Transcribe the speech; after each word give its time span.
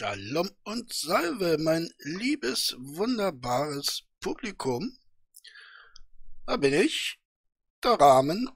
Shalom 0.00 0.48
und 0.62 0.92
Salve, 0.92 1.56
mein 1.58 1.90
liebes, 1.98 2.76
wunderbares 2.78 4.04
Publikum. 4.20 4.96
Da 6.46 6.56
bin 6.56 6.72
ich, 6.72 7.18
der 7.82 7.94
Rahmen 7.94 8.48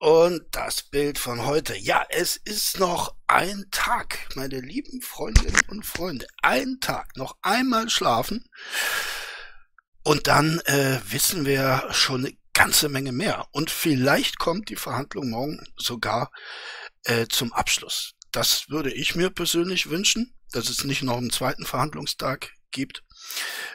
und 0.00 0.42
das 0.50 0.82
Bild 0.82 1.16
von 1.16 1.46
heute. 1.46 1.76
Ja, 1.76 2.04
es 2.08 2.36
ist 2.38 2.80
noch 2.80 3.14
ein 3.28 3.66
Tag, 3.70 4.30
meine 4.34 4.58
lieben 4.58 5.00
Freundinnen 5.00 5.62
und 5.68 5.86
Freunde. 5.86 6.26
Ein 6.42 6.80
Tag, 6.80 7.16
noch 7.16 7.36
einmal 7.40 7.88
schlafen. 7.88 8.50
Und 10.02 10.26
dann 10.26 10.58
äh, 10.64 10.98
wissen 11.04 11.46
wir 11.46 11.86
schon 11.92 12.26
eine 12.26 12.36
ganze 12.52 12.88
Menge 12.88 13.12
mehr. 13.12 13.46
Und 13.52 13.70
vielleicht 13.70 14.40
kommt 14.40 14.70
die 14.70 14.74
Verhandlung 14.74 15.30
morgen 15.30 15.64
sogar 15.76 16.32
äh, 17.04 17.28
zum 17.28 17.52
Abschluss. 17.52 18.16
Das 18.32 18.70
würde 18.70 18.92
ich 18.92 19.14
mir 19.14 19.30
persönlich 19.30 19.88
wünschen 19.88 20.34
dass 20.52 20.68
es 20.68 20.84
nicht 20.84 21.02
noch 21.02 21.18
einen 21.18 21.30
zweiten 21.30 21.64
Verhandlungstag 21.64 22.52
gibt. 22.70 23.02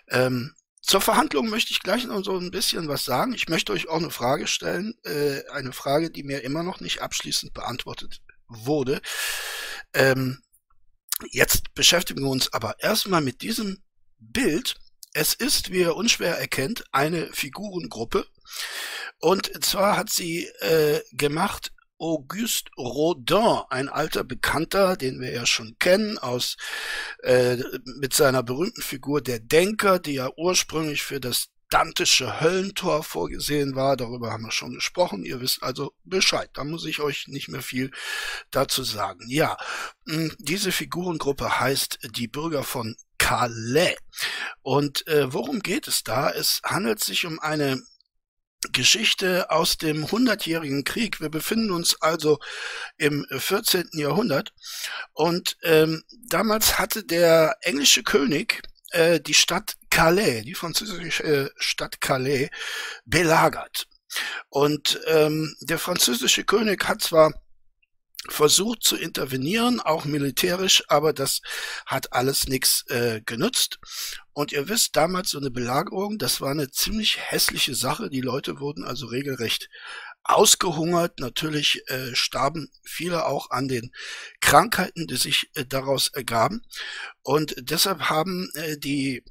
Ähm, 0.10 0.54
zur 0.82 1.02
Verhandlung 1.02 1.50
möchte 1.50 1.72
ich 1.72 1.80
gleich 1.80 2.06
noch 2.06 2.24
so 2.24 2.38
ein 2.38 2.52
bisschen 2.52 2.88
was 2.88 3.06
sagen. 3.06 3.34
Ich 3.34 3.50
möchte 3.50 3.74
euch 3.74 3.88
auch 3.88 3.98
eine 3.98 4.12
Frage 4.12 4.46
stellen, 4.46 4.94
äh, 5.04 5.42
eine 5.50 5.74
Frage, 5.74 6.12
die 6.12 6.24
mir 6.24 6.44
immer 6.44 6.62
noch 6.62 6.80
nicht 6.80 7.02
abschließend 7.02 7.54
beantwortet 7.54 8.22
wurde. 8.48 9.02
Ähm, 9.94 10.44
jetzt 11.32 11.74
beschäftigen 11.74 12.22
wir 12.22 12.30
uns 12.30 12.54
aber 12.54 12.76
erstmal 12.80 13.22
mit 13.22 13.42
diesem 13.42 13.82
Bild. 14.20 14.76
Es 15.14 15.34
ist, 15.34 15.72
wie 15.72 15.80
ihr 15.80 15.96
unschwer 15.96 16.38
erkennt, 16.38 16.84
eine 16.92 17.34
Figurengruppe. 17.34 18.28
Und 19.20 19.66
zwar 19.66 19.98
hat 19.98 20.12
sie 20.12 20.46
äh, 20.60 21.02
gemacht 21.14 21.72
Auguste 22.06 22.70
Rodin, 22.78 23.64
ein 23.72 23.90
alter 23.90 24.24
Bekannter, 24.24 24.96
den 24.96 25.20
wir 25.20 25.32
ja 25.32 25.48
schon 25.48 25.76
kennen, 25.80 26.20
aus 26.20 26.56
äh, 27.24 27.58
mit 27.98 28.14
seiner 28.14 28.44
berühmten 28.44 28.84
Figur 28.84 29.22
der 29.22 29.40
Denker, 29.40 29.98
die 29.98 30.14
ja 30.14 30.30
ursprünglich 30.38 31.02
für 31.02 31.20
das 31.20 31.48
Dantische 31.72 32.42
Höllentor 32.42 33.02
vorgesehen 33.02 33.76
war. 33.76 33.98
Darüber 33.98 34.32
haben 34.32 34.44
wir 34.44 34.52
schon 34.52 34.76
gesprochen. 34.76 35.26
Ihr 35.26 35.42
wisst 35.42 35.64
also 35.64 35.94
Bescheid. 36.04 36.52
Da 36.54 36.64
muss 36.64 36.86
ich 36.86 37.00
euch 37.00 37.28
nicht 37.28 37.48
mehr 37.48 37.64
viel 37.64 37.90
dazu 38.52 38.84
sagen. 38.84 39.26
Ja, 39.28 39.58
diese 40.38 40.72
Figurengruppe 40.72 41.60
heißt 41.60 42.12
die 42.12 42.28
Bürger 42.28 42.64
von 42.64 42.96
Calais. 43.18 43.98
Und 44.62 45.08
äh, 45.08 45.34
worum 45.34 45.62
geht 45.62 45.88
es 45.88 46.04
da? 46.04 46.30
Es 46.30 46.62
handelt 46.64 47.04
sich 47.04 47.26
um 47.26 47.40
eine 47.40 47.82
Geschichte 48.72 49.50
aus 49.52 49.78
dem 49.78 50.12
Hundertjährigen 50.12 50.84
Krieg. 50.84 51.22
Wir 51.22 51.30
befinden 51.30 51.72
uns 51.72 52.02
also 52.02 52.40
im 52.98 53.26
14. 53.30 53.90
Jahrhundert 53.94 54.54
und 55.14 55.58
ähm, 55.64 56.04
damals 56.28 56.80
hatte 56.80 57.04
der 57.04 57.58
englische 57.62 58.04
König 58.04 58.62
äh, 58.92 59.20
die 59.20 59.34
Stadt 59.34 59.76
Calais, 59.90 60.44
die 60.44 60.56
französische 60.56 61.24
äh, 61.24 61.50
Stadt 61.58 62.02
Calais, 62.02 62.50
belagert. 63.06 63.88
Und 64.50 65.00
ähm, 65.08 65.56
der 65.62 65.80
französische 65.80 66.44
König 66.44 66.88
hat 66.88 67.02
zwar 67.02 67.34
versucht 68.30 68.84
zu 68.84 68.96
intervenieren, 68.96 69.80
auch 69.80 70.06
militärisch, 70.06 70.84
aber 70.88 71.14
das 71.14 71.42
hat 71.86 72.14
alles 72.14 72.48
nichts 72.48 72.86
äh, 72.88 73.22
genützt. 73.26 73.80
Und 74.36 74.52
ihr 74.52 74.68
wisst, 74.68 74.98
damals 74.98 75.30
so 75.30 75.38
eine 75.38 75.50
Belagerung, 75.50 76.18
das 76.18 76.42
war 76.42 76.52
eine 76.52 76.70
ziemlich 76.70 77.18
hässliche 77.32 77.74
Sache. 77.74 78.10
Die 78.10 78.20
Leute 78.20 78.60
wurden 78.60 78.84
also 78.84 79.06
regelrecht 79.06 79.70
ausgehungert. 80.24 81.22
Natürlich 81.22 81.90
äh, 81.90 82.14
starben 82.16 82.70
viele 82.84 83.28
auch 83.28 83.50
an 83.52 83.70
den 83.70 83.94
Krankheiten, 84.42 85.08
die 85.08 85.16
sich 85.16 85.50
äh, 85.56 85.66
daraus 85.66 86.10
ergaben. 86.10 86.64
Und 87.22 87.56
deshalb 87.60 88.10
haben 88.10 88.50
äh, 88.56 88.78
die 88.78 89.24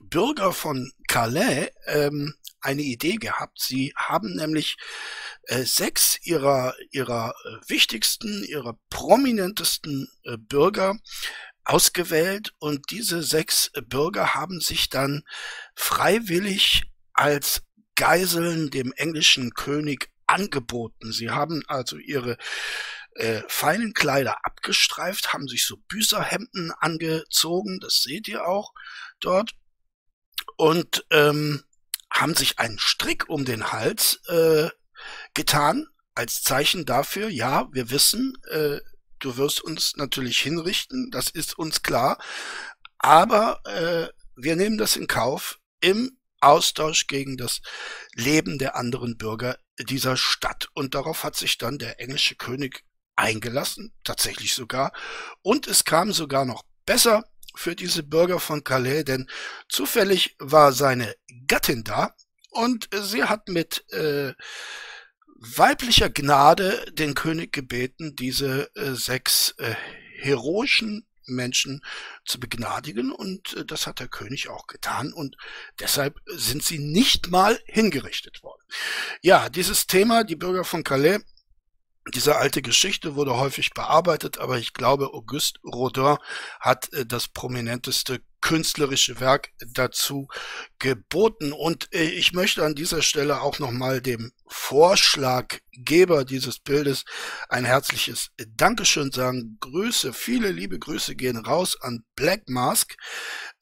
Bürger 0.00 0.54
von 0.54 0.90
Calais 1.06 1.68
ähm, 1.84 2.34
eine 2.62 2.82
Idee 2.82 3.16
gehabt. 3.16 3.60
Sie 3.60 3.92
haben 3.94 4.36
nämlich 4.36 4.78
äh, 5.42 5.64
sechs 5.64 6.18
ihrer, 6.22 6.74
ihrer 6.92 7.34
äh, 7.44 7.68
wichtigsten, 7.68 8.42
ihrer 8.44 8.78
prominentesten 8.88 10.08
äh, 10.24 10.38
Bürger 10.38 10.96
ausgewählt 11.68 12.54
und 12.58 12.90
diese 12.90 13.22
sechs 13.22 13.70
Bürger 13.86 14.34
haben 14.34 14.60
sich 14.60 14.88
dann 14.88 15.22
freiwillig 15.74 16.84
als 17.12 17.62
Geiseln 17.94 18.70
dem 18.70 18.92
englischen 18.92 19.52
König 19.52 20.10
angeboten. 20.26 21.12
Sie 21.12 21.30
haben 21.30 21.62
also 21.66 21.98
ihre 21.98 22.38
äh, 23.16 23.42
feinen 23.48 23.92
Kleider 23.92 24.46
abgestreift, 24.46 25.32
haben 25.34 25.46
sich 25.46 25.66
so 25.66 25.76
Büßerhemden 25.88 26.72
angezogen, 26.72 27.80
das 27.80 28.02
seht 28.02 28.28
ihr 28.28 28.46
auch 28.46 28.72
dort, 29.20 29.54
und 30.56 31.04
ähm, 31.10 31.64
haben 32.10 32.34
sich 32.34 32.58
einen 32.58 32.78
Strick 32.78 33.28
um 33.28 33.44
den 33.44 33.72
Hals 33.72 34.22
äh, 34.28 34.70
getan, 35.34 35.86
als 36.14 36.42
Zeichen 36.42 36.86
dafür, 36.86 37.28
ja, 37.28 37.68
wir 37.72 37.90
wissen, 37.90 38.38
äh, 38.50 38.80
du 39.18 39.36
wirst 39.36 39.62
uns 39.62 39.96
natürlich 39.96 40.38
hinrichten, 40.38 41.10
das 41.10 41.30
ist 41.30 41.58
uns 41.58 41.82
klar, 41.82 42.18
aber 42.98 43.60
äh, 43.64 44.08
wir 44.36 44.56
nehmen 44.56 44.78
das 44.78 44.96
in 44.96 45.06
Kauf 45.06 45.58
im 45.80 46.18
Austausch 46.40 47.06
gegen 47.06 47.36
das 47.36 47.60
Leben 48.14 48.58
der 48.58 48.76
anderen 48.76 49.16
Bürger 49.16 49.58
dieser 49.78 50.16
Stadt. 50.16 50.68
Und 50.74 50.94
darauf 50.94 51.24
hat 51.24 51.36
sich 51.36 51.58
dann 51.58 51.78
der 51.78 52.00
englische 52.00 52.36
König 52.36 52.84
eingelassen, 53.16 53.92
tatsächlich 54.04 54.54
sogar. 54.54 54.92
Und 55.42 55.66
es 55.66 55.84
kam 55.84 56.12
sogar 56.12 56.44
noch 56.44 56.62
besser 56.86 57.24
für 57.54 57.74
diese 57.74 58.04
Bürger 58.04 58.38
von 58.38 58.62
Calais, 58.62 59.02
denn 59.04 59.28
zufällig 59.68 60.36
war 60.38 60.72
seine 60.72 61.14
Gattin 61.48 61.82
da 61.82 62.14
und 62.50 62.88
sie 62.92 63.24
hat 63.24 63.48
mit 63.48 63.84
äh, 63.92 64.34
weiblicher 65.38 66.10
Gnade 66.10 66.84
den 66.92 67.14
König 67.14 67.52
gebeten, 67.52 68.16
diese 68.16 68.74
äh, 68.74 68.92
sechs 68.94 69.54
äh, 69.58 69.74
heroischen 70.18 71.06
Menschen 71.26 71.82
zu 72.24 72.40
begnadigen 72.40 73.12
und 73.12 73.54
äh, 73.54 73.64
das 73.64 73.86
hat 73.86 74.00
der 74.00 74.08
König 74.08 74.48
auch 74.48 74.66
getan 74.66 75.12
und 75.12 75.36
deshalb 75.78 76.18
sind 76.26 76.64
sie 76.64 76.78
nicht 76.78 77.30
mal 77.30 77.60
hingerichtet 77.66 78.42
worden. 78.42 78.62
Ja, 79.22 79.48
dieses 79.48 79.86
Thema, 79.86 80.24
die 80.24 80.36
Bürger 80.36 80.64
von 80.64 80.84
Calais, 80.84 81.20
diese 82.14 82.36
alte 82.36 82.62
Geschichte 82.62 83.14
wurde 83.14 83.36
häufig 83.36 83.70
bearbeitet, 83.70 84.38
aber 84.38 84.58
ich 84.58 84.72
glaube, 84.72 85.12
Auguste 85.14 85.60
Rodin 85.64 86.16
hat 86.60 86.92
äh, 86.92 87.06
das 87.06 87.28
prominenteste 87.28 88.20
künstlerische 88.40 89.20
Werk 89.20 89.50
dazu 89.74 90.28
geboten. 90.78 91.52
Und 91.52 91.92
äh, 91.92 92.04
ich 92.04 92.32
möchte 92.32 92.64
an 92.64 92.74
dieser 92.74 93.02
Stelle 93.02 93.40
auch 93.40 93.58
nochmal 93.58 94.00
dem 94.00 94.32
Vorschlaggeber 94.46 96.24
dieses 96.24 96.58
Bildes 96.58 97.04
ein 97.48 97.64
herzliches 97.64 98.30
Dankeschön 98.54 99.10
sagen. 99.10 99.58
Grüße, 99.60 100.12
viele 100.12 100.50
liebe 100.50 100.78
Grüße 100.78 101.16
gehen 101.16 101.36
raus 101.36 101.76
an 101.80 102.04
Black 102.14 102.48
Mask, 102.48 102.96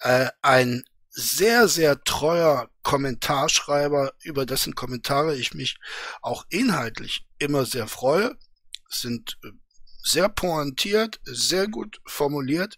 äh, 0.01 0.29
ein 0.43 0.85
sehr, 1.19 1.67
sehr 1.67 2.05
treuer 2.05 2.69
Kommentarschreiber, 2.83 4.13
über 4.23 4.45
dessen 4.45 4.75
Kommentare 4.75 5.35
ich 5.35 5.55
mich 5.55 5.79
auch 6.21 6.45
inhaltlich 6.51 7.27
immer 7.39 7.65
sehr 7.65 7.89
freue. 7.89 8.37
Sind 8.89 9.39
äh, 9.43 9.49
sehr 10.03 10.29
pointiert, 10.29 11.21
sehr 11.25 11.69
gut 11.69 12.01
formuliert. 12.05 12.77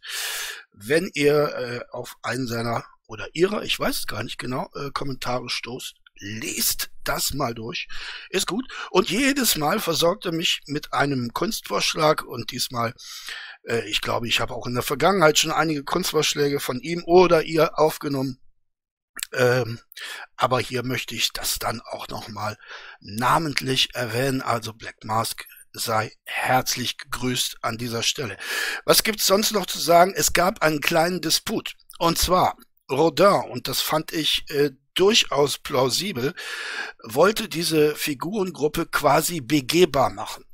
Wenn 0.73 1.11
ihr 1.15 1.49
äh, 1.49 1.81
auf 1.91 2.17
einen 2.23 2.47
seiner 2.47 2.85
oder 3.09 3.27
ihrer, 3.33 3.65
ich 3.65 3.79
weiß 3.79 3.99
es 3.99 4.07
gar 4.07 4.23
nicht 4.23 4.39
genau, 4.39 4.71
äh, 4.75 4.91
Kommentare 4.93 5.51
stoßt, 5.51 5.97
lest 6.21 6.91
das 7.09 7.35
mal 7.35 7.55
durch. 7.55 7.89
Ist 8.31 8.47
gut. 8.47 8.67
Und 8.91 9.11
jedes 9.11 9.57
Mal 9.57 9.81
versorgt 9.81 10.27
er 10.27 10.33
mich 10.33 10.61
mit 10.67 10.93
einem 10.93 11.33
Kunstvorschlag 11.33 12.25
und 12.25 12.51
diesmal, 12.51 12.95
äh, 13.65 13.89
ich 13.89 14.01
glaube, 14.01 14.29
ich 14.29 14.41
habe 14.41 14.55
auch 14.55 14.67
in 14.67 14.75
der 14.75 14.83
Vergangenheit 14.83 15.39
schon 15.39 15.53
einige 15.53 15.85
Kunstvorschläge 15.85 16.61
von 16.61 16.81
ihm 16.81 17.03
oder 17.07 17.43
ihr 17.43 17.79
aufgenommen. 17.79 18.41
Ähm, 19.33 19.81
aber 20.37 20.61
hier 20.61 20.85
möchte 20.85 21.15
ich 21.15 21.33
das 21.33 21.59
dann 21.59 21.81
auch 21.81 22.09
nochmal 22.09 22.57
namentlich 23.01 23.95
erwähnen. 23.95 24.43
Also 24.43 24.73
Black 24.73 25.05
Mask 25.05 25.45
sei 25.73 26.13
herzlich 26.25 26.99
gegrüßt 26.99 27.59
an 27.63 27.79
dieser 27.79 28.03
Stelle. 28.03 28.37
Was 28.85 29.03
gibt's 29.03 29.27
sonst 29.27 29.53
noch 29.53 29.67
zu 29.67 29.79
sagen? 29.79 30.13
Es 30.15 30.33
gab 30.33 30.63
einen 30.63 30.81
kleinen 30.81 31.21
Disput. 31.21 31.75
Und 31.99 32.19
zwar 32.19 32.57
Rodin, 32.91 33.51
und 33.51 33.69
das 33.69 33.81
fand 33.83 34.13
ich 34.13 34.49
äh, 34.51 34.71
durchaus 34.99 35.59
plausibel, 35.59 36.35
wollte 37.03 37.49
diese 37.49 37.95
Figurengruppe 37.95 38.87
quasi 38.87 39.41
begehbar 39.41 40.11
machen. 40.11 40.45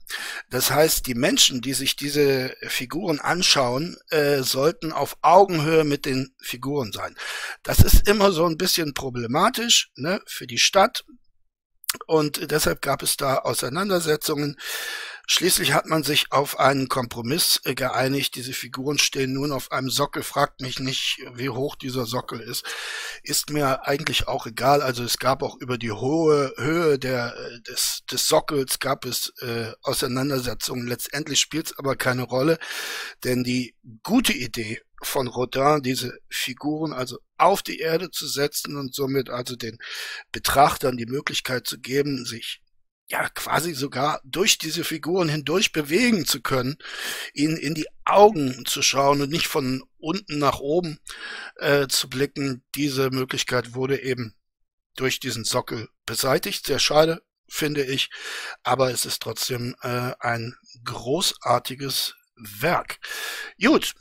Das 0.51 0.71
heißt, 0.71 1.07
die 1.07 1.15
Menschen, 1.15 1.61
die 1.61 1.75
sich 1.75 1.97
diese 1.97 2.55
Figuren 2.63 3.21
anschauen, 3.21 3.97
äh, 4.11 4.43
sollten 4.43 4.93
auf 4.93 5.17
Augenhöhe 5.23 5.85
mit 5.85 6.05
den 6.05 6.35
Figuren 6.41 6.93
sein. 6.93 7.17
Das 7.63 7.81
ist 7.81 8.09
immer 8.09 8.33
so 8.33 8.45
ein 8.47 8.59
bisschen 8.59 8.95
problematisch 8.95 9.91
ne, 9.97 10.21
für 10.27 10.47
die 10.47 10.59
Stadt. 10.59 11.05
Und 12.07 12.51
deshalb 12.51 12.83
gab 12.83 13.03
es 13.03 13.17
da 13.17 13.39
Auseinandersetzungen. 13.39 14.57
Schließlich 15.27 15.73
hat 15.73 15.87
man 15.87 16.03
sich 16.03 16.27
auf 16.33 16.59
einen 16.59 16.89
Kompromiss 16.89 17.61
äh, 17.65 17.75
geeinigt. 17.75 18.35
Diese 18.35 18.53
Figuren 18.53 18.99
stehen 18.99 19.33
nun 19.33 19.53
auf 19.53 19.73
einem 19.73 19.89
Sockel. 19.89 20.23
Fragt 20.23 20.61
mich 20.61 20.81
nicht, 20.81 21.19
wie 21.35 21.49
hoch 21.49 21.77
dieser 21.77 22.05
Sockel 22.05 22.41
ist. 22.41 22.65
Ist 23.23 23.51
mir 23.51 23.87
eigentlich 23.87 24.29
auch 24.29 24.47
egal. 24.47 24.83
Also 24.83 25.03
es 25.03 25.19
gab 25.19 25.43
auch 25.43 25.57
über 25.61 25.79
die 25.79 25.93
hohe 25.93 26.53
Höhe 26.59 26.99
der, 26.99 27.35
äh, 27.37 27.61
des, 27.63 28.03
des 28.11 28.27
Sockels 28.29 28.79
gab 28.81 29.07
es 29.07 29.33
äh, 29.41 29.73
Auseinandersetzungen. 29.83 30.87
Letztendlich 30.87 31.41
spielt 31.41 31.67
es 31.67 31.79
aber 31.79 31.97
keine 31.97 32.25
Rolle, 32.25 32.59
denn 33.25 33.45
die 33.45 33.75
gute 34.03 34.35
Idee 34.35 34.83
von 35.03 35.27
Rodin, 35.27 35.83
diese 35.83 36.19
Figuren 36.29 36.93
also 36.93 37.19
auf 37.37 37.63
die 37.63 37.79
Erde 37.79 38.11
zu 38.11 38.27
setzen 38.27 38.77
und 38.77 38.95
somit 38.95 39.31
also 39.31 39.57
den 39.57 39.79
Betrachtern 40.33 40.97
die 40.97 41.07
Möglichkeit 41.07 41.67
zu 41.67 41.79
geben, 41.79 42.25
sich 42.25 42.61
ja 43.07 43.29
quasi 43.29 43.75
sogar 43.75 44.21
durch 44.25 44.59
diese 44.59 44.85
Figuren 44.85 45.29
hindurch 45.29 45.73
bewegen 45.73 46.25
zu 46.25 46.41
können, 46.41 46.77
ihnen 47.33 47.57
in 47.57 47.75
die 47.75 47.87
Augen 48.05 48.65
zu 48.67 48.83
schauen 48.83 49.21
und 49.21 49.31
nicht 49.31 49.47
von 49.47 49.83
unten 49.99 50.39
nach 50.39 50.61
oben 50.61 50.99
äh, 51.57 51.87
zu 51.89 52.09
blicken. 52.09 52.65
Diese 52.75 53.11
Möglichkeit 53.11 53.75
wurde 53.75 54.01
eben 54.03 54.35
durch 54.97 55.21
diesen 55.21 55.45
Sockel 55.45 55.89
beseitigt. 56.07 56.67
Sehr 56.67 56.79
schade, 56.79 57.23
finde 57.49 57.85
ich, 57.85 58.11
aber 58.63 58.91
es 58.91 59.05
ist 59.05 59.21
trotzdem 59.23 59.77
äh, 59.83 60.13
ein 60.19 60.55
großartiges 60.85 62.15
Werk. 62.37 62.99
Gut, 63.61 63.95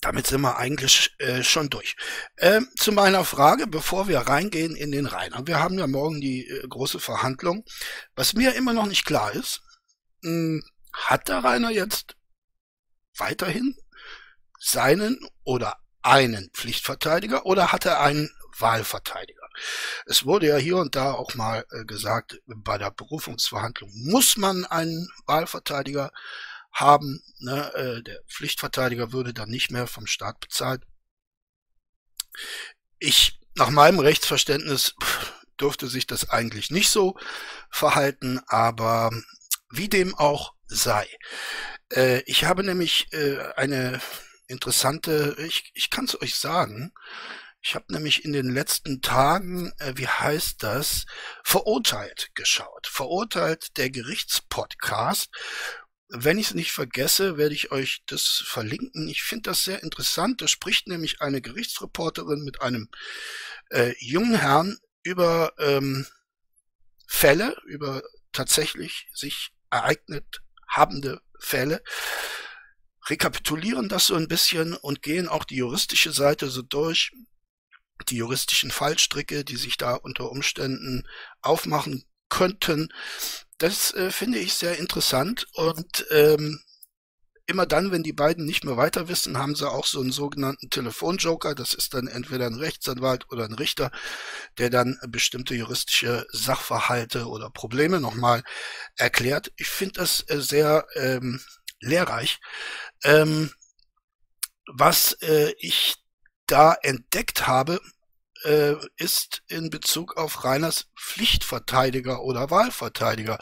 damit 0.00 0.26
sind 0.26 0.40
wir 0.40 0.56
eigentlich 0.56 1.14
äh, 1.18 1.42
schon 1.42 1.68
durch. 1.68 1.96
Ähm, 2.38 2.68
zu 2.76 2.92
meiner 2.92 3.24
Frage, 3.24 3.66
bevor 3.66 4.08
wir 4.08 4.20
reingehen 4.20 4.74
in 4.74 4.92
den 4.92 5.06
Rainer. 5.06 5.46
Wir 5.46 5.60
haben 5.60 5.78
ja 5.78 5.86
morgen 5.86 6.20
die 6.20 6.46
äh, 6.46 6.66
große 6.66 7.00
Verhandlung. 7.00 7.64
Was 8.14 8.32
mir 8.32 8.54
immer 8.54 8.72
noch 8.72 8.86
nicht 8.86 9.04
klar 9.04 9.32
ist, 9.32 9.60
mh, 10.22 10.30
hm, 10.30 10.62
hat 10.92 11.28
der 11.28 11.44
Rainer 11.44 11.70
jetzt 11.70 12.16
weiterhin 13.16 13.76
seinen 14.58 15.20
oder 15.44 15.76
einen 16.02 16.50
Pflichtverteidiger 16.52 17.46
oder 17.46 17.72
hat 17.72 17.84
er 17.86 18.00
einen 18.00 18.30
Wahlverteidiger? 18.58 19.40
Es 20.06 20.24
wurde 20.24 20.46
ja 20.46 20.56
hier 20.56 20.76
und 20.76 20.96
da 20.96 21.12
auch 21.12 21.34
mal 21.34 21.64
äh, 21.70 21.84
gesagt, 21.84 22.40
bei 22.46 22.78
der 22.78 22.90
Berufungsverhandlung 22.90 23.90
muss 23.94 24.36
man 24.36 24.64
einen 24.64 25.08
Wahlverteidiger 25.26 26.10
haben. 26.72 27.22
Ne? 27.38 27.72
Äh, 27.74 28.02
der 28.02 28.20
Pflichtverteidiger 28.28 29.12
würde 29.12 29.34
dann 29.34 29.48
nicht 29.48 29.70
mehr 29.70 29.86
vom 29.86 30.06
Staat 30.06 30.40
bezahlt. 30.40 30.82
Ich, 32.98 33.40
nach 33.54 33.70
meinem 33.70 33.98
Rechtsverständnis, 33.98 34.94
dürfte 35.60 35.88
sich 35.88 36.06
das 36.06 36.30
eigentlich 36.30 36.70
nicht 36.70 36.90
so 36.90 37.16
verhalten, 37.70 38.40
aber 38.46 39.10
wie 39.70 39.88
dem 39.88 40.14
auch 40.14 40.54
sei. 40.66 41.06
Äh, 41.92 42.22
ich 42.26 42.44
habe 42.44 42.64
nämlich 42.64 43.12
äh, 43.12 43.38
eine 43.56 44.00
interessante, 44.46 45.36
ich, 45.38 45.70
ich 45.74 45.90
kann 45.90 46.06
es 46.06 46.20
euch 46.20 46.36
sagen, 46.36 46.92
ich 47.62 47.74
habe 47.74 47.92
nämlich 47.92 48.24
in 48.24 48.32
den 48.32 48.48
letzten 48.48 49.02
Tagen, 49.02 49.72
äh, 49.78 49.92
wie 49.96 50.08
heißt 50.08 50.62
das, 50.62 51.04
verurteilt 51.44 52.30
geschaut. 52.34 52.86
Verurteilt 52.86 53.76
der 53.76 53.90
Gerichtspodcast 53.90 55.30
wenn 56.12 56.38
ich 56.38 56.48
es 56.48 56.54
nicht 56.54 56.72
vergesse, 56.72 57.36
werde 57.36 57.54
ich 57.54 57.70
euch 57.70 58.02
das 58.06 58.42
verlinken. 58.44 59.08
Ich 59.08 59.22
finde 59.22 59.50
das 59.50 59.64
sehr 59.64 59.82
interessant. 59.82 60.42
Da 60.42 60.48
spricht 60.48 60.88
nämlich 60.88 61.20
eine 61.20 61.40
Gerichtsreporterin 61.40 62.42
mit 62.42 62.62
einem 62.62 62.88
äh, 63.70 63.94
jungen 63.98 64.34
Herrn 64.34 64.76
über 65.02 65.52
ähm, 65.58 66.06
Fälle, 67.06 67.56
über 67.64 68.02
tatsächlich 68.32 69.08
sich 69.14 69.52
ereignet 69.70 70.42
habende 70.68 71.20
Fälle, 71.38 71.82
rekapitulieren 73.08 73.88
das 73.88 74.06
so 74.06 74.14
ein 74.14 74.28
bisschen 74.28 74.74
und 74.74 75.02
gehen 75.02 75.28
auch 75.28 75.44
die 75.44 75.56
juristische 75.56 76.12
Seite 76.12 76.48
so 76.50 76.62
durch, 76.62 77.12
die 78.08 78.16
juristischen 78.16 78.70
Fallstricke, 78.70 79.44
die 79.44 79.56
sich 79.56 79.76
da 79.76 79.94
unter 79.94 80.30
Umständen 80.30 81.06
aufmachen 81.42 82.04
könnten. 82.28 82.92
Das 83.60 83.92
äh, 83.92 84.10
finde 84.10 84.38
ich 84.38 84.54
sehr 84.54 84.78
interessant 84.78 85.46
und 85.52 86.06
ähm, 86.10 86.60
immer 87.46 87.66
dann, 87.66 87.90
wenn 87.90 88.02
die 88.02 88.14
beiden 88.14 88.46
nicht 88.46 88.64
mehr 88.64 88.78
weiter 88.78 89.08
wissen, 89.08 89.36
haben 89.36 89.54
sie 89.54 89.70
auch 89.70 89.84
so 89.84 90.00
einen 90.00 90.12
sogenannten 90.12 90.70
Telefonjoker. 90.70 91.54
Das 91.54 91.74
ist 91.74 91.92
dann 91.92 92.06
entweder 92.06 92.46
ein 92.46 92.54
Rechtsanwalt 92.54 93.30
oder 93.30 93.44
ein 93.44 93.52
Richter, 93.52 93.90
der 94.56 94.70
dann 94.70 94.98
bestimmte 95.08 95.54
juristische 95.54 96.26
Sachverhalte 96.32 97.26
oder 97.26 97.50
Probleme 97.50 98.00
nochmal 98.00 98.42
erklärt. 98.96 99.52
Ich 99.56 99.68
finde 99.68 100.00
das 100.00 100.24
äh, 100.28 100.40
sehr 100.40 100.86
ähm, 100.94 101.38
lehrreich. 101.80 102.38
Ähm, 103.04 103.50
was 104.72 105.18
äh, 105.20 105.52
ich 105.58 105.96
da 106.46 106.72
entdeckt 106.80 107.46
habe, 107.46 107.78
äh, 108.44 108.74
ist 108.96 109.42
in 109.48 109.70
Bezug 109.70 110.16
auf 110.16 110.44
Reiners 110.44 110.88
Pflichtverteidiger 110.96 112.22
oder 112.22 112.50
Wahlverteidiger 112.50 113.38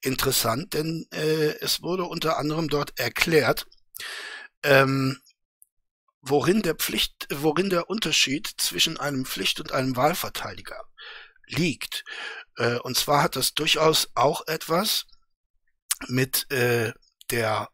interessant, 0.00 0.74
denn 0.74 1.06
äh, 1.12 1.58
es 1.60 1.82
wurde 1.82 2.04
unter 2.04 2.38
anderem 2.38 2.68
dort 2.68 2.98
erklärt, 2.98 3.66
ähm, 4.62 5.20
worin 6.20 6.62
der 6.62 6.74
Pflicht, 6.74 7.28
worin 7.30 7.70
der 7.70 7.88
Unterschied 7.88 8.50
zwischen 8.58 8.98
einem 8.98 9.24
Pflicht- 9.24 9.60
und 9.60 9.72
einem 9.72 9.96
Wahlverteidiger 9.96 10.82
liegt. 11.46 12.04
Äh, 12.56 12.78
und 12.78 12.96
zwar 12.96 13.22
hat 13.22 13.36
das 13.36 13.54
durchaus 13.54 14.08
auch 14.14 14.46
etwas 14.46 15.06
mit 16.08 16.50
äh, 16.50 16.92
der 17.30 17.68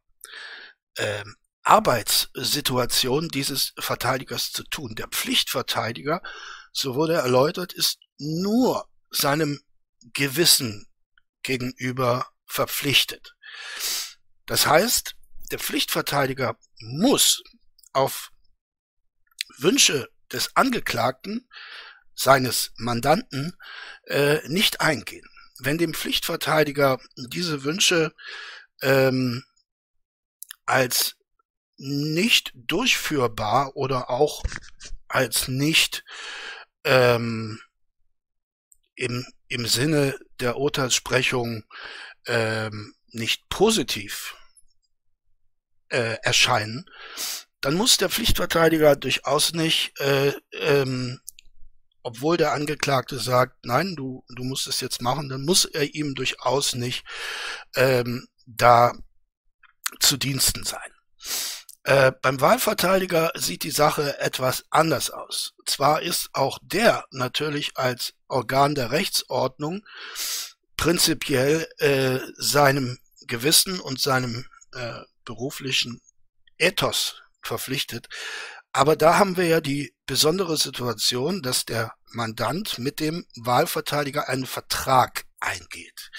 äh, 0.96 1.24
Arbeitssituation 1.62 3.28
dieses 3.28 3.72
Verteidigers 3.78 4.52
zu 4.52 4.64
tun. 4.64 4.94
Der 4.94 5.08
Pflichtverteidiger, 5.08 6.22
so 6.72 6.94
wurde 6.94 7.14
erläutert, 7.14 7.72
ist 7.72 7.98
nur 8.18 8.88
seinem 9.10 9.60
Gewissen 10.12 10.88
gegenüber 11.42 12.26
verpflichtet. 12.46 13.34
Das 14.46 14.66
heißt, 14.66 15.14
der 15.50 15.58
Pflichtverteidiger 15.58 16.58
muss 16.78 17.42
auf 17.92 18.30
Wünsche 19.58 20.08
des 20.32 20.56
Angeklagten, 20.56 21.48
seines 22.14 22.72
Mandanten, 22.76 23.56
äh, 24.06 24.46
nicht 24.48 24.80
eingehen. 24.80 25.26
Wenn 25.58 25.78
dem 25.78 25.94
Pflichtverteidiger 25.94 27.00
diese 27.16 27.64
Wünsche 27.64 28.14
ähm, 28.80 29.44
als 30.66 31.16
nicht 31.82 32.52
durchführbar 32.54 33.76
oder 33.76 34.08
auch 34.08 34.42
als 35.08 35.48
nicht 35.48 36.04
ähm, 36.84 37.60
im, 38.94 39.26
im 39.48 39.66
Sinne 39.66 40.18
der 40.40 40.56
Urteilssprechung 40.56 41.64
ähm, 42.26 42.94
nicht 43.08 43.48
positiv 43.48 44.36
äh, 45.88 46.16
erscheinen, 46.22 46.88
dann 47.60 47.74
muss 47.74 47.96
der 47.96 48.10
Pflichtverteidiger 48.10 48.96
durchaus 48.96 49.52
nicht, 49.52 49.98
äh, 50.00 50.32
ähm, 50.52 51.20
obwohl 52.02 52.36
der 52.36 52.52
Angeklagte 52.52 53.18
sagt, 53.18 53.64
nein, 53.64 53.94
du, 53.96 54.24
du 54.28 54.44
musst 54.44 54.66
es 54.66 54.80
jetzt 54.80 55.02
machen, 55.02 55.28
dann 55.28 55.42
muss 55.42 55.64
er 55.64 55.94
ihm 55.94 56.14
durchaus 56.14 56.74
nicht 56.74 57.04
ähm, 57.74 58.26
da 58.46 58.92
zu 60.00 60.16
Diensten 60.16 60.64
sein. 60.64 60.90
Äh, 61.84 62.12
beim 62.22 62.40
Wahlverteidiger 62.40 63.32
sieht 63.34 63.64
die 63.64 63.70
Sache 63.70 64.18
etwas 64.20 64.64
anders 64.70 65.10
aus. 65.10 65.54
Zwar 65.66 66.02
ist 66.02 66.30
auch 66.32 66.58
der 66.62 67.04
natürlich 67.10 67.76
als 67.76 68.14
Organ 68.28 68.74
der 68.74 68.90
Rechtsordnung 68.90 69.84
prinzipiell 70.76 71.68
äh, 71.78 72.18
seinem 72.36 72.98
Gewissen 73.26 73.80
und 73.80 74.00
seinem 74.00 74.46
äh, 74.74 75.00
beruflichen 75.24 76.00
Ethos 76.58 77.22
verpflichtet, 77.42 78.08
aber 78.72 78.96
da 78.96 79.18
haben 79.18 79.36
wir 79.36 79.46
ja 79.46 79.60
die 79.60 79.94
besondere 80.06 80.56
Situation, 80.56 81.42
dass 81.42 81.66
der 81.66 81.92
Mandant 82.06 82.78
mit 82.78 83.00
dem 83.00 83.26
Wahlverteidiger 83.36 84.28
einen 84.28 84.46
Vertrag 84.46 85.24
eingeht. 85.40 86.10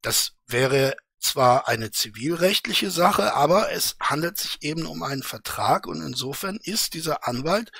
Das 0.00 0.32
wäre 0.46 0.96
zwar 1.20 1.68
eine 1.68 1.90
zivilrechtliche 1.90 2.90
Sache, 2.90 3.34
aber 3.34 3.72
es 3.72 3.96
handelt 4.00 4.38
sich 4.38 4.62
eben 4.62 4.86
um 4.86 5.02
einen 5.02 5.22
Vertrag 5.22 5.86
und 5.86 6.02
insofern 6.02 6.58
ist 6.62 6.94
dieser 6.94 7.26
Anwalt 7.26 7.72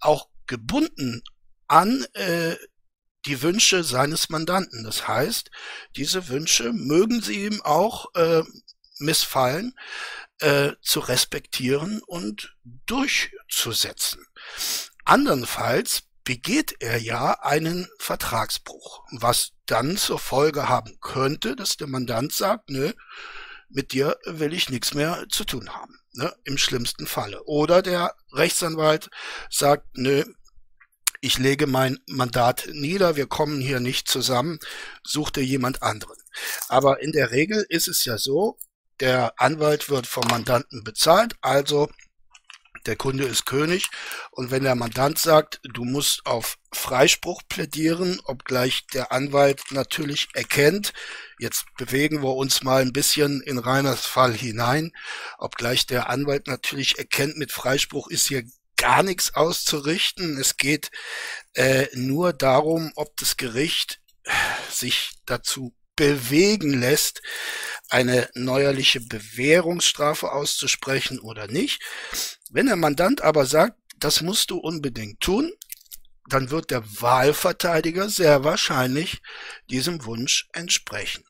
auch 0.00 0.28
gebunden 0.46 1.22
an 1.68 2.04
äh, 2.14 2.56
die 3.26 3.40
Wünsche 3.42 3.84
seines 3.84 4.28
Mandanten. 4.28 4.84
Das 4.84 5.06
heißt, 5.08 5.50
diese 5.96 6.28
Wünsche 6.28 6.72
mögen 6.72 7.22
sie 7.22 7.44
ihm 7.46 7.62
auch 7.62 8.14
äh, 8.14 8.42
missfallen, 8.98 9.74
äh, 10.40 10.72
zu 10.82 11.00
respektieren 11.00 12.02
und 12.06 12.56
durchzusetzen. 12.86 14.26
Andernfalls 15.04 16.04
begeht 16.24 16.76
er 16.80 16.98
ja 16.98 17.40
einen 17.40 17.88
Vertragsbruch, 17.98 19.04
was 19.10 19.52
dann 19.66 19.96
zur 19.96 20.18
Folge 20.18 20.68
haben 20.68 20.98
könnte, 21.00 21.56
dass 21.56 21.76
der 21.76 21.88
Mandant 21.88 22.32
sagt, 22.32 22.70
nö, 22.70 22.92
mit 23.68 23.92
dir 23.92 24.18
will 24.26 24.52
ich 24.52 24.68
nichts 24.70 24.94
mehr 24.94 25.24
zu 25.30 25.44
tun 25.44 25.70
haben, 25.70 25.98
ne, 26.12 26.34
im 26.44 26.58
schlimmsten 26.58 27.06
Falle. 27.06 27.42
Oder 27.44 27.82
der 27.82 28.14
Rechtsanwalt 28.32 29.10
sagt, 29.50 29.86
nö, 29.94 30.24
ich 31.20 31.38
lege 31.38 31.66
mein 31.66 31.98
Mandat 32.06 32.68
nieder, 32.72 33.16
wir 33.16 33.26
kommen 33.26 33.60
hier 33.60 33.80
nicht 33.80 34.08
zusammen, 34.08 34.58
such 35.04 35.30
dir 35.30 35.44
jemand 35.44 35.82
anderen. 35.82 36.18
Aber 36.68 37.00
in 37.00 37.12
der 37.12 37.30
Regel 37.30 37.64
ist 37.68 37.88
es 37.88 38.04
ja 38.04 38.18
so, 38.18 38.58
der 39.00 39.40
Anwalt 39.40 39.88
wird 39.88 40.06
vom 40.06 40.26
Mandanten 40.28 40.84
bezahlt, 40.84 41.34
also 41.40 41.88
der 42.86 42.96
Kunde 42.96 43.24
ist 43.24 43.46
König. 43.46 43.90
Und 44.30 44.50
wenn 44.50 44.64
der 44.64 44.74
Mandant 44.74 45.18
sagt, 45.18 45.60
du 45.64 45.84
musst 45.84 46.26
auf 46.26 46.58
Freispruch 46.72 47.42
plädieren, 47.48 48.20
obgleich 48.24 48.86
der 48.88 49.12
Anwalt 49.12 49.62
natürlich 49.70 50.28
erkennt, 50.34 50.92
jetzt 51.38 51.64
bewegen 51.76 52.22
wir 52.22 52.34
uns 52.34 52.62
mal 52.62 52.82
ein 52.82 52.92
bisschen 52.92 53.40
in 53.42 53.58
Reiners 53.58 54.06
Fall 54.06 54.34
hinein, 54.34 54.92
obgleich 55.38 55.86
der 55.86 56.08
Anwalt 56.08 56.46
natürlich 56.46 56.98
erkennt, 56.98 57.36
mit 57.36 57.52
Freispruch 57.52 58.08
ist 58.08 58.28
hier 58.28 58.44
gar 58.76 59.02
nichts 59.02 59.34
auszurichten. 59.34 60.38
Es 60.38 60.56
geht 60.56 60.90
äh, 61.54 61.86
nur 61.94 62.32
darum, 62.32 62.92
ob 62.96 63.16
das 63.16 63.36
Gericht 63.36 64.00
sich 64.70 65.12
dazu 65.26 65.74
bewegen 65.96 66.80
lässt, 66.80 67.22
eine 67.88 68.28
neuerliche 68.34 69.00
Bewährungsstrafe 69.00 70.32
auszusprechen 70.32 71.20
oder 71.20 71.46
nicht. 71.46 71.80
Wenn 72.52 72.66
der 72.66 72.76
Mandant 72.76 73.22
aber 73.22 73.46
sagt, 73.46 73.78
das 73.98 74.20
musst 74.20 74.50
du 74.50 74.58
unbedingt 74.58 75.20
tun, 75.20 75.50
dann 76.28 76.50
wird 76.50 76.70
der 76.70 76.84
Wahlverteidiger 77.00 78.10
sehr 78.10 78.44
wahrscheinlich 78.44 79.22
diesem 79.70 80.04
Wunsch 80.04 80.48
entsprechen. 80.52 81.24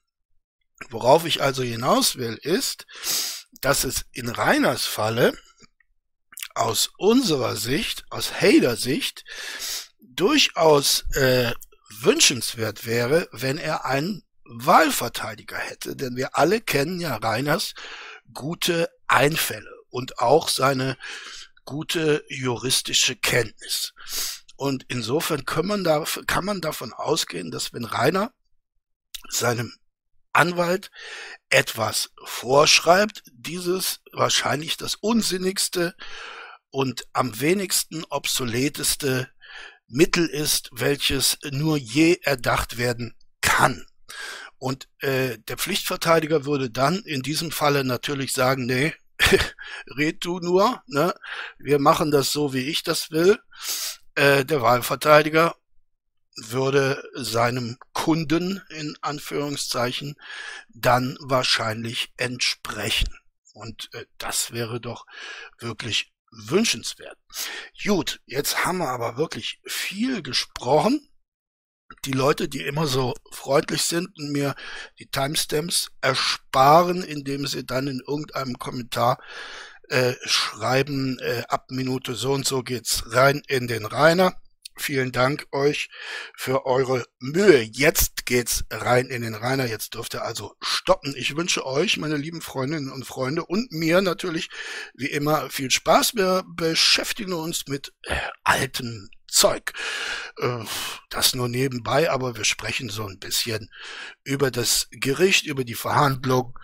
Worauf 0.90 1.24
ich 1.24 1.40
also 1.40 1.62
hinaus 1.62 2.16
will, 2.16 2.34
ist, 2.42 2.86
dass 3.60 3.84
es 3.84 4.04
in 4.10 4.28
Reiners 4.28 4.84
Falle 4.84 5.32
aus 6.56 6.90
unserer 6.98 7.54
Sicht, 7.54 8.04
aus 8.10 8.40
Hader 8.40 8.76
Sicht, 8.76 9.24
durchaus 10.00 11.04
äh, 11.14 11.52
wünschenswert 12.00 12.84
wäre, 12.84 13.28
wenn 13.30 13.58
er 13.58 13.84
einen 13.84 14.24
Wahlverteidiger 14.44 15.56
hätte, 15.56 15.94
denn 15.94 16.16
wir 16.16 16.36
alle 16.36 16.60
kennen 16.60 17.00
ja 17.00 17.14
Reiners 17.14 17.74
gute 18.32 18.90
Einfälle 19.06 19.81
und 19.92 20.18
auch 20.18 20.48
seine 20.48 20.96
gute 21.64 22.24
juristische 22.28 23.14
Kenntnis. 23.14 23.94
Und 24.56 24.84
insofern 24.88 25.44
kann 25.44 25.66
man, 25.66 25.84
da, 25.84 26.04
kann 26.26 26.44
man 26.44 26.60
davon 26.60 26.92
ausgehen, 26.92 27.50
dass 27.50 27.72
wenn 27.72 27.84
Rainer 27.84 28.32
seinem 29.28 29.72
Anwalt 30.32 30.90
etwas 31.50 32.10
vorschreibt, 32.24 33.22
dieses 33.32 34.00
wahrscheinlich 34.12 34.76
das 34.76 34.94
unsinnigste 34.94 35.94
und 36.70 37.04
am 37.12 37.38
wenigsten 37.40 38.04
obsoleteste 38.04 39.28
Mittel 39.86 40.26
ist, 40.26 40.70
welches 40.72 41.38
nur 41.50 41.76
je 41.76 42.18
erdacht 42.22 42.78
werden 42.78 43.14
kann. 43.42 43.86
Und 44.58 44.88
äh, 45.00 45.38
der 45.48 45.58
Pflichtverteidiger 45.58 46.44
würde 46.44 46.70
dann 46.70 47.00
in 47.00 47.22
diesem 47.22 47.50
Falle 47.50 47.84
natürlich 47.84 48.32
sagen, 48.32 48.64
nee, 48.64 48.94
red 49.96 50.24
du 50.24 50.40
nur, 50.40 50.82
ne? 50.86 51.14
wir 51.58 51.78
machen 51.78 52.10
das 52.10 52.32
so, 52.32 52.52
wie 52.52 52.68
ich 52.68 52.82
das 52.82 53.10
will. 53.10 53.38
Äh, 54.14 54.44
der 54.44 54.62
Wahlverteidiger 54.62 55.56
würde 56.36 57.02
seinem 57.14 57.78
Kunden 57.92 58.62
in 58.70 58.96
Anführungszeichen 59.00 60.16
dann 60.68 61.16
wahrscheinlich 61.20 62.12
entsprechen. 62.16 63.14
Und 63.52 63.90
äh, 63.92 64.06
das 64.18 64.52
wäre 64.52 64.80
doch 64.80 65.06
wirklich 65.58 66.12
wünschenswert. 66.30 67.18
Gut, 67.84 68.20
jetzt 68.24 68.64
haben 68.64 68.78
wir 68.78 68.88
aber 68.88 69.16
wirklich 69.16 69.60
viel 69.66 70.22
gesprochen. 70.22 71.11
Die 72.04 72.12
Leute, 72.12 72.48
die 72.48 72.62
immer 72.62 72.86
so 72.86 73.14
freundlich 73.30 73.82
sind 73.82 74.08
und 74.18 74.32
mir 74.32 74.54
die 74.98 75.06
Timestamps 75.06 75.92
ersparen, 76.00 77.02
indem 77.02 77.46
sie 77.46 77.64
dann 77.64 77.86
in 77.86 78.00
irgendeinem 78.06 78.58
Kommentar 78.58 79.22
äh, 79.88 80.14
schreiben, 80.24 81.18
äh, 81.20 81.42
ab 81.48 81.66
Minute 81.70 82.14
so 82.14 82.32
und 82.32 82.46
so 82.46 82.62
geht's 82.62 83.04
rein 83.12 83.42
in 83.46 83.68
den 83.68 83.84
Rainer. 83.84 84.34
Vielen 84.76 85.12
Dank 85.12 85.46
euch 85.52 85.90
für 86.34 86.64
eure 86.64 87.04
Mühe. 87.20 87.60
Jetzt 87.60 88.24
geht's 88.24 88.64
rein 88.70 89.06
in 89.06 89.22
den 89.22 89.34
Rainer. 89.34 89.66
Jetzt 89.66 89.94
dürft 89.94 90.14
ihr 90.14 90.24
also 90.24 90.54
stoppen. 90.60 91.14
Ich 91.16 91.36
wünsche 91.36 91.66
euch, 91.66 91.98
meine 91.98 92.16
lieben 92.16 92.40
Freundinnen 92.40 92.90
und 92.90 93.04
Freunde, 93.04 93.44
und 93.44 93.70
mir 93.70 94.00
natürlich 94.00 94.48
wie 94.94 95.06
immer 95.06 95.50
viel 95.50 95.70
Spaß. 95.70 96.14
Wir 96.14 96.42
beschäftigen 96.56 97.34
uns 97.34 97.66
mit 97.68 97.92
äh, 98.04 98.16
altem 98.44 99.10
Zeug. 99.32 99.72
Äh, 100.38 100.64
das 101.08 101.34
nur 101.34 101.48
nebenbei, 101.48 102.10
aber 102.10 102.36
wir 102.36 102.44
sprechen 102.44 102.90
so 102.90 103.06
ein 103.06 103.18
bisschen 103.18 103.70
über 104.22 104.50
das 104.50 104.88
Gericht, 104.90 105.46
über 105.46 105.64
die 105.64 105.74
Verhandlung. 105.74 106.58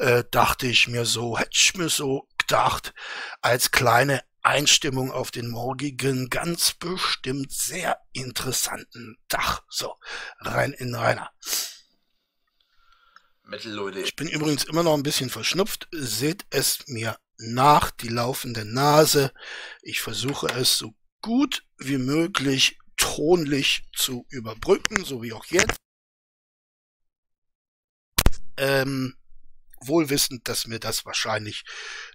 Äh, 0.00 0.24
dachte 0.30 0.66
ich 0.66 0.88
mir 0.88 1.04
so, 1.04 1.38
hätte 1.38 1.50
ich 1.54 1.74
mir 1.74 1.88
so 1.88 2.28
gedacht, 2.38 2.92
als 3.40 3.70
kleine 3.70 4.22
Einstimmung 4.42 5.12
auf 5.12 5.30
den 5.30 5.48
morgigen, 5.48 6.28
ganz 6.30 6.72
bestimmt 6.72 7.52
sehr 7.52 7.98
interessanten 8.12 9.18
Tag. 9.28 9.62
So, 9.68 9.94
rein 10.40 10.72
in 10.72 10.94
Rainer. 10.94 11.30
Metal, 13.44 13.72
Leute. 13.72 14.00
Ich 14.00 14.16
bin 14.16 14.28
übrigens 14.28 14.64
immer 14.64 14.82
noch 14.82 14.94
ein 14.94 15.02
bisschen 15.02 15.30
verschnupft. 15.30 15.88
Seht 15.90 16.44
es 16.50 16.86
mir 16.86 17.16
nach, 17.38 17.90
die 17.90 18.08
laufende 18.08 18.64
Nase. 18.64 19.32
Ich 19.82 20.00
versuche 20.00 20.48
es 20.48 20.76
so 20.76 20.94
gut 21.20 21.64
wie 21.78 21.98
möglich 21.98 22.78
tonlich 22.96 23.84
zu 23.94 24.26
überbrücken, 24.30 25.04
so 25.04 25.22
wie 25.22 25.32
auch 25.32 25.44
jetzt. 25.46 25.76
Ähm, 28.56 29.16
wohl 29.80 30.10
wissend, 30.10 30.48
dass 30.48 30.66
mir 30.66 30.80
das 30.80 31.06
wahrscheinlich 31.06 31.64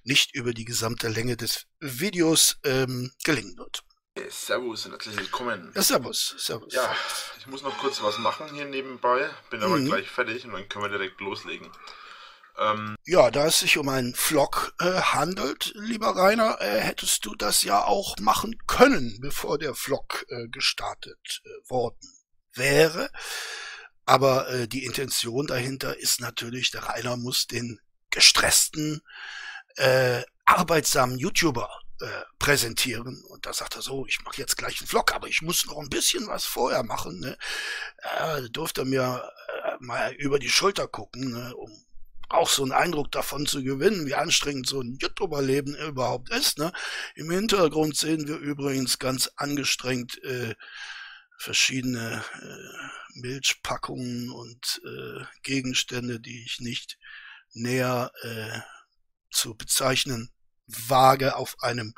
nicht 0.04 0.36
über 0.36 0.54
die 0.54 0.66
gesamte 0.66 1.08
Länge 1.08 1.38
des 1.38 1.66
Videos 1.80 2.58
ähm, 2.64 3.12
gelingen 3.24 3.58
wird. 3.58 3.84
Servus 4.30 4.86
und 4.86 4.92
herzlich 4.92 5.18
willkommen. 5.18 5.72
Ja, 5.74 5.82
servus, 5.82 6.36
servus. 6.38 6.74
Ja, 6.74 6.96
ich 7.40 7.48
muss 7.48 7.64
noch 7.64 7.78
kurz 7.80 8.02
was 8.02 8.18
machen 8.20 8.54
hier 8.54 8.66
nebenbei, 8.66 9.30
bin 9.50 9.64
aber 9.64 9.78
mhm. 9.78 9.86
gleich 9.86 10.08
fertig 10.08 10.46
und 10.46 10.54
dann 10.54 10.68
können 10.70 10.86
wir 10.86 10.90
direkt 10.90 11.20
loslegen. 11.20 11.72
Ähm, 12.58 12.96
ja, 13.06 13.32
da 13.32 13.48
es 13.48 13.60
sich 13.60 13.78
um 13.78 13.90
einen 13.90 14.14
Vlog 14.14 14.76
äh, 14.80 15.02
handelt, 15.02 15.74
lieber 15.76 16.16
Rainer, 16.16 16.62
äh, 16.62 16.80
hättest 16.80 17.26
du 17.26 17.36
das 17.36 17.64
ja 17.64 17.84
auch 17.84 18.18
machen 18.20 18.56
können, 18.68 19.18
bevor 19.22 19.58
der 19.58 19.74
Vlog 19.74 20.26
äh, 20.30 20.48
gestartet 20.50 21.42
äh, 21.44 21.70
worden 21.70 22.08
wäre. 22.54 23.10
Aber 24.06 24.50
äh, 24.50 24.68
die 24.68 24.86
Intention 24.86 25.48
dahinter 25.48 25.98
ist 25.98 26.22
natürlich, 26.22 26.72
der 26.72 26.84
Rainer 26.84 27.18
muss 27.18 27.48
den 27.48 27.80
gestressten, 28.12 29.02
äh, 29.78 30.22
arbeitsamen 30.46 31.18
YouTuber 31.18 31.70
präsentieren. 32.38 33.24
Und 33.30 33.46
da 33.46 33.54
sagt 33.54 33.76
er 33.76 33.82
so, 33.82 34.06
ich 34.08 34.20
mache 34.26 34.38
jetzt 34.38 34.58
gleich 34.58 34.82
einen 34.82 34.88
Vlog, 34.88 35.14
aber 35.14 35.30
ich 35.30 35.42
muss 35.42 35.66
noch 35.66 35.78
ein 35.78 35.90
bisschen 35.90 36.28
was 36.28 36.44
vorher 36.44 36.84
machen. 36.84 37.22
Ne? 37.22 37.38
Äh, 38.20 38.50
durfte 38.50 38.84
mir 38.84 39.32
äh, 39.64 39.76
mal 39.80 40.14
über 40.16 40.38
die 40.38 40.50
Schulter 40.50 40.90
gucken, 40.90 41.32
ne? 41.32 41.56
um 41.56 41.72
auch 42.30 42.50
so 42.50 42.64
einen 42.64 42.72
Eindruck 42.72 43.12
davon 43.12 43.46
zu 43.46 43.64
gewinnen, 43.64 44.06
wie 44.06 44.16
anstrengend 44.16 44.68
so 44.68 44.82
ein 44.82 44.98
YouTuber-Leben 45.02 45.76
überhaupt 45.76 46.30
ist. 46.32 46.58
Ne? 46.58 46.72
Im 47.16 47.30
Hintergrund 47.30 47.98
sehen 47.98 48.28
wir 48.28 48.38
übrigens 48.38 49.00
ganz 49.00 49.30
angestrengt 49.36 50.22
äh, 50.24 50.56
verschiedene 51.38 52.24
äh, 52.42 53.20
Milchpackungen 53.20 54.32
und 54.32 54.82
äh, 54.86 55.24
Gegenstände, 55.44 56.20
die 56.20 56.44
ich 56.44 56.60
nicht 56.60 56.98
näher 57.54 58.12
äh, 58.22 58.60
zu 59.32 59.56
bezeichnen 59.56 60.32
wage, 60.68 61.36
auf 61.36 61.56
einem 61.60 61.94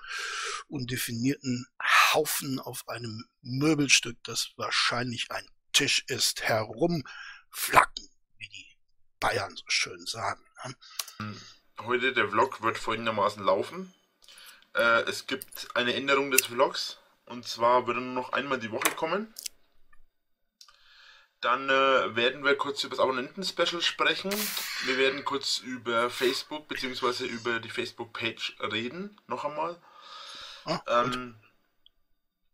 undefinierten 0.68 1.68
Haufen, 2.14 2.60
auf 2.60 2.88
einem 2.88 3.26
Möbelstück, 3.42 4.18
das 4.24 4.52
wahrscheinlich 4.58 5.32
ein 5.32 5.48
Tisch 5.72 6.04
ist, 6.08 6.44
die 6.48 7.04
Bayern 9.20 9.56
so 9.56 9.64
schön 9.68 10.06
sagen. 10.06 10.42
Ne? 11.20 11.36
Heute 11.80 12.14
der 12.14 12.30
Vlog 12.30 12.62
wird 12.62 12.78
folgendermaßen 12.78 13.44
laufen. 13.44 13.94
Äh, 14.74 15.04
es 15.04 15.28
gibt 15.28 15.76
eine 15.76 15.94
Änderung 15.94 16.32
des 16.32 16.46
Vlogs. 16.46 16.98
Und 17.26 17.48
zwar 17.48 17.88
wird 17.88 17.98
er 17.98 18.02
nur 18.02 18.14
noch 18.14 18.34
einmal 18.34 18.60
die 18.60 18.72
Woche 18.72 18.92
kommen. 18.92 19.34
Dann 21.42 21.70
äh, 21.70 22.16
werden 22.16 22.44
wir 22.44 22.56
kurz 22.56 22.84
über 22.84 22.96
das 22.96 23.04
Abonnenten-Special 23.04 23.82
sprechen. 23.82 24.32
Wir 24.86 24.98
werden 24.98 25.26
kurz 25.26 25.60
über 25.60 26.10
Facebook 26.10 26.68
bzw. 26.68 27.26
über 27.26 27.60
die 27.60 27.70
Facebook-Page 27.70 28.58
reden. 28.72 29.20
Noch 29.28 29.46
einmal. 29.46 29.80
Ah, 30.66 30.82
ähm, 30.88 31.36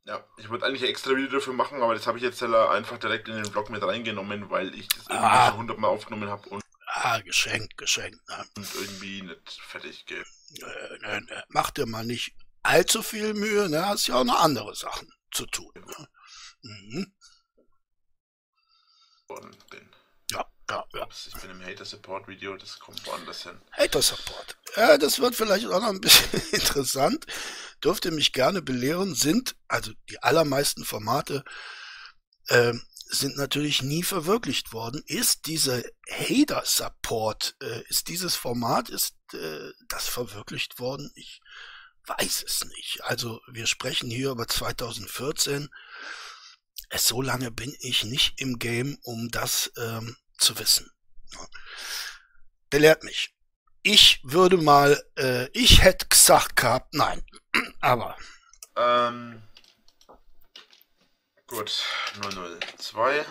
Ja, 0.05 0.25
ich 0.37 0.49
wollte 0.49 0.65
eigentlich 0.65 0.81
ein 0.83 0.89
extra 0.89 1.11
Video 1.11 1.29
dafür 1.29 1.53
machen, 1.53 1.81
aber 1.81 1.93
das 1.93 2.07
habe 2.07 2.17
ich 2.17 2.23
jetzt 2.23 2.41
einfach 2.41 2.97
direkt 2.97 3.27
in 3.27 3.35
den 3.35 3.45
Vlog 3.45 3.69
mit 3.69 3.83
reingenommen, 3.83 4.49
weil 4.49 4.73
ich 4.73 4.87
das 4.87 5.07
irgendwie 5.07 5.25
ah. 5.25 5.49
schon 5.49 5.57
hundertmal 5.57 5.91
aufgenommen 5.91 6.29
habe 6.29 6.49
und. 6.49 6.63
Ah, 6.87 7.19
geschenkt, 7.19 7.77
geschenkt. 7.77 8.19
Ne? 8.27 8.45
Und 8.57 8.75
irgendwie 8.75 9.21
nicht 9.21 9.61
fertig 9.61 10.05
geht. 10.05 10.25
Nö, 10.59 10.97
nö, 11.01 11.19
nö. 11.21 11.35
Mach 11.49 11.71
dir 11.71 11.85
mal 11.85 12.05
nicht 12.05 12.35
allzu 12.63 13.01
viel 13.01 13.33
Mühe, 13.33 13.69
ne? 13.69 13.85
Hast 13.85 14.07
ja 14.07 14.15
auch 14.15 14.23
noch 14.23 14.41
andere 14.41 14.75
Sachen 14.75 15.07
zu 15.31 15.45
tun. 15.45 15.71
Ne? 15.75 16.07
Mhm. 16.63 17.13
bin. 19.69 19.89
Ja, 20.71 20.85
ja, 20.93 20.99
ja. 20.99 21.07
Ich 21.27 21.41
bin 21.41 21.51
im 21.51 21.65
Hater-Support-Video, 21.65 22.55
das 22.55 22.79
kommt 22.79 23.05
woanders 23.05 23.43
hin. 23.43 23.59
Hater-Support. 23.71 24.57
Ja, 24.77 24.97
das 24.97 25.19
wird 25.19 25.35
vielleicht 25.35 25.65
auch 25.67 25.81
noch 25.81 25.89
ein 25.89 25.99
bisschen 25.99 26.41
interessant. 26.51 27.25
Dürft 27.83 28.05
ihr 28.05 28.11
mich 28.11 28.31
gerne 28.31 28.61
belehren, 28.61 29.13
sind, 29.13 29.55
also 29.67 29.91
die 30.09 30.21
allermeisten 30.23 30.85
Formate, 30.85 31.43
äh, 32.47 32.73
sind 33.07 33.35
natürlich 33.35 33.81
nie 33.81 34.03
verwirklicht 34.03 34.71
worden. 34.71 35.03
Ist 35.05 35.47
diese 35.47 35.83
Hater-Support, 36.09 37.57
äh, 37.61 37.83
ist 37.89 38.07
dieses 38.07 38.35
Format, 38.35 38.89
ist 38.89 39.15
äh, 39.33 39.71
das 39.89 40.07
verwirklicht 40.07 40.79
worden? 40.79 41.11
Ich 41.15 41.41
weiß 42.05 42.43
es 42.47 42.63
nicht. 42.65 43.03
Also 43.03 43.41
wir 43.51 43.67
sprechen 43.67 44.09
hier 44.09 44.31
über 44.31 44.47
2014. 44.47 45.69
Es, 46.89 47.07
so 47.07 47.21
lange 47.21 47.51
bin 47.51 47.75
ich 47.79 48.05
nicht 48.05 48.39
im 48.39 48.59
Game, 48.59 48.97
um 49.03 49.29
das 49.29 49.71
ähm, 49.77 50.15
zu 50.41 50.57
wissen. 50.59 50.91
Belehrt 52.69 53.03
mich. 53.03 53.33
Ich 53.83 54.19
würde 54.23 54.57
mal, 54.57 55.03
äh, 55.17 55.47
ich 55.53 55.81
hätte 55.81 56.07
gesagt 56.07 56.55
gehabt, 56.55 56.93
nein. 56.93 57.23
Aber. 57.81 58.15
Ähm, 58.75 59.41
gut, 61.47 61.83
002. 62.21 63.25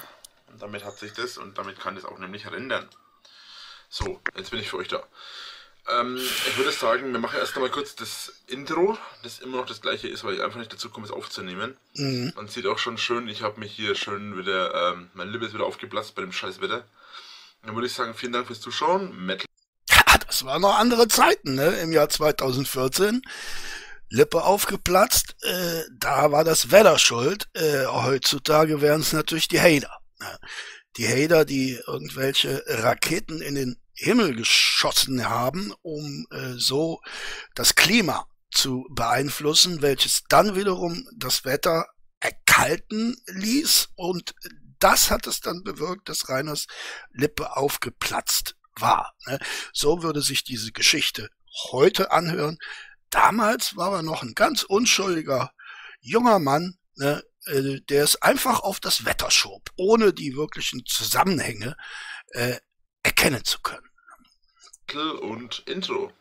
Und 0.49 0.61
damit 0.61 0.85
hat 0.85 0.99
sich 0.99 1.13
das 1.13 1.39
und 1.39 1.57
damit 1.57 1.79
kann 1.79 1.97
es 1.97 2.05
auch 2.05 2.19
nämlich 2.19 2.51
rendern. 2.51 2.89
So, 3.89 4.21
jetzt 4.37 4.51
bin 4.51 4.61
ich 4.61 4.69
für 4.69 4.79
euch 4.79 4.89
da. 4.89 5.03
Ähm, 5.89 6.17
ich 6.17 6.57
würde 6.57 6.73
sagen, 6.73 7.13
wir 7.13 7.21
machen 7.21 7.39
erst 7.39 7.55
einmal 7.57 7.71
kurz 7.71 7.97
das 7.97 8.43
Intro, 8.47 8.99
das 9.23 9.39
immer 9.39 9.57
noch 9.57 9.67
das 9.67 9.81
gleiche 9.81 10.09
ist, 10.09 10.25
weil 10.25 10.35
ich 10.35 10.43
einfach 10.43 10.59
nicht 10.59 10.73
dazu 10.73 10.91
komme, 10.91 11.07
es 11.07 11.13
aufzunehmen. 11.13 11.77
Mhm. 11.95 12.33
Man 12.37 12.49
sieht 12.49 12.67
auch 12.67 12.79
schon 12.79 12.99
schön, 12.99 13.29
ich 13.29 13.43
habe 13.43 13.59
mich 13.59 13.73
hier 13.73 13.95
schön 13.95 14.37
wieder, 14.37 14.93
ähm, 14.93 15.11
mein 15.15 15.31
Lippe 15.31 15.47
ist 15.47 15.55
wieder 15.55 15.65
aufgeplatzt 15.65 16.15
bei 16.15 16.23
dem 16.23 16.33
scheiß 16.33 16.61
Wetter. 16.61 16.85
Dann 17.63 17.75
würde 17.75 17.87
ich 17.87 17.93
sagen, 17.93 18.15
vielen 18.15 18.33
Dank 18.33 18.47
fürs 18.47 18.61
Zuschauen. 18.61 19.27
Metal. 19.27 19.47
Ja, 19.89 20.19
das 20.27 20.45
waren 20.45 20.63
noch 20.63 20.79
andere 20.79 21.09
Zeiten, 21.09 21.55
ne? 21.55 21.69
Im 21.81 21.93
Jahr 21.93 22.09
2014. 22.09 23.23
Lippe 24.11 24.43
aufgeplatzt, 24.43 25.37
äh, 25.43 25.85
da 25.97 26.33
war 26.33 26.43
das 26.43 26.73
Wetter 26.73 26.99
schuld. 26.99 27.49
Äh, 27.55 27.87
heutzutage 27.87 28.81
wären 28.81 29.03
es 29.03 29.13
natürlich 29.13 29.47
die 29.47 29.61
Hater. 29.61 30.01
Ne? 30.19 30.39
Die 30.97 31.07
Hater, 31.07 31.45
die 31.45 31.79
irgendwelche 31.87 32.65
Raketen 32.67 33.41
in 33.41 33.55
den 33.55 33.81
Himmel 33.95 34.35
geschossen 34.35 35.29
haben, 35.29 35.73
um 35.83 36.27
äh, 36.33 36.55
so 36.57 37.01
das 37.55 37.77
Klima 37.77 38.27
zu 38.51 38.85
beeinflussen, 38.91 39.81
welches 39.81 40.25
dann 40.29 40.57
wiederum 40.57 41.09
das 41.17 41.45
Wetter 41.45 41.87
erkalten 42.19 43.17
ließ 43.27 43.91
und 43.95 44.35
das 44.81 45.11
hat 45.11 45.27
es 45.27 45.41
dann 45.41 45.63
bewirkt, 45.63 46.09
dass 46.09 46.29
Reiners 46.29 46.67
Lippe 47.13 47.57
aufgeplatzt 47.57 48.57
war. 48.77 49.15
Ne? 49.27 49.39
So 49.73 50.03
würde 50.03 50.23
sich 50.23 50.45
diese 50.45 50.73
Geschichte 50.73 51.31
heute 51.71 52.11
anhören. 52.11 52.59
Damals 53.11 53.77
war 53.77 53.93
er 53.93 54.03
noch 54.03 54.23
ein 54.23 54.35
ganz 54.35 54.63
unschuldiger 54.63 55.53
junger 56.01 56.39
Mann, 56.39 56.79
ne, 56.95 57.23
äh, 57.47 57.81
der 57.89 58.05
es 58.05 58.21
einfach 58.23 58.61
auf 58.61 58.81
das 58.81 59.05
Wetter 59.05 59.31
schob, 59.31 59.71
ohne 59.77 60.13
die 60.13 60.37
wirklichen 60.37 60.85
Zusammenhänge 60.87 61.77
äh, 62.33 62.57
erkennen 63.03 63.45
zu 63.45 63.61
können. 63.61 63.87
Und 65.21 65.61
Intro. 65.67 66.13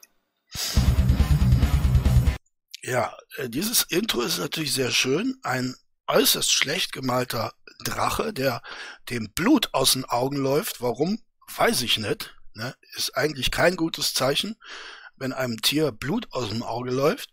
Ja, 2.81 3.15
äh, 3.37 3.49
dieses 3.49 3.83
Intro 3.83 4.21
ist 4.21 4.37
natürlich 4.37 4.73
sehr 4.73 4.91
schön. 4.91 5.37
Ein 5.43 5.75
äußerst 6.09 6.51
schlecht 6.51 6.91
gemalter 6.91 7.53
Drache, 7.83 8.33
der 8.33 8.61
dem 9.09 9.31
Blut 9.31 9.69
aus 9.73 9.93
den 9.93 10.05
Augen 10.05 10.37
läuft. 10.37 10.81
Warum? 10.81 11.21
Weiß 11.55 11.81
ich 11.81 11.97
nicht. 11.97 12.35
Ne? 12.53 12.75
Ist 12.95 13.15
eigentlich 13.15 13.51
kein 13.51 13.75
gutes 13.75 14.13
Zeichen, 14.13 14.57
wenn 15.15 15.33
einem 15.33 15.61
Tier 15.61 15.91
Blut 15.91 16.27
aus 16.31 16.49
dem 16.49 16.63
Auge 16.63 16.91
läuft. 16.91 17.29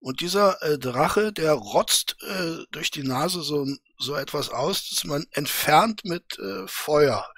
Und 0.00 0.20
dieser 0.20 0.62
äh, 0.62 0.78
Drache, 0.78 1.32
der 1.32 1.52
rotzt 1.52 2.16
äh, 2.22 2.64
durch 2.70 2.90
die 2.90 3.02
Nase 3.02 3.42
so, 3.42 3.66
so 3.98 4.14
etwas 4.14 4.50
aus, 4.50 4.90
dass 4.90 5.04
man 5.04 5.26
entfernt 5.32 6.04
mit 6.04 6.38
äh, 6.38 6.66
Feuer 6.66 7.28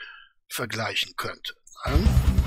vergleichen 0.49 1.15
könnte. 1.17 1.55
Ne? 1.87 2.40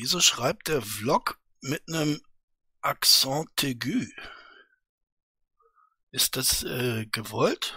Wieso 0.00 0.20
schreibt 0.20 0.68
der 0.68 0.80
Vlog 0.80 1.40
mit 1.60 1.82
einem 1.88 2.22
Accent 2.82 3.50
aigu? 3.64 4.06
Ist 6.12 6.36
das 6.36 6.62
äh, 6.62 7.06
gewollt? 7.06 7.76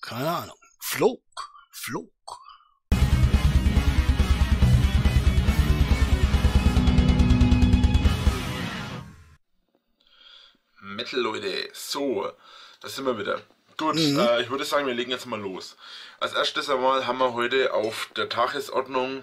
Keine 0.00 0.28
Ahnung. 0.28 0.58
Flog, 0.80 1.22
flog. 1.70 2.10
Metal, 10.80 11.20
Leute. 11.20 11.70
So, 11.72 12.32
da 12.80 12.88
sind 12.88 13.06
wir 13.06 13.16
wieder. 13.16 13.40
Gut, 13.76 13.94
mhm. 13.94 14.18
äh, 14.18 14.42
ich 14.42 14.50
würde 14.50 14.64
sagen, 14.64 14.88
wir 14.88 14.94
legen 14.94 15.12
jetzt 15.12 15.26
mal 15.26 15.38
los. 15.38 15.76
Als 16.18 16.32
erstes 16.32 16.68
einmal 16.68 17.06
haben 17.06 17.18
wir 17.18 17.34
heute 17.34 17.72
auf 17.72 18.10
der 18.16 18.28
Tagesordnung 18.28 19.22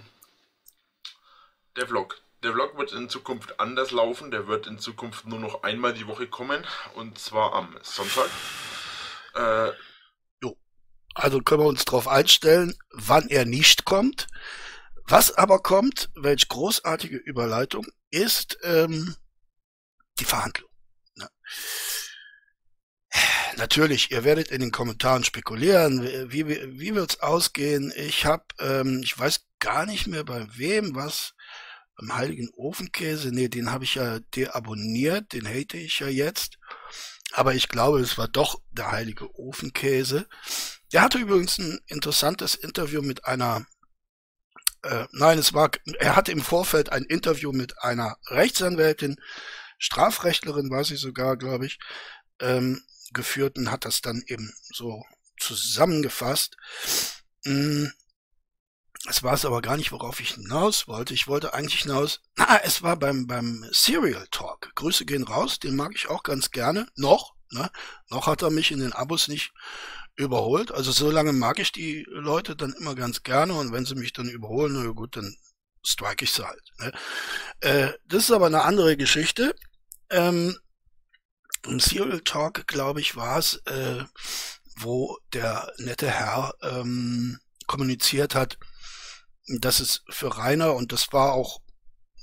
der 1.75 1.87
Vlog. 1.87 2.21
Der 2.43 2.53
Vlog 2.53 2.77
wird 2.77 2.93
in 2.93 3.09
Zukunft 3.09 3.59
anders 3.59 3.91
laufen. 3.91 4.31
Der 4.31 4.47
wird 4.47 4.67
in 4.67 4.79
Zukunft 4.79 5.25
nur 5.25 5.39
noch 5.39 5.63
einmal 5.63 5.93
die 5.93 6.07
Woche 6.07 6.27
kommen. 6.27 6.65
Und 6.95 7.17
zwar 7.17 7.53
am 7.53 7.75
Sonntag. 7.81 8.29
Äh, 9.35 9.71
jo. 10.41 10.57
Also 11.13 11.39
können 11.39 11.61
wir 11.61 11.67
uns 11.67 11.85
darauf 11.85 12.07
einstellen, 12.07 12.77
wann 12.91 13.27
er 13.29 13.45
nicht 13.45 13.85
kommt. 13.85 14.27
Was 15.07 15.31
aber 15.37 15.59
kommt, 15.59 16.09
welch 16.15 16.47
großartige 16.47 17.17
Überleitung, 17.17 17.85
ist 18.09 18.57
ähm, 18.63 19.15
die 20.19 20.25
Verhandlung. 20.25 20.69
Ne? 21.15 21.29
Natürlich, 23.57 24.11
ihr 24.11 24.23
werdet 24.23 24.49
in 24.49 24.61
den 24.61 24.71
Kommentaren 24.71 25.23
spekulieren, 25.23 26.31
wie, 26.31 26.47
wie, 26.47 26.79
wie 26.79 26.95
wird's 26.95 27.19
ausgehen. 27.19 27.93
Ich 27.95 28.25
habe, 28.25 28.43
ähm, 28.59 29.01
ich 29.03 29.17
weiß 29.17 29.45
gar 29.59 29.85
nicht 29.85 30.07
mehr 30.07 30.23
bei 30.23 30.47
wem 30.57 30.95
was 30.95 31.34
beim 31.97 32.15
Heiligen 32.15 32.49
Ofenkäse, 32.55 33.29
nee, 33.31 33.47
den 33.47 33.71
habe 33.71 33.83
ich 33.83 33.95
ja 33.95 34.19
deabonniert, 34.35 35.33
den 35.33 35.47
hate 35.47 35.77
ich 35.77 35.99
ja 35.99 36.07
jetzt. 36.07 36.57
Aber 37.31 37.53
ich 37.53 37.67
glaube, 37.67 37.99
es 37.99 38.17
war 38.17 38.27
doch 38.27 38.61
der 38.71 38.91
Heilige 38.91 39.33
Ofenkäse. 39.35 40.27
Der 40.93 41.01
hatte 41.01 41.17
übrigens 41.17 41.57
ein 41.57 41.79
interessantes 41.87 42.55
Interview 42.55 43.01
mit 43.01 43.25
einer, 43.25 43.65
äh, 44.83 45.05
nein, 45.11 45.39
es 45.39 45.53
war, 45.53 45.71
er 45.99 46.15
hatte 46.15 46.31
im 46.31 46.41
Vorfeld 46.41 46.91
ein 46.91 47.03
Interview 47.03 47.51
mit 47.51 47.81
einer 47.81 48.17
Rechtsanwältin, 48.27 49.17
Strafrechtlerin 49.77 50.69
war 50.69 50.83
sie 50.83 50.95
sogar, 50.95 51.37
glaube 51.37 51.65
ich, 51.65 51.79
ähm, 52.39 52.81
geführt 53.11 53.57
und 53.57 53.71
hat 53.71 53.85
das 53.85 54.01
dann 54.01 54.23
eben 54.27 54.53
so 54.73 55.03
zusammengefasst. 55.39 56.57
Es 59.07 59.21
war 59.21 59.33
es 59.33 59.45
aber 59.45 59.61
gar 59.61 59.77
nicht, 59.77 59.91
worauf 59.91 60.19
ich 60.19 60.33
hinaus 60.33 60.87
wollte. 60.87 61.13
Ich 61.13 61.27
wollte 61.27 61.53
eigentlich 61.53 61.81
hinaus. 61.83 62.21
Na, 62.37 62.59
es 62.63 62.81
war 62.81 62.97
beim, 62.97 63.27
beim 63.27 63.65
Serial 63.71 64.27
Talk. 64.31 64.73
Grüße 64.75 65.05
gehen 65.05 65.23
raus, 65.23 65.59
den 65.59 65.75
mag 65.75 65.91
ich 65.93 66.09
auch 66.09 66.23
ganz 66.23 66.49
gerne. 66.49 66.87
Noch, 66.95 67.35
ne? 67.51 67.69
Noch 68.09 68.25
hat 68.25 68.41
er 68.41 68.49
mich 68.49 68.71
in 68.71 68.79
den 68.79 68.93
Abos 68.93 69.27
nicht 69.27 69.53
überholt. 70.15 70.71
Also 70.71 70.91
so 70.91 71.11
lange 71.11 71.33
mag 71.33 71.59
ich 71.59 71.71
die 71.71 72.05
Leute 72.09 72.55
dann 72.55 72.73
immer 72.73 72.95
ganz 72.95 73.21
gerne 73.23 73.53
und 73.53 73.71
wenn 73.71 73.85
sie 73.85 73.95
mich 73.95 74.13
dann 74.13 74.29
überholen, 74.29 74.73
na 74.73 74.91
gut, 74.91 75.17
dann 75.17 75.35
strike 75.83 76.23
ich 76.23 76.33
sie 76.33 76.47
halt. 76.47 76.63
Ne? 76.79 76.91
Äh, 77.59 77.93
das 78.07 78.23
ist 78.23 78.31
aber 78.31 78.47
eine 78.47 78.63
andere 78.63 78.97
Geschichte. 78.97 79.55
Ähm, 80.09 80.57
Im 81.67 81.79
Serial 81.79 82.21
Talk, 82.21 82.67
glaube 82.67 83.01
ich, 83.01 83.15
war 83.15 83.37
es, 83.37 83.55
äh, 83.65 84.03
wo 84.77 85.17
der 85.33 85.71
nette 85.77 86.09
Herr 86.09 86.53
ähm, 86.61 87.39
kommuniziert 87.67 88.35
hat, 88.35 88.57
das 89.47 89.79
ist 89.79 90.03
für 90.09 90.37
Rainer, 90.37 90.73
und 90.73 90.91
das 90.91 91.11
war 91.13 91.33
auch 91.33 91.61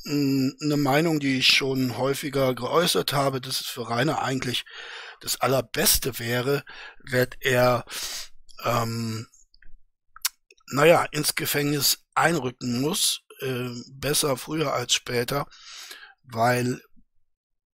eine 0.04 0.76
Meinung, 0.76 1.20
die 1.20 1.38
ich 1.38 1.46
schon 1.46 1.96
häufiger 1.96 2.54
geäußert 2.54 3.12
habe, 3.12 3.40
dass 3.40 3.60
es 3.60 3.66
für 3.68 3.88
Rainer 3.88 4.22
eigentlich 4.22 4.64
das 5.20 5.40
Allerbeste 5.40 6.18
wäre, 6.18 6.64
wenn 7.04 7.28
er 7.40 7.84
ähm, 8.64 9.28
naja, 10.72 11.04
ins 11.12 11.34
Gefängnis 11.34 12.04
einrücken 12.14 12.80
muss, 12.80 13.22
äh, 13.40 13.68
besser 13.92 14.36
früher 14.36 14.72
als 14.72 14.94
später, 14.94 15.46
weil 16.24 16.80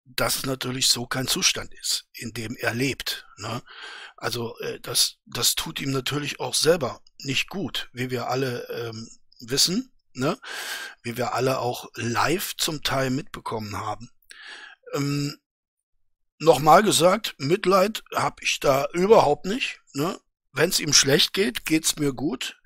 das 0.05 0.45
natürlich 0.45 0.87
so 0.89 1.05
kein 1.05 1.27
Zustand 1.27 1.73
ist, 1.81 2.07
in 2.13 2.33
dem 2.33 2.55
er 2.55 2.73
lebt. 2.73 3.27
Ne? 3.37 3.61
Also 4.15 4.57
äh, 4.59 4.79
das, 4.79 5.17
das 5.25 5.55
tut 5.55 5.79
ihm 5.79 5.91
natürlich 5.91 6.39
auch 6.39 6.53
selber 6.53 7.01
nicht 7.19 7.49
gut, 7.49 7.89
wie 7.93 8.09
wir 8.09 8.29
alle 8.29 8.67
ähm, 8.69 9.09
wissen, 9.39 9.91
ne? 10.13 10.37
wie 11.03 11.17
wir 11.17 11.33
alle 11.33 11.59
auch 11.59 11.89
live 11.95 12.55
zum 12.57 12.83
Teil 12.83 13.09
mitbekommen 13.09 13.77
haben. 13.77 14.09
Ähm, 14.93 15.37
Nochmal 16.39 16.83
gesagt, 16.83 17.33
Mitleid 17.39 18.03
habe 18.13 18.43
ich 18.43 18.59
da 18.59 18.87
überhaupt 18.93 19.45
nicht. 19.45 19.81
Ne? 19.93 20.19
Wenn 20.51 20.69
es 20.69 20.79
ihm 20.79 20.93
schlecht 20.93 21.33
geht, 21.33 21.65
geht's 21.65 21.95
mir 21.95 22.13
gut. 22.13 22.61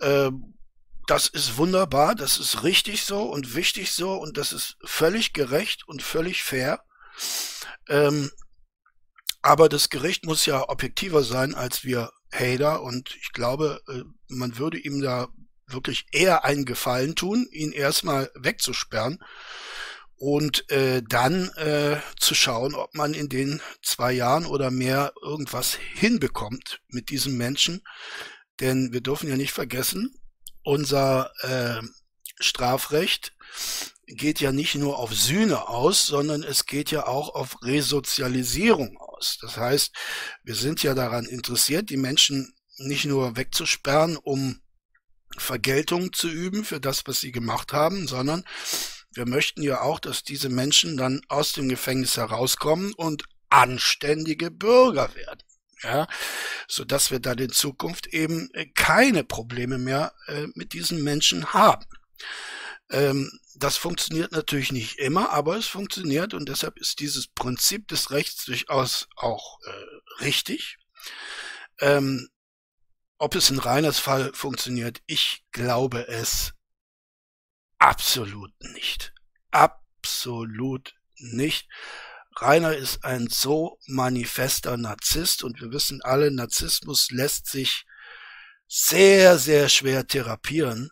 Ähm, 0.00 0.58
das 1.06 1.28
ist 1.28 1.56
wunderbar, 1.56 2.14
das 2.14 2.38
ist 2.38 2.64
richtig 2.64 3.04
so 3.04 3.22
und 3.22 3.54
wichtig 3.54 3.92
so 3.92 4.14
und 4.14 4.36
das 4.36 4.52
ist 4.52 4.76
völlig 4.84 5.32
gerecht 5.32 5.86
und 5.86 6.02
völlig 6.02 6.42
fair. 6.42 6.82
Ähm, 7.88 8.30
aber 9.42 9.68
das 9.68 9.90
Gericht 9.90 10.26
muss 10.26 10.44
ja 10.44 10.68
objektiver 10.68 11.22
sein 11.22 11.54
als 11.54 11.84
wir 11.84 12.10
Hader 12.32 12.82
und 12.82 13.16
ich 13.22 13.32
glaube, 13.32 13.80
äh, 13.88 14.02
man 14.28 14.58
würde 14.58 14.78
ihm 14.78 15.00
da 15.00 15.28
wirklich 15.68 16.06
eher 16.12 16.44
einen 16.44 16.64
Gefallen 16.64 17.14
tun, 17.14 17.46
ihn 17.50 17.72
erstmal 17.72 18.30
wegzusperren 18.34 19.18
und 20.16 20.68
äh, 20.70 21.02
dann 21.08 21.48
äh, 21.50 21.98
zu 22.18 22.34
schauen, 22.34 22.74
ob 22.74 22.94
man 22.94 23.14
in 23.14 23.28
den 23.28 23.60
zwei 23.82 24.12
Jahren 24.12 24.46
oder 24.46 24.70
mehr 24.70 25.12
irgendwas 25.22 25.78
hinbekommt 25.94 26.80
mit 26.88 27.10
diesem 27.10 27.36
Menschen. 27.36 27.82
Denn 28.60 28.92
wir 28.92 29.00
dürfen 29.00 29.28
ja 29.28 29.36
nicht 29.36 29.52
vergessen, 29.52 30.18
unser 30.64 31.32
äh, 31.42 31.80
Strafrecht 32.40 33.32
geht 34.06 34.40
ja 34.40 34.52
nicht 34.52 34.74
nur 34.74 34.98
auf 34.98 35.14
Sühne 35.14 35.68
aus, 35.68 36.06
sondern 36.06 36.42
es 36.42 36.66
geht 36.66 36.90
ja 36.90 37.06
auch 37.06 37.34
auf 37.34 37.62
Resozialisierung 37.62 38.96
aus. 38.98 39.38
Das 39.40 39.56
heißt, 39.56 39.94
wir 40.42 40.54
sind 40.54 40.82
ja 40.82 40.94
daran 40.94 41.26
interessiert, 41.26 41.90
die 41.90 41.96
Menschen 41.96 42.54
nicht 42.78 43.04
nur 43.04 43.36
wegzusperren, 43.36 44.16
um 44.16 44.60
Vergeltung 45.36 46.12
zu 46.12 46.28
üben 46.28 46.64
für 46.64 46.80
das, 46.80 47.06
was 47.06 47.20
sie 47.20 47.32
gemacht 47.32 47.72
haben, 47.72 48.06
sondern 48.06 48.44
wir 49.12 49.26
möchten 49.26 49.62
ja 49.62 49.80
auch, 49.80 50.00
dass 50.00 50.22
diese 50.22 50.48
Menschen 50.48 50.96
dann 50.96 51.20
aus 51.28 51.52
dem 51.52 51.68
Gefängnis 51.68 52.16
herauskommen 52.16 52.92
und 52.94 53.24
anständige 53.50 54.50
Bürger 54.50 55.14
werden. 55.14 55.42
Ja, 55.82 56.08
so 56.66 56.84
dass 56.84 57.12
wir 57.12 57.20
dann 57.20 57.38
in 57.38 57.50
Zukunft 57.50 58.08
eben 58.08 58.50
keine 58.74 59.22
Probleme 59.22 59.78
mehr 59.78 60.12
äh, 60.26 60.48
mit 60.54 60.72
diesen 60.72 61.04
Menschen 61.04 61.52
haben. 61.52 61.86
Ähm, 62.90 63.30
das 63.54 63.76
funktioniert 63.76 64.32
natürlich 64.32 64.72
nicht 64.72 64.98
immer, 64.98 65.30
aber 65.30 65.56
es 65.56 65.66
funktioniert 65.66 66.34
und 66.34 66.48
deshalb 66.48 66.78
ist 66.78 67.00
dieses 67.00 67.28
Prinzip 67.28 67.86
des 67.88 68.10
Rechts 68.10 68.44
durchaus 68.44 69.08
auch 69.16 69.60
äh, 69.66 70.24
richtig. 70.24 70.78
Ähm, 71.80 72.28
ob 73.18 73.34
es 73.34 73.50
in 73.50 73.58
Reiners 73.58 73.98
Fall 73.98 74.32
funktioniert, 74.32 75.02
ich 75.06 75.44
glaube 75.52 76.08
es 76.08 76.54
absolut 77.78 78.52
nicht. 78.60 79.12
Absolut 79.50 80.94
nicht. 81.16 81.68
Rainer 82.36 82.76
ist 82.76 83.04
ein 83.04 83.28
so 83.28 83.78
manifester 83.86 84.76
Narzisst 84.76 85.42
und 85.42 85.60
wir 85.60 85.72
wissen 85.72 86.00
alle, 86.02 86.30
Narzissmus 86.30 87.10
lässt 87.10 87.48
sich 87.48 87.84
sehr, 88.68 89.38
sehr 89.38 89.68
schwer 89.68 90.06
therapieren. 90.06 90.90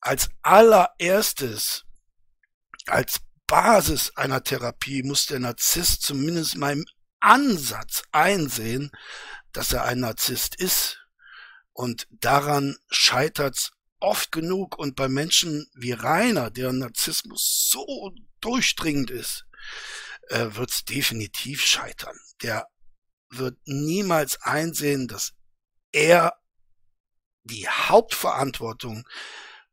Als 0.00 0.30
allererstes, 0.42 1.84
als 2.86 3.20
Basis 3.46 4.16
einer 4.16 4.42
Therapie 4.42 5.02
muss 5.02 5.26
der 5.26 5.38
Narzisst 5.38 6.02
zumindest 6.02 6.56
mal 6.56 6.72
im 6.72 6.84
Ansatz 7.20 8.02
einsehen, 8.10 8.90
dass 9.52 9.72
er 9.72 9.84
ein 9.84 10.00
Narzisst 10.00 10.56
ist. 10.56 11.03
Und 11.74 12.06
daran 12.10 12.76
scheitert's 12.88 13.72
oft 14.00 14.32
genug. 14.32 14.78
Und 14.78 14.96
bei 14.96 15.08
Menschen 15.08 15.68
wie 15.74 15.92
Rainer, 15.92 16.50
deren 16.50 16.78
Narzissmus 16.78 17.68
so 17.70 18.14
durchdringend 18.40 19.10
ist, 19.10 19.44
äh, 20.28 20.46
wird's 20.52 20.84
definitiv 20.84 21.62
scheitern. 21.62 22.16
Der 22.42 22.68
wird 23.28 23.58
niemals 23.66 24.40
einsehen, 24.40 25.08
dass 25.08 25.32
er 25.92 26.38
die 27.42 27.68
Hauptverantwortung 27.68 29.06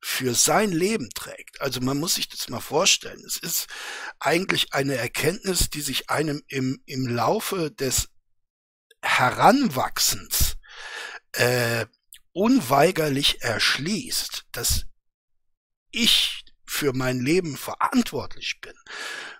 für 0.03 0.33
sein 0.33 0.71
Leben 0.71 1.09
trägt. 1.11 1.61
Also 1.61 1.79
man 1.79 1.99
muss 1.99 2.15
sich 2.15 2.27
das 2.27 2.49
mal 2.49 2.59
vorstellen. 2.59 3.23
Es 3.25 3.37
ist 3.37 3.67
eigentlich 4.19 4.73
eine 4.73 4.95
Erkenntnis, 4.95 5.69
die 5.69 5.81
sich 5.81 6.09
einem 6.09 6.41
im, 6.47 6.81
im 6.85 7.07
Laufe 7.07 7.71
des 7.71 8.09
Heranwachsens 9.03 10.50
äh, 11.33 11.85
unweigerlich 12.33 13.41
erschließt, 13.41 14.45
dass 14.51 14.85
ich 15.91 16.45
für 16.65 16.93
mein 16.93 17.19
Leben 17.19 17.57
verantwortlich 17.57 18.61
bin. 18.61 18.73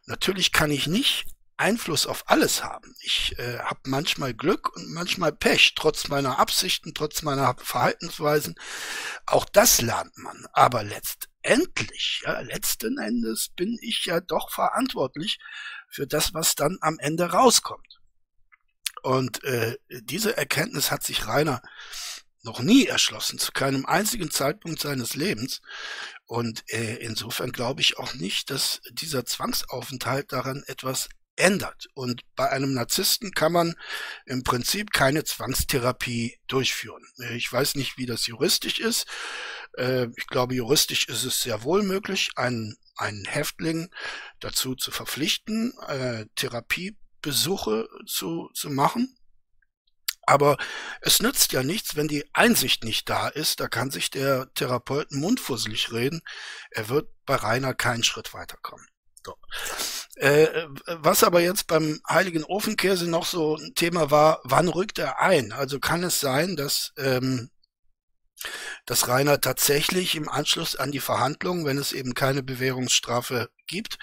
Natürlich 0.05 0.51
kann 0.51 0.71
ich 0.71 0.87
nicht 0.87 1.25
Einfluss 1.61 2.07
auf 2.07 2.23
alles 2.27 2.63
haben. 2.63 2.93
Ich 3.01 3.37
äh, 3.37 3.59
habe 3.59 3.81
manchmal 3.85 4.33
Glück 4.33 4.75
und 4.75 4.91
manchmal 4.91 5.31
Pech, 5.31 5.73
trotz 5.75 6.07
meiner 6.07 6.39
Absichten, 6.39 6.93
trotz 6.93 7.21
meiner 7.21 7.55
Verhaltensweisen. 7.57 8.55
Auch 9.27 9.45
das 9.45 9.79
lernt 9.79 10.17
man. 10.17 10.45
Aber 10.53 10.83
letztendlich, 10.83 12.23
ja, 12.25 12.39
letzten 12.41 12.97
Endes 12.97 13.49
bin 13.55 13.77
ich 13.81 14.05
ja 14.05 14.19
doch 14.19 14.49
verantwortlich 14.51 15.39
für 15.87 16.07
das, 16.07 16.33
was 16.33 16.55
dann 16.55 16.79
am 16.81 16.97
Ende 16.99 17.31
rauskommt. 17.31 18.00
Und 19.01 19.43
äh, 19.43 19.77
diese 19.89 20.37
Erkenntnis 20.37 20.91
hat 20.91 21.03
sich 21.03 21.27
Rainer 21.27 21.61
noch 22.43 22.59
nie 22.59 22.85
erschlossen, 22.87 23.39
zu 23.39 23.51
keinem 23.51 23.85
einzigen 23.85 24.31
Zeitpunkt 24.31 24.79
seines 24.79 25.15
Lebens. 25.15 25.61
Und 26.25 26.63
äh, 26.67 26.95
insofern 26.95 27.51
glaube 27.51 27.81
ich 27.81 27.97
auch 27.97 28.13
nicht, 28.15 28.49
dass 28.49 28.81
dieser 28.91 29.25
Zwangsaufenthalt 29.25 30.31
daran 30.31 30.63
etwas 30.67 31.09
ändert. 31.35 31.87
Und 31.93 32.21
bei 32.35 32.49
einem 32.49 32.73
Narzissten 32.73 33.31
kann 33.31 33.51
man 33.51 33.75
im 34.25 34.43
Prinzip 34.43 34.91
keine 34.91 35.23
Zwangstherapie 35.23 36.39
durchführen. 36.47 37.03
Ich 37.35 37.51
weiß 37.51 37.75
nicht, 37.75 37.97
wie 37.97 38.05
das 38.05 38.27
juristisch 38.27 38.79
ist. 38.79 39.07
Äh, 39.77 40.07
ich 40.15 40.27
glaube, 40.27 40.55
juristisch 40.55 41.07
ist 41.07 41.23
es 41.23 41.41
sehr 41.41 41.63
wohl 41.63 41.83
möglich, 41.83 42.31
einen, 42.35 42.77
einen 42.95 43.25
Häftling 43.25 43.89
dazu 44.39 44.75
zu 44.75 44.91
verpflichten, 44.91 45.73
äh, 45.87 46.25
Therapiebesuche 47.21 47.87
zu, 48.05 48.49
zu 48.53 48.69
machen. 48.69 49.15
Aber 50.27 50.57
es 51.01 51.21
nützt 51.21 51.51
ja 51.51 51.63
nichts, 51.63 51.95
wenn 51.95 52.07
die 52.07 52.23
Einsicht 52.33 52.83
nicht 52.83 53.09
da 53.09 53.27
ist. 53.27 53.59
Da 53.59 53.67
kann 53.67 53.91
sich 53.91 54.11
der 54.11 54.53
Therapeuten 54.53 55.19
mundfusselig 55.19 55.91
reden. 55.91 56.21
Er 56.69 56.89
wird 56.89 57.09
bei 57.25 57.35
Rainer 57.35 57.73
keinen 57.73 58.03
Schritt 58.03 58.33
weiterkommen. 58.33 58.85
So. 59.25 59.35
Äh, 60.15 60.67
was 60.85 61.23
aber 61.23 61.41
jetzt 61.41 61.67
beim 61.67 61.99
Heiligen 62.07 62.43
Ofenkäse 62.43 63.09
noch 63.09 63.25
so 63.25 63.55
ein 63.55 63.73
Thema 63.75 64.09
war, 64.09 64.39
wann 64.43 64.67
rückt 64.67 64.99
er 64.99 65.19
ein? 65.19 65.51
Also 65.51 65.79
kann 65.79 66.03
es 66.03 66.19
sein, 66.19 66.55
dass, 66.55 66.93
ähm, 66.97 67.49
dass 68.85 69.07
Rainer 69.07 69.39
tatsächlich 69.41 70.15
im 70.15 70.29
Anschluss 70.29 70.75
an 70.75 70.91
die 70.91 70.99
Verhandlungen, 70.99 71.65
wenn 71.65 71.77
es 71.77 71.93
eben 71.93 72.13
keine 72.13 72.43
Bewährungsstrafe 72.43 73.49
gibt, 73.67 73.97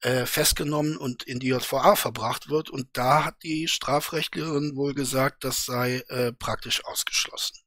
äh, 0.00 0.26
festgenommen 0.26 0.96
und 0.96 1.22
in 1.22 1.40
die 1.40 1.48
JVA 1.48 1.96
verbracht 1.96 2.48
wird. 2.48 2.70
Und 2.70 2.88
da 2.92 3.24
hat 3.24 3.42
die 3.42 3.68
Strafrechtlerin 3.68 4.76
wohl 4.76 4.94
gesagt, 4.94 5.44
das 5.44 5.64
sei 5.64 6.04
äh, 6.08 6.32
praktisch 6.32 6.84
ausgeschlossen. 6.84 7.58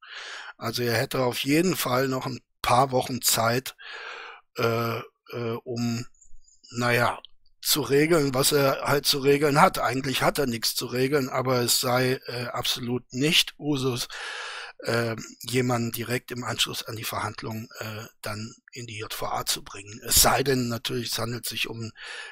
Also 0.58 0.84
er 0.84 0.94
hätte 0.94 1.20
auf 1.24 1.40
jeden 1.40 1.76
Fall 1.76 2.08
noch 2.08 2.26
ein 2.26 2.40
paar 2.62 2.92
Wochen 2.92 3.22
Zeit, 3.22 3.76
äh, 4.58 5.00
äh, 5.00 5.58
um 5.64 6.06
naja, 6.76 7.20
zu 7.62 7.82
regeln, 7.82 8.34
was 8.34 8.52
er 8.52 8.82
halt 8.84 9.06
zu 9.06 9.20
regeln 9.20 9.62
hat. 9.62 9.80
Eigentlich 9.80 10.22
hat 10.22 10.38
er 10.38 10.48
nichts 10.48 10.76
zu 10.76 10.86
regeln, 10.86 11.30
aber 11.30 11.62
es 11.62 11.80
sei 11.80 12.20
äh, 12.28 12.46
absolut 12.48 13.04
nicht 13.14 13.54
Usus, 13.58 14.08
äh, 14.80 15.16
jemanden 15.42 15.92
direkt 15.92 16.32
im 16.32 16.44
Anschluss 16.44 16.84
an 16.84 16.96
die 16.96 17.04
Verhandlungen 17.04 17.70
äh, 17.80 18.06
dann 18.22 18.54
in 18.72 18.86
die 18.86 19.00
JVA 19.00 19.46
zu 19.46 19.64
bringen. 19.64 20.00
Es 20.06 20.22
sei 20.22 20.44
denn 20.44 20.68
natürlich, 20.68 21.12
es 21.12 21.20
handelt 21.20 21.46
sich 21.46 21.68
um 21.68 21.92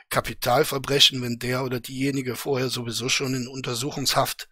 Kapitalverbrechen, 0.10 1.22
wenn 1.22 1.40
der 1.40 1.64
oder 1.64 1.80
diejenige 1.80 2.36
vorher 2.36 2.70
sowieso 2.70 3.10
schon 3.10 3.36
in 3.36 3.48
Untersuchungshaft 3.48 4.50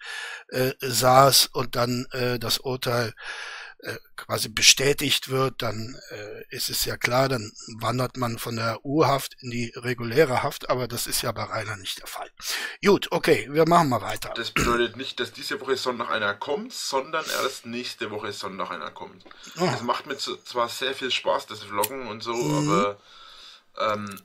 äh, 0.50 0.74
saß 0.80 1.48
und 1.48 1.76
dann 1.76 2.06
äh, 2.12 2.40
das 2.40 2.60
Urteil 2.60 3.14
äh, 3.82 3.98
quasi 4.18 4.50
bestätigt 4.50 5.30
wird, 5.30 5.62
dann 5.62 5.98
äh, 6.12 6.44
ist 6.50 6.70
es 6.70 6.84
ja 6.86 6.98
klar, 6.98 7.30
dann 7.30 7.52
wandert 7.80 8.18
man 8.18 8.38
von 8.38 8.58
der 8.58 8.84
U-Haft 8.86 9.36
in 9.42 9.52
die 9.52 9.72
reguläre 9.76 10.44
Haft, 10.44 10.70
aber 10.70 10.88
das 10.88 11.08
ist 11.08 11.22
ja 11.22 11.32
bei 11.32 11.44
Rainer 11.44 11.78
nicht 11.78 12.00
der 12.00 12.08
Fall. 12.08 12.30
Gut, 12.84 13.08
okay, 13.12 13.48
wir 13.50 13.68
machen 13.68 13.90
mal 13.90 14.02
weiter. 14.02 14.34
Das 14.36 14.52
bedeutet 14.52 14.98
nicht, 14.98 15.20
dass 15.20 15.32
diese 15.32 15.62
Woche 15.62 15.78
Sonntag 15.78 16.10
einer 16.12 16.34
kommt, 16.34 16.74
sondern 16.74 17.24
erst 17.42 17.66
nächste 17.66 18.12
Woche 18.12 18.34
Sonntag 18.34 18.72
einer 18.72 18.92
kommt. 18.92 19.24
Oh. 19.60 19.70
Es 19.74 19.82
macht 19.82 20.08
mir 20.08 20.18
zwar 20.18 20.68
sehr 20.68 20.94
viel 20.94 21.12
Spaß, 21.12 21.48
das 21.48 21.64
Vloggen 21.64 22.08
und 22.08 22.22
so, 22.22 22.34
mhm. 22.34 22.70
aber 22.70 23.00
ähm, 23.94 24.22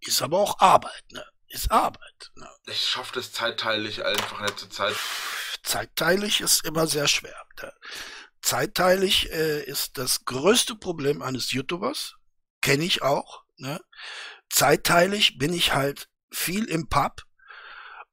ist 0.00 0.22
aber 0.22 0.38
auch 0.38 0.60
Arbeit, 0.60 1.04
ne? 1.10 1.24
Ist 1.48 1.70
Arbeit. 1.70 2.32
Ne? 2.34 2.48
Ich 2.66 2.88
schaffe 2.88 3.12
das 3.14 3.32
zeitteilig 3.32 4.04
einfach 4.04 4.40
nicht 4.40 4.58
zur 4.58 4.70
Zeit. 4.70 4.96
Zeitteilig 5.62 6.40
ist 6.40 6.64
immer 6.64 6.86
sehr 6.86 7.06
schwer. 7.06 7.36
Ne? 7.62 7.72
Zeitteilig 8.44 9.32
äh, 9.32 9.64
ist 9.64 9.96
das 9.96 10.26
größte 10.26 10.74
Problem 10.76 11.22
eines 11.22 11.52
YouTubers. 11.52 12.16
Kenne 12.60 12.84
ich 12.84 13.00
auch. 13.00 13.42
Ne? 13.56 13.80
Zeitteilig 14.50 15.38
bin 15.38 15.54
ich 15.54 15.72
halt 15.72 16.10
viel 16.30 16.64
im 16.66 16.90
Pub 16.90 17.22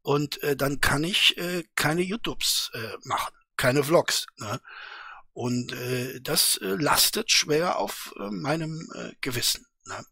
und 0.01 0.41
äh, 0.41 0.55
dann 0.55 0.79
kann 0.79 1.03
ich 1.03 1.37
äh, 1.37 1.65
keine 1.75 2.01
YouTubes 2.01 2.71
äh, 2.73 2.97
machen, 3.03 3.33
keine 3.57 3.83
Vlogs. 3.83 4.25
Ne? 4.37 4.61
Und 5.33 5.73
äh, 5.73 6.21
das 6.21 6.55
äh, 6.57 6.77
lastet 6.79 7.29
schwer 7.29 7.77
auf 7.77 8.13
äh, 8.17 8.29
meinem 8.29 8.89
äh, 8.95 9.11
Gewissen. 9.19 9.65
Ne? 9.83 10.05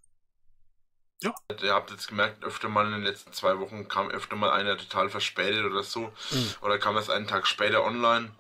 Ja. 1.22 1.34
Ihr 1.62 1.74
habt 1.74 1.92
jetzt 1.92 2.10
gemerkt, 2.10 2.44
öfter 2.44 2.68
mal 2.68 2.86
in 2.88 2.92
den 2.92 3.04
letzten 3.04 3.32
zwei 3.32 3.58
Wochen 3.60 3.88
kam 3.88 4.10
öfter 4.10 4.36
mal 4.36 4.52
einer 4.52 4.78
total 4.78 5.10
verspätet 5.10 5.64
oder 5.64 5.84
so. 5.84 6.14
Mhm. 6.32 6.56
Oder 6.60 6.78
kam 6.78 6.98
erst 6.98 7.10
einen 7.10 7.28
Tag 7.28 7.48
später 7.48 7.86
online. 7.86 8.34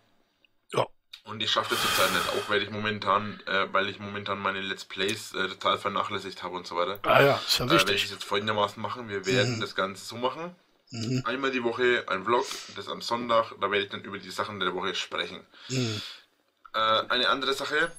Und 1.25 1.43
ich 1.43 1.51
schaffe 1.51 1.75
das 1.75 1.81
zurzeit 1.81 2.11
nicht, 2.11 2.29
auch 2.29 2.49
weil 2.49 2.63
ich 2.63 2.71
momentan, 2.71 3.39
äh, 3.45 3.67
weil 3.71 3.87
ich 3.89 3.99
momentan 3.99 4.39
meine 4.39 4.61
Let's 4.61 4.85
Plays 4.85 5.33
äh, 5.33 5.47
total 5.47 5.77
vernachlässigt 5.77 6.41
habe 6.41 6.55
und 6.55 6.65
so 6.65 6.75
weiter. 6.75 6.99
Ah 7.03 7.21
ja, 7.21 7.41
ist 7.45 7.59
ja 7.59 7.65
wichtig. 7.65 7.81
Äh, 7.81 7.87
werde 7.87 7.93
ich 7.93 8.03
es 8.05 8.11
jetzt 8.11 8.23
folgendermaßen 8.23 8.81
machen. 8.81 9.09
Wir 9.09 9.25
werden 9.25 9.57
mhm. 9.57 9.61
das 9.61 9.75
Ganze 9.75 10.05
so 10.05 10.15
machen. 10.15 10.55
Mhm. 10.91 11.21
Einmal 11.25 11.51
die 11.51 11.63
Woche 11.63 12.03
ein 12.07 12.25
Vlog, 12.25 12.47
das 12.75 12.87
am 12.87 13.01
Sonntag, 13.01 13.53
da 13.61 13.69
werde 13.69 13.83
ich 13.85 13.91
dann 13.91 14.01
über 14.01 14.17
die 14.17 14.31
Sachen 14.31 14.59
der 14.59 14.73
Woche 14.73 14.95
sprechen. 14.95 15.45
Mhm. 15.67 16.01
Äh, 16.73 16.79
eine 16.79 17.29
andere 17.29 17.53
Sache, 17.53 17.91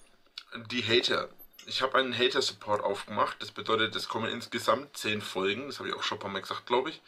die 0.70 0.82
Hater 0.82 1.28
ich 1.66 1.82
habe 1.82 1.98
einen 1.98 2.16
Hater-Support 2.16 2.82
aufgemacht. 2.82 3.36
Das 3.40 3.52
bedeutet, 3.52 3.94
es 3.94 4.08
kommen 4.08 4.30
insgesamt 4.30 4.96
10 4.96 5.22
Folgen. 5.22 5.66
Das 5.68 5.78
habe 5.78 5.88
ich 5.88 5.94
auch 5.94 6.02
schon 6.02 6.18
ein 6.18 6.20
paar 6.20 6.30
Mal 6.30 6.40
gesagt, 6.40 6.66
glaube 6.66 6.90
ich. 6.90 7.00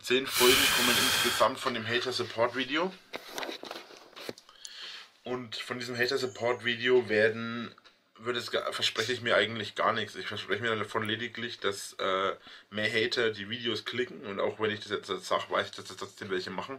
10 0.00 0.26
Folgen 0.26 0.56
kommen 0.76 0.96
insgesamt 0.98 1.58
von 1.58 1.74
dem 1.74 1.86
Hater-Support-Video. 1.86 2.92
Und 5.26 5.56
von 5.56 5.80
diesem 5.80 5.98
Hater-Support-Video 5.98 7.08
werden, 7.08 7.74
wird 8.20 8.36
es, 8.36 8.48
verspreche 8.48 9.12
ich 9.12 9.22
mir 9.22 9.34
eigentlich 9.34 9.74
gar 9.74 9.92
nichts. 9.92 10.14
Ich 10.14 10.28
verspreche 10.28 10.62
mir 10.62 10.76
davon 10.76 11.02
lediglich, 11.02 11.58
dass 11.58 11.94
äh, 11.94 12.36
mehr 12.70 12.88
Hater 12.88 13.32
die 13.32 13.50
Videos 13.50 13.84
klicken. 13.84 14.24
Und 14.24 14.38
auch 14.38 14.60
wenn 14.60 14.70
ich 14.70 14.78
das 14.78 14.92
jetzt 14.92 15.08
sage, 15.26 15.50
weiß 15.50 15.66
ich, 15.66 15.72
dass 15.72 15.86
das 15.86 15.96
trotzdem 15.96 16.30
welche 16.30 16.50
machen. 16.50 16.78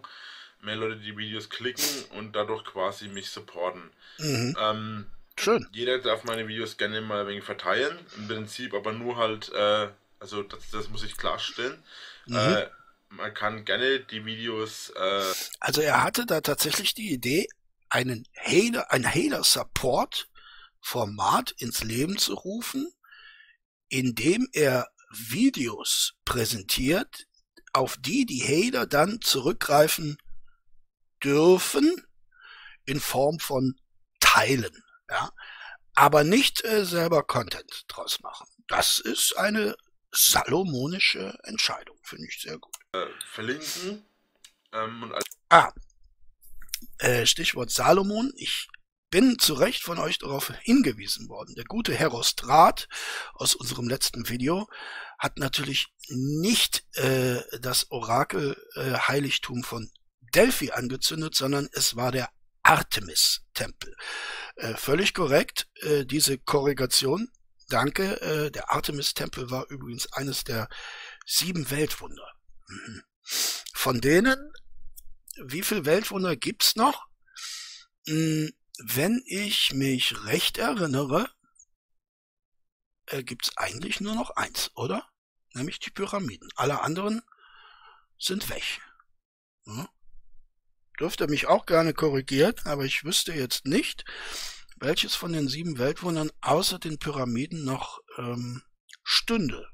Mehr 0.62 0.78
Leute 0.78 0.96
die 0.96 1.18
Videos 1.18 1.50
klicken 1.50 1.84
und 2.12 2.38
dadurch 2.38 2.64
quasi 2.64 3.10
mich 3.10 3.30
supporten. 3.32 3.92
Mhm. 4.18 4.56
Ähm, 4.58 5.06
Schön. 5.38 5.68
Jeder 5.74 6.00
darf 6.00 6.24
meine 6.24 6.48
Videos 6.48 6.78
gerne 6.78 7.02
mal 7.02 7.24
ein 7.24 7.28
wenig 7.28 7.44
verteilen, 7.44 8.00
im 8.16 8.30
Prinzip, 8.30 8.74
aber 8.74 8.94
nur 8.94 9.18
halt, 9.18 9.52
äh, 9.52 9.90
also 10.22 10.42
das, 10.44 10.72
das, 10.72 10.88
muss 10.88 11.04
ich 11.04 11.18
klarstellen. 11.18 11.84
Mhm. 12.28 12.38
Äh, 12.38 12.68
man 13.10 13.34
kann 13.34 13.66
gerne 13.66 14.00
die 14.00 14.24
Videos. 14.24 14.92
Äh 14.96 15.34
also 15.60 15.82
er 15.82 16.04
hatte 16.04 16.26
da 16.26 16.40
tatsächlich 16.40 16.94
die 16.94 17.12
Idee, 17.12 17.48
einen 17.90 18.28
Hater, 18.36 18.92
ein 18.92 19.06
Hater-Support-Format 19.06 21.52
ins 21.58 21.84
Leben 21.84 22.18
zu 22.18 22.34
rufen, 22.34 22.92
indem 23.90 24.48
er 24.54 24.88
Videos 25.10 26.16
präsentiert, 26.26 27.28
auf 27.74 27.98
die 28.00 28.26
die 28.26 28.44
Hater 28.44 28.88
dann 28.88 29.22
zurückgreifen 29.22 30.18
dürfen 31.24 32.04
in 32.86 33.00
Form 33.00 33.40
von 33.40 33.80
Teilen 34.20 34.84
ja, 35.10 35.32
aber 35.96 36.24
nicht 36.24 36.64
äh, 36.64 36.86
selber 36.86 37.24
Content 37.24 37.86
draus 37.88 38.20
machen. 38.22 38.48
Das 38.68 39.00
ist 39.00 39.38
eine 39.38 39.76
salomonische 40.12 41.38
Entscheidung, 41.44 41.98
finde 42.04 42.28
ich 42.28 42.42
sehr 42.42 42.58
gut. 42.58 42.74
Äh, 42.94 43.06
verlinken. 43.26 44.06
Ähm, 44.74 45.14
ah, 45.50 45.72
äh, 47.00 47.26
Stichwort 47.26 47.72
Salomon. 47.72 48.32
Ich 48.36 48.68
bin 49.10 49.40
zu 49.40 49.54
Recht 49.54 49.84
von 49.84 50.00
euch 50.00 50.20
darauf 50.20 50.52
hingewiesen 50.62 51.30
worden. 51.30 51.56
Der 51.56 51.64
gute 51.64 51.94
Herostrat 51.94 52.88
aus 53.34 53.56
unserem 53.56 53.88
letzten 53.88 54.28
Video 54.30 54.68
hat 55.18 55.38
natürlich 55.38 55.88
nicht 56.10 56.86
äh, 56.98 57.42
das 57.62 57.90
Orakel 57.92 58.58
äh, 58.76 59.62
von 59.64 59.90
Delphi 60.34 60.72
angezündet, 60.72 61.36
sondern 61.36 61.70
es 61.72 61.96
war 61.96 62.12
der 62.12 62.30
Artemis-Tempel. 62.64 63.96
Äh, 64.58 64.76
völlig 64.76 65.14
korrekt, 65.14 65.68
äh, 65.82 66.06
diese 66.06 66.38
Korrigation. 66.38 67.30
Danke. 67.70 68.22
Äh, 68.22 68.52
der 68.52 68.72
Artemis-Tempel 68.72 69.50
war 69.50 69.70
übrigens 69.70 70.12
eines 70.14 70.44
der 70.44 70.68
sieben 71.26 71.70
Weltwunder. 71.72 72.28
Mhm. 72.68 73.04
Von 73.74 74.02
denen, 74.02 74.52
wie 75.46 75.62
viel 75.62 75.86
Weltwunder 75.86 76.36
gibt's 76.36 76.76
noch? 76.76 77.08
Hm, 78.08 78.52
wenn 78.80 79.22
ich 79.26 79.74
mich 79.74 80.26
recht 80.26 80.58
erinnere, 80.58 81.30
äh, 83.08 83.24
gibt's 83.24 83.56
eigentlich 83.58 84.02
nur 84.02 84.16
noch 84.16 84.32
eins, 84.32 84.72
oder? 84.76 85.10
Nämlich 85.54 85.80
die 85.80 85.92
Pyramiden. 85.92 86.50
Alle 86.56 86.82
anderen 86.82 87.22
sind 88.18 88.50
weg. 88.50 88.82
Ja? 89.66 89.90
dürfte 91.00 91.28
mich 91.28 91.48
auch 91.48 91.66
gerne 91.66 91.94
korrigieren, 91.94 92.56
aber 92.66 92.86
ich 92.86 93.04
wüsste 93.04 93.34
jetzt 93.34 93.66
nicht, 93.66 94.04
welches 94.78 95.16
von 95.16 95.34
den 95.34 95.48
sieben 95.48 95.78
Weltwundern 95.78 96.32
außer 96.42 96.80
den 96.80 97.00
Pyramiden 97.00 97.64
noch 97.64 98.00
ähm, 98.18 98.64
stünde. 99.04 99.68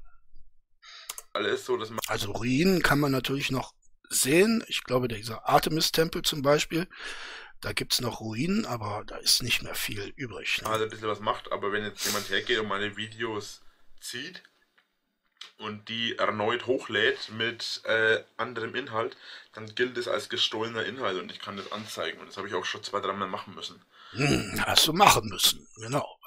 Alles 1.32 1.64
so, 1.64 1.76
dass 1.76 1.90
man 1.90 2.00
also 2.06 2.32
Ruinen 2.32 2.82
kann 2.82 3.00
man 3.00 3.12
natürlich 3.12 3.50
noch 3.50 3.74
sehen. 4.08 4.64
Ich 4.68 4.84
glaube, 4.84 5.08
dieser 5.08 5.48
Artemis-Tempel 5.48 6.22
zum 6.22 6.42
Beispiel, 6.42 6.86
da 7.60 7.72
gibt 7.72 7.94
es 7.94 8.00
noch 8.00 8.20
Ruinen, 8.20 8.66
aber 8.66 9.04
da 9.06 9.16
ist 9.16 9.42
nicht 9.42 9.62
mehr 9.62 9.74
viel 9.74 10.12
übrig. 10.16 10.60
Ne? 10.62 10.68
Also 10.68 10.84
ein 10.84 10.90
bisschen 10.90 11.08
was 11.08 11.20
macht, 11.20 11.50
aber 11.52 11.72
wenn 11.72 11.84
jetzt 11.84 12.04
jemand 12.04 12.28
hergeht 12.28 12.58
und 12.58 12.68
meine 12.68 12.96
Videos 12.96 13.62
zieht, 14.00 14.42
und 15.58 15.88
die 15.88 16.18
erneut 16.18 16.66
hochlädt 16.66 17.30
mit 17.30 17.80
äh, 17.84 18.22
anderem 18.36 18.74
Inhalt, 18.74 19.16
dann 19.52 19.72
gilt 19.74 19.96
es 19.96 20.08
als 20.08 20.28
gestohlener 20.28 20.84
Inhalt 20.84 21.20
und 21.20 21.30
ich 21.30 21.38
kann 21.38 21.56
das 21.56 21.70
anzeigen. 21.72 22.20
Und 22.20 22.28
das 22.28 22.36
habe 22.36 22.48
ich 22.48 22.54
auch 22.54 22.64
schon 22.64 22.82
zwei, 22.82 23.00
dreimal 23.00 23.28
machen 23.28 23.54
müssen. 23.54 23.80
Hm, 24.10 24.62
hast 24.66 24.86
du 24.86 24.92
machen 24.92 25.28
müssen, 25.28 25.66
genau. 25.76 26.18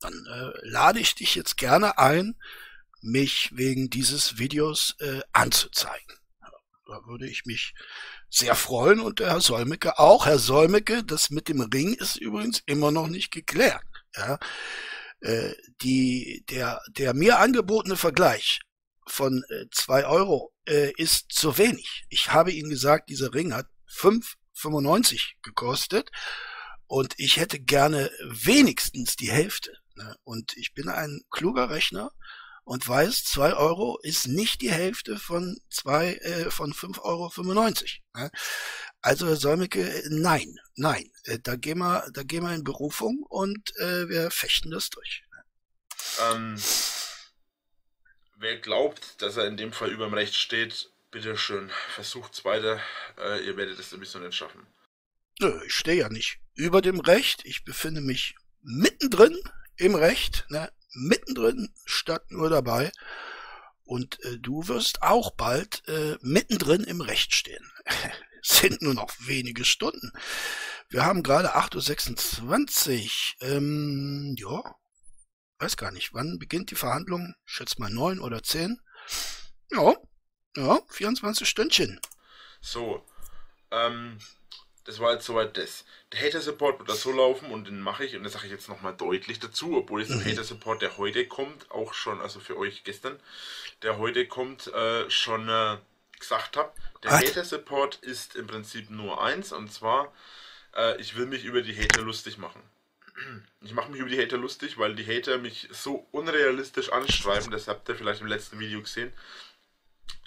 Dann 0.00 0.26
äh, 0.26 0.68
lade 0.68 1.00
ich 1.00 1.14
dich 1.14 1.34
jetzt 1.34 1.56
gerne 1.56 1.98
ein, 1.98 2.36
mich 3.04 3.50
wegen 3.52 3.90
dieses 3.90 4.38
Videos 4.38 4.96
äh, 5.00 5.20
anzuzeigen. 5.32 6.18
Da 6.86 7.00
würde 7.06 7.28
ich 7.28 7.44
mich 7.46 7.74
sehr 8.28 8.54
freuen 8.54 9.00
und 9.00 9.20
der 9.20 9.30
Herr 9.30 9.40
Solmecke 9.40 9.98
auch. 9.98 10.26
Herr 10.26 10.38
Solmecke, 10.38 11.02
das 11.04 11.30
mit 11.30 11.48
dem 11.48 11.60
Ring 11.60 11.94
ist 11.94 12.16
übrigens 12.16 12.62
immer 12.66 12.90
noch 12.90 13.08
nicht 13.08 13.30
geklärt. 13.30 13.82
Ja, 14.16 14.38
äh, 15.20 15.54
die, 15.82 16.44
der, 16.50 16.80
der 16.88 17.14
mir 17.14 17.38
angebotene 17.38 17.96
Vergleich 17.96 18.60
von 19.06 19.44
äh, 19.48 19.66
zwei 19.70 20.06
Euro 20.06 20.52
äh, 20.66 20.92
ist 20.96 21.32
zu 21.32 21.58
wenig. 21.58 22.04
Ich 22.10 22.32
habe 22.32 22.52
Ihnen 22.52 22.70
gesagt, 22.70 23.08
dieser 23.08 23.32
Ring 23.34 23.54
hat 23.54 23.66
5,95 23.90 25.32
gekostet 25.42 26.10
und 26.86 27.14
ich 27.18 27.38
hätte 27.38 27.60
gerne 27.60 28.10
wenigstens 28.28 29.16
die 29.16 29.30
Hälfte. 29.30 29.72
Ne? 29.96 30.16
Und 30.24 30.56
ich 30.56 30.74
bin 30.74 30.88
ein 30.88 31.22
kluger 31.30 31.70
Rechner 31.70 32.10
und 32.64 32.88
weiß, 32.88 33.24
zwei 33.24 33.54
Euro 33.54 33.98
ist 34.02 34.26
nicht 34.26 34.62
die 34.62 34.72
Hälfte 34.72 35.18
von 35.18 35.60
zwei, 35.70 36.14
äh, 36.14 36.50
von 36.50 36.72
5,95 36.72 37.00
Euro. 37.02 38.24
Ne? 38.24 38.30
Also 39.00 39.26
Herr 39.26 39.36
Solmecke, 39.36 40.02
nein, 40.08 40.58
nein, 40.76 41.10
äh, 41.24 41.38
da 41.38 41.56
gehen 41.56 41.78
wir, 41.78 42.08
da 42.12 42.22
gehen 42.22 42.42
wir 42.42 42.54
in 42.54 42.64
Berufung 42.64 43.22
und 43.28 43.76
äh, 43.76 44.08
wir 44.08 44.30
fechten 44.30 44.70
das 44.70 44.90
durch. 44.90 45.24
Ähm, 46.20 46.56
wer 48.36 48.58
glaubt, 48.58 49.20
dass 49.20 49.36
er 49.36 49.46
in 49.46 49.56
dem 49.56 49.72
Fall 49.72 49.90
über 49.90 50.06
dem 50.06 50.14
Recht 50.14 50.34
steht, 50.34 50.90
bitteschön, 51.10 51.70
versucht's 51.94 52.44
weiter. 52.44 52.80
Äh, 53.18 53.44
ihr 53.44 53.56
werdet 53.56 53.78
es 53.78 53.90
sowieso 53.90 54.18
nicht 54.18 54.34
schaffen. 54.34 54.66
Nö, 55.40 55.60
ich 55.66 55.74
stehe 55.74 55.98
ja 55.98 56.08
nicht 56.08 56.38
über 56.54 56.80
dem 56.80 57.00
Recht. 57.00 57.44
Ich 57.44 57.64
befinde 57.64 58.00
mich 58.00 58.36
mittendrin 58.62 59.36
im 59.76 59.94
Recht, 59.94 60.46
ne? 60.48 60.72
Mittendrin 60.94 61.72
statt 61.84 62.30
nur 62.30 62.50
dabei. 62.50 62.92
Und 63.84 64.22
äh, 64.24 64.38
du 64.38 64.66
wirst 64.68 65.02
auch 65.02 65.32
bald 65.32 65.86
äh, 65.88 66.16
mittendrin 66.22 66.84
im 66.84 67.00
Recht 67.00 67.34
stehen. 67.34 67.70
sind 68.42 68.82
nur 68.82 68.94
noch 68.94 69.10
wenige 69.20 69.64
Stunden. 69.64 70.12
Wir 70.88 71.04
haben 71.04 71.22
gerade 71.22 71.56
8.26 71.56 72.42
Uhr. 73.40 73.48
Ähm, 73.48 74.34
ja, 74.38 74.62
weiß 75.58 75.76
gar 75.76 75.90
nicht, 75.90 76.12
wann 76.12 76.38
beginnt 76.38 76.70
die 76.70 76.76
Verhandlung? 76.76 77.34
Schätze 77.44 77.80
mal 77.80 77.90
neun 77.90 78.20
oder 78.20 78.42
zehn. 78.42 78.80
Ja, 79.70 79.94
ja, 80.56 80.80
24 80.90 81.48
Stündchen. 81.48 82.00
So, 82.60 83.04
ähm, 83.70 84.18
das 84.84 85.00
war 85.00 85.12
jetzt 85.12 85.26
soweit 85.26 85.56
das. 85.56 85.84
Der 86.12 86.20
Hater-Support 86.20 86.78
wird 86.78 86.88
da 86.88 86.94
so 86.94 87.10
laufen 87.10 87.50
und 87.50 87.66
den 87.66 87.80
mache 87.80 88.04
ich, 88.04 88.16
und 88.16 88.22
das 88.22 88.34
sage 88.34 88.46
ich 88.46 88.52
jetzt 88.52 88.68
nochmal 88.68 88.94
deutlich 88.94 89.38
dazu, 89.38 89.76
obwohl 89.76 90.02
ich 90.02 90.08
den 90.08 90.18
mhm. 90.18 90.26
Hater-Support, 90.26 90.82
der 90.82 90.98
heute 90.98 91.26
kommt, 91.26 91.70
auch 91.70 91.94
schon, 91.94 92.20
also 92.20 92.38
für 92.40 92.58
euch 92.58 92.84
gestern, 92.84 93.18
der 93.82 93.98
heute 93.98 94.26
kommt, 94.26 94.66
äh, 94.68 95.08
schon 95.10 95.48
äh, 95.48 95.78
gesagt 96.18 96.56
habe. 96.56 96.72
Der 97.02 97.12
Hater-Support 97.12 97.96
ist 97.96 98.36
im 98.36 98.46
Prinzip 98.46 98.90
nur 98.90 99.22
eins, 99.22 99.52
und 99.52 99.72
zwar, 99.72 100.12
äh, 100.76 101.00
ich 101.00 101.16
will 101.16 101.26
mich 101.26 101.44
über 101.44 101.62
die 101.62 101.76
Hater 101.76 102.02
lustig 102.02 102.38
machen. 102.38 102.62
Ich 103.60 103.72
mache 103.72 103.90
mich 103.90 104.00
über 104.00 104.10
die 104.10 104.20
Hater 104.20 104.36
lustig, 104.36 104.76
weil 104.76 104.94
die 104.94 105.06
Hater 105.06 105.38
mich 105.38 105.68
so 105.70 106.06
unrealistisch 106.10 106.90
anschreiben, 106.90 107.50
das 107.50 107.68
habt 107.68 107.88
ihr 107.88 107.94
vielleicht 107.94 108.20
im 108.20 108.26
letzten 108.26 108.58
Video 108.58 108.82
gesehen. 108.82 109.12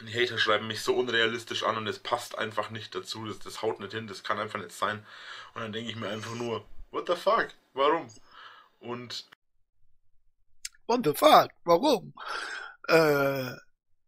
Die 0.01 0.13
Hater 0.13 0.37
schreiben 0.37 0.67
mich 0.67 0.81
so 0.81 0.95
unrealistisch 0.95 1.63
an 1.63 1.77
und 1.77 1.87
es 1.87 1.99
passt 1.99 2.37
einfach 2.37 2.69
nicht 2.69 2.93
dazu. 2.93 3.25
Das, 3.25 3.39
das 3.39 3.61
haut 3.61 3.79
nicht 3.79 3.93
hin, 3.93 4.07
das 4.07 4.23
kann 4.23 4.39
einfach 4.39 4.59
nicht 4.59 4.71
sein. 4.71 5.05
Und 5.53 5.61
dann 5.61 5.73
denke 5.73 5.89
ich 5.89 5.95
mir 5.95 6.09
einfach 6.09 6.35
nur, 6.35 6.65
what 6.91 7.07
the 7.07 7.15
fuck? 7.15 7.49
Warum? 7.73 8.07
Und. 8.79 9.27
What 10.85 11.01
the 11.03 11.13
fuck? 11.13 11.49
Warum? 11.63 12.13
Äh, 12.87 13.51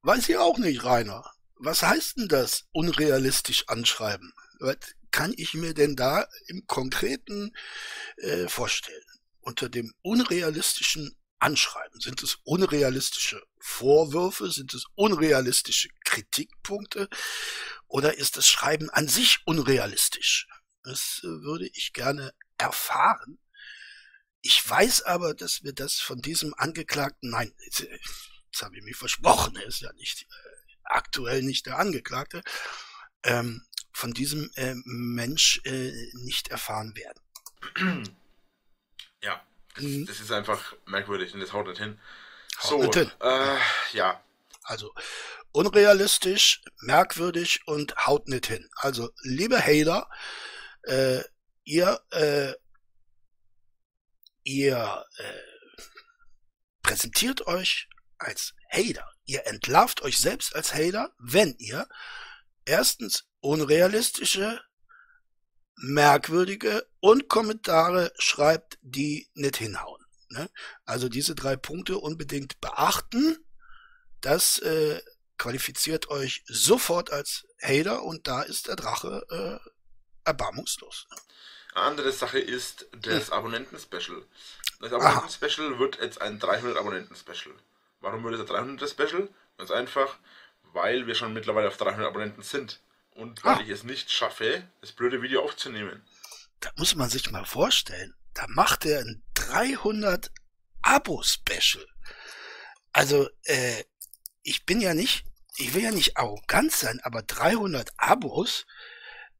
weiß 0.03 0.29
ich 0.29 0.37
auch 0.37 0.57
nicht, 0.57 0.83
Rainer. 0.83 1.29
Was 1.55 1.83
heißt 1.83 2.17
denn 2.17 2.27
das 2.27 2.67
unrealistisch 2.71 3.67
anschreiben? 3.67 4.33
Was 4.59 4.77
kann 5.11 5.33
ich 5.35 5.55
mir 5.55 5.73
denn 5.73 5.95
da 5.95 6.27
im 6.47 6.67
Konkreten 6.67 7.53
äh, 8.17 8.47
vorstellen? 8.47 9.03
Unter 9.41 9.69
dem 9.69 9.93
unrealistischen 10.03 11.15
Anschreiben 11.39 11.99
sind 11.99 12.21
es 12.21 12.35
unrealistische 12.43 13.41
Vorwürfe? 13.59 14.51
Sind 14.51 14.73
es 14.73 14.85
unrealistische 14.95 15.89
Kritikpunkte? 16.03 17.09
Oder 17.87 18.17
ist 18.17 18.37
das 18.37 18.47
Schreiben 18.47 18.89
an 18.89 19.07
sich 19.07 19.39
unrealistisch? 19.45 20.47
Das 20.83 21.21
äh, 21.23 21.27
würde 21.27 21.69
ich 21.73 21.93
gerne 21.93 22.33
erfahren. 22.57 23.39
Ich 24.41 24.67
weiß 24.69 25.03
aber, 25.03 25.33
dass 25.33 25.63
wir 25.63 25.73
das 25.73 25.95
von 25.99 26.21
diesem 26.21 26.53
Angeklagten, 26.53 27.29
nein, 27.29 27.53
jetzt, 27.65 27.81
jetzt 27.81 28.61
habe 28.61 28.77
ich 28.77 28.83
mich 28.83 28.95
versprochen, 28.95 29.55
er 29.55 29.65
ist 29.65 29.81
ja 29.81 29.91
nicht 29.93 30.23
äh, 30.23 30.25
aktuell 30.83 31.43
nicht 31.43 31.65
der 31.65 31.77
Angeklagte, 31.77 32.43
ähm, 33.23 33.65
von 33.91 34.13
diesem 34.13 34.49
äh, 34.55 34.75
Mensch 34.85 35.61
äh, 35.65 35.91
nicht 36.13 36.49
erfahren 36.49 36.95
werden. 36.95 38.15
Ja, 39.21 39.45
das, 39.81 39.89
mhm. 39.89 40.05
das, 40.05 40.19
ist 40.19 40.31
einfach 40.31 40.73
merkwürdig 40.85 41.33
und 41.33 41.39
das 41.39 41.53
haut 41.53 41.67
nicht 41.67 41.79
hin. 41.79 41.99
So, 42.61 42.83
äh, 42.83 43.07
ja. 43.93 44.21
Also 44.63 44.93
unrealistisch, 45.51 46.61
merkwürdig 46.81 47.61
und 47.65 47.95
haut 48.05 48.27
nicht 48.27 48.47
hin. 48.47 48.69
Also, 48.75 49.09
liebe 49.23 49.59
Hater, 49.59 50.09
äh, 50.83 51.21
ihr, 51.63 51.99
äh, 52.11 52.53
ihr 54.43 55.05
äh, 55.17 55.81
präsentiert 56.83 57.47
euch 57.47 57.87
als 58.17 58.53
Hater. 58.69 59.09
Ihr 59.25 59.45
entlarvt 59.47 60.01
euch 60.01 60.17
selbst 60.17 60.55
als 60.55 60.73
Hater, 60.73 61.13
wenn 61.19 61.55
ihr 61.57 61.87
erstens 62.65 63.27
unrealistische, 63.39 64.61
merkwürdige 65.81 66.85
und 66.99 67.29
Kommentare 67.29 68.11
schreibt, 68.17 68.77
die 68.81 69.29
nicht 69.33 69.57
hinhauen. 69.57 70.05
Ne? 70.29 70.49
Also 70.85 71.09
diese 71.09 71.35
drei 71.35 71.55
Punkte 71.55 71.97
unbedingt 71.97 72.59
beachten. 72.61 73.37
Das 74.21 74.59
äh, 74.59 75.01
qualifiziert 75.37 76.09
euch 76.09 76.43
sofort 76.45 77.11
als 77.11 77.47
Hater 77.61 78.03
und 78.03 78.27
da 78.27 78.41
ist 78.41 78.67
der 78.67 78.75
Drache 78.75 79.25
äh, 79.29 79.69
erbarmungslos. 80.25 81.07
Ne? 81.09 81.17
Eine 81.75 81.85
andere 81.85 82.11
Sache 82.11 82.39
ist 82.39 82.87
das 82.91 83.27
hm. 83.27 83.33
Abonnenten-Special. 83.33 84.23
Das 84.81 84.91
Abonnenten-Special 84.91 85.79
wird 85.79 85.99
jetzt 86.01 86.21
ein 86.21 86.39
300-Abonnenten-Special. 86.39 87.55
Warum 88.01 88.23
wird 88.23 88.35
es 88.35 88.41
ein 88.41 88.77
300-Special? 88.77 89.29
Ganz 89.57 89.71
einfach, 89.71 90.17
weil 90.73 91.07
wir 91.07 91.15
schon 91.15 91.33
mittlerweile 91.33 91.67
auf 91.67 91.77
300 91.77 92.07
Abonnenten 92.07 92.43
sind. 92.43 92.81
Und 93.19 93.43
weil 93.43 93.55
ah. 93.55 93.61
ich 93.61 93.69
es 93.69 93.83
nicht 93.83 94.09
schaffe, 94.11 94.63
das 94.79 94.93
blöde 94.93 95.21
Video 95.21 95.43
aufzunehmen. 95.43 96.01
Da 96.61 96.71
muss 96.77 96.95
man 96.95 97.09
sich 97.09 97.29
mal 97.31 97.45
vorstellen. 97.45 98.13
Da 98.33 98.45
macht 98.47 98.85
er 98.85 99.01
ein 99.01 99.23
300 99.33 100.31
Abo-Special. 100.81 101.85
Also, 102.93 103.29
äh, 103.43 103.83
ich 104.41 104.65
bin 104.65 104.79
ja 104.79 104.93
nicht, 104.93 105.25
ich 105.57 105.73
will 105.73 105.83
ja 105.83 105.91
nicht 105.91 106.15
arrogant 106.17 106.71
sein, 106.71 107.01
aber 107.03 107.21
300 107.21 107.89
Abos, 107.97 108.65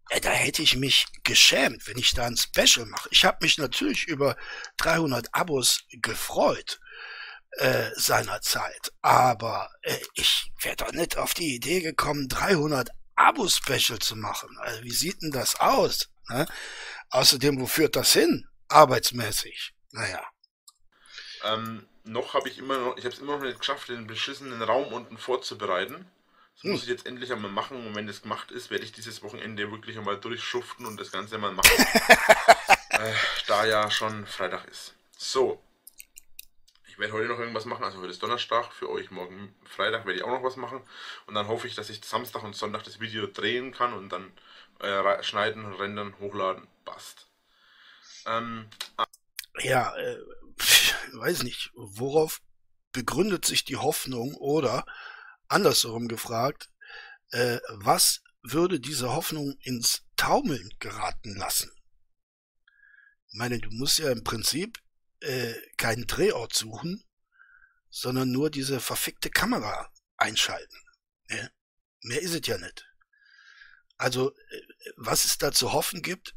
äh, 0.09 0.19
da 0.19 0.31
hätte 0.31 0.61
ich 0.61 0.75
mich 0.75 1.07
geschämt, 1.23 1.87
wenn 1.87 1.97
ich 1.97 2.13
da 2.13 2.25
ein 2.25 2.35
Special 2.35 2.85
mache. 2.85 3.07
Ich 3.11 3.23
habe 3.23 3.37
mich 3.41 3.57
natürlich 3.57 4.07
über 4.07 4.35
300 4.77 5.33
Abos 5.33 5.85
gefreut 5.89 6.81
äh, 7.51 7.91
seinerzeit, 7.95 8.91
aber 9.01 9.69
äh, 9.83 9.97
ich 10.15 10.51
wäre 10.61 10.75
doch 10.75 10.91
nicht 10.91 11.17
auf 11.17 11.33
die 11.33 11.55
Idee 11.55 11.79
gekommen, 11.79 12.27
300 12.27 12.89
Abo-Special 13.19 13.99
zu 13.99 14.15
machen. 14.15 14.58
Also, 14.60 14.84
wie 14.84 14.93
sieht 14.93 15.21
denn 15.21 15.32
das 15.32 15.60
aus? 15.60 16.10
Ne? 16.29 16.47
Außerdem, 17.10 17.60
wo 17.60 17.65
führt 17.65 17.95
das 17.95 18.13
hin? 18.13 18.47
Arbeitsmäßig. 18.69 19.73
Naja. 19.91 20.23
Ähm, 21.43 21.88
noch 22.03 22.34
habe 22.34 22.49
ich 22.49 22.58
immer 22.58 22.77
noch, 22.77 22.97
ich 22.97 23.05
habe 23.05 23.13
es 23.13 23.19
immer 23.19 23.38
noch 23.38 23.43
nicht 23.43 23.60
geschafft, 23.60 23.89
den 23.89 24.08
beschissenen 24.08 24.62
Raum 24.62 24.93
unten 24.93 25.17
vorzubereiten. 25.17 26.10
Das 26.55 26.63
hm. 26.63 26.71
muss 26.71 26.84
ich 26.84 26.89
jetzt 26.89 27.05
endlich 27.05 27.32
einmal 27.32 27.51
machen 27.51 27.86
und 27.86 27.95
wenn 27.95 28.08
das 28.08 28.21
gemacht 28.21 28.51
ist, 28.51 28.69
werde 28.69 28.84
ich 28.84 28.91
dieses 28.91 29.21
Wochenende 29.23 29.71
wirklich 29.71 29.97
einmal 29.97 30.19
durchschuften 30.19 30.86
und 30.86 30.99
das 30.99 31.12
Ganze 31.12 31.38
mal 31.38 31.51
machen. 31.51 31.69
äh, 32.89 33.13
da 33.47 33.65
ja 33.65 33.91
schon 33.91 34.25
Freitag 34.27 34.65
ist. 34.67 34.93
So. 35.17 35.62
Werde 36.99 37.13
heute 37.13 37.29
noch 37.29 37.39
irgendwas 37.39 37.63
machen, 37.63 37.85
also 37.85 37.99
heute 37.99 38.09
ist 38.09 38.21
Donnerstag, 38.21 38.73
für 38.73 38.89
euch 38.89 39.09
morgen 39.09 39.55
Freitag 39.63 40.05
werde 40.05 40.19
ich 40.19 40.25
auch 40.25 40.31
noch 40.31 40.43
was 40.43 40.57
machen. 40.57 40.81
Und 41.27 41.33
dann 41.33 41.47
hoffe 41.47 41.65
ich, 41.65 41.73
dass 41.73 41.89
ich 41.89 42.03
Samstag 42.03 42.43
und 42.43 42.57
Sonntag 42.57 42.83
das 42.83 42.99
Video 42.99 43.25
drehen 43.25 43.71
kann 43.71 43.93
und 43.93 44.09
dann 44.09 44.33
äh, 44.79 45.23
schneiden, 45.23 45.65
rendern, 45.73 46.13
hochladen. 46.19 46.67
Passt. 46.83 47.27
Ähm, 48.25 48.67
ja, 49.59 49.95
äh, 49.95 50.17
weiß 51.13 51.43
nicht, 51.43 51.71
worauf 51.73 52.41
begründet 52.91 53.45
sich 53.45 53.63
die 53.63 53.77
Hoffnung 53.77 54.35
oder 54.35 54.85
andersherum 55.47 56.09
gefragt, 56.09 56.69
äh, 57.31 57.59
was 57.69 58.23
würde 58.41 58.81
diese 58.81 59.13
Hoffnung 59.13 59.55
ins 59.62 60.03
Taumeln 60.17 60.73
geraten 60.79 61.35
lassen? 61.38 61.71
Ich 63.31 63.38
meine, 63.38 63.59
du 63.59 63.69
musst 63.71 63.99
ja 63.99 64.12
im 64.12 64.25
Prinzip 64.25 64.79
äh, 65.21 65.53
keinen 65.77 66.08
Drehort 66.08 66.53
suchen, 66.53 67.03
sondern 67.89 68.32
nur 68.32 68.49
diese 68.49 68.79
verfickte 68.79 69.29
Kamera 69.29 69.91
einschalten. 70.17 70.77
Ne? 71.29 71.51
Mehr 72.01 72.21
ist 72.21 72.34
es 72.34 72.45
ja 72.47 72.58
nicht. 72.58 72.88
Also, 73.97 74.32
äh, 74.32 74.62
was 74.95 75.25
es 75.25 75.38
da 75.38 75.51
zu 75.51 75.73
hoffen 75.73 76.01
gibt, 76.01 76.36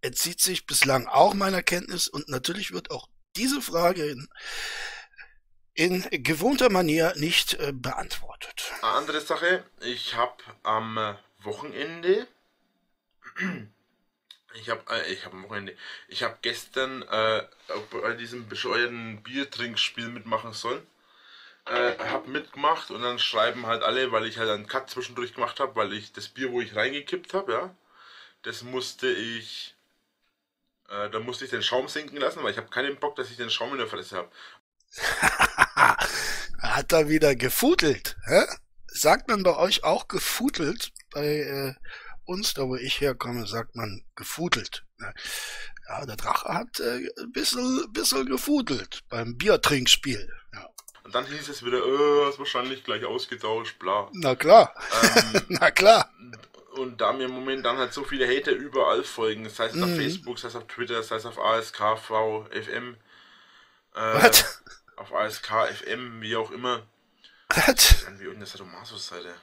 entzieht 0.00 0.40
sich 0.40 0.66
bislang 0.66 1.06
auch 1.06 1.34
meiner 1.34 1.62
Kenntnis 1.62 2.08
und 2.08 2.28
natürlich 2.28 2.72
wird 2.72 2.90
auch 2.90 3.08
diese 3.36 3.60
Frage 3.60 4.04
in, 4.04 4.28
in 5.74 6.22
gewohnter 6.22 6.70
Manier 6.70 7.14
nicht 7.16 7.54
äh, 7.54 7.72
beantwortet. 7.72 8.72
Andere 8.82 9.20
Sache, 9.20 9.64
ich 9.80 10.14
habe 10.14 10.42
am 10.62 11.16
Wochenende, 11.42 12.26
ich 14.60 14.70
habe 14.70 14.82
äh, 14.90 15.12
ich 15.12 15.24
habe 15.24 15.36
am 15.36 15.44
Wochenende, 15.44 15.76
ich 16.08 16.22
habe 16.22 16.36
gestern 16.42 17.02
äh, 17.02 17.42
bei 17.90 18.12
diesem 18.14 18.48
bescheuerten 18.48 19.22
Biertrinkspiel 19.22 20.08
mitmachen 20.08 20.52
sollen. 20.52 20.86
Äh, 21.66 21.98
habe 21.98 22.30
mitgemacht 22.30 22.90
und 22.90 23.02
dann 23.02 23.18
schreiben 23.18 23.66
halt 23.66 23.82
alle, 23.82 24.10
weil 24.10 24.26
ich 24.26 24.38
halt 24.38 24.48
einen 24.48 24.66
Cut 24.66 24.88
zwischendurch 24.88 25.34
gemacht 25.34 25.60
habe, 25.60 25.76
weil 25.76 25.92
ich 25.92 26.12
das 26.12 26.28
Bier, 26.28 26.50
wo 26.50 26.62
ich 26.62 26.74
reingekippt 26.74 27.34
habe, 27.34 27.52
ja, 27.52 27.74
das 28.42 28.62
musste 28.62 29.08
ich 29.08 29.74
äh, 30.88 31.10
da 31.10 31.20
musste 31.20 31.44
ich 31.44 31.50
den 31.50 31.62
Schaum 31.62 31.88
sinken 31.88 32.16
lassen, 32.16 32.42
weil 32.42 32.52
ich 32.52 32.56
habe 32.56 32.68
keinen 32.68 32.96
Bock, 32.96 33.16
dass 33.16 33.30
ich 33.30 33.36
den 33.36 33.50
Schaum 33.50 33.72
in 33.72 33.78
der 33.78 33.86
Fresse 33.86 34.16
habe. 34.16 34.30
Hat 36.62 36.92
er 36.92 37.08
wieder 37.08 37.36
gefudelt, 37.36 38.16
hä? 38.24 38.44
Sagt 38.86 39.28
man 39.28 39.42
bei 39.42 39.54
euch 39.56 39.84
auch 39.84 40.08
gefudelt? 40.08 40.92
Bei 41.12 41.26
äh, 41.26 41.74
uns, 42.28 42.54
da 42.54 42.62
wo 42.62 42.76
ich 42.76 43.00
herkomme, 43.00 43.46
sagt 43.46 43.74
man 43.74 44.04
gefudelt. 44.14 44.84
Ne? 44.98 45.12
Ja, 45.88 46.04
der 46.04 46.16
Drache 46.16 46.48
hat 46.48 46.80
äh, 46.80 47.08
ein 47.20 47.32
bisschen, 47.32 47.90
bisschen 47.92 48.26
gefudelt 48.26 49.00
beim 49.08 49.36
Biertrinkspiel. 49.38 50.30
Ja. 50.52 50.68
Und 51.04 51.14
dann 51.14 51.26
hieß 51.26 51.48
es 51.48 51.64
wieder, 51.64 51.78
äh, 51.78 52.28
ist 52.28 52.38
wahrscheinlich 52.38 52.84
gleich 52.84 53.04
ausgetauscht, 53.04 53.78
bla. 53.78 54.10
Na 54.12 54.34
klar. 54.34 54.74
Ähm, 55.02 55.42
Na 55.48 55.70
klar. 55.70 56.12
Und 56.72 57.00
da 57.00 57.12
mir 57.12 57.28
momentan 57.28 57.78
halt 57.78 57.92
so 57.92 58.04
viele 58.04 58.28
Hater 58.28 58.52
überall 58.52 59.02
folgen, 59.02 59.48
sei 59.48 59.66
es 59.66 59.74
mhm. 59.74 59.84
auf 59.84 59.96
Facebook, 59.96 60.38
sei 60.38 60.48
es 60.48 60.56
auf 60.56 60.66
Twitter, 60.66 61.02
sei 61.02 61.16
es 61.16 61.26
auf 61.26 61.38
ASKV, 61.38 62.46
FM, 62.50 62.96
äh, 63.94 64.30
auf 64.96 65.12
ASK, 65.14 65.50
FM, 65.74 66.20
wie 66.20 66.36
auch 66.36 66.50
immer. 66.50 66.86
Was? 67.48 68.06
Wie 68.18 68.24
irgendeine 68.24 68.46
Sadomaso-Seite. 68.46 69.34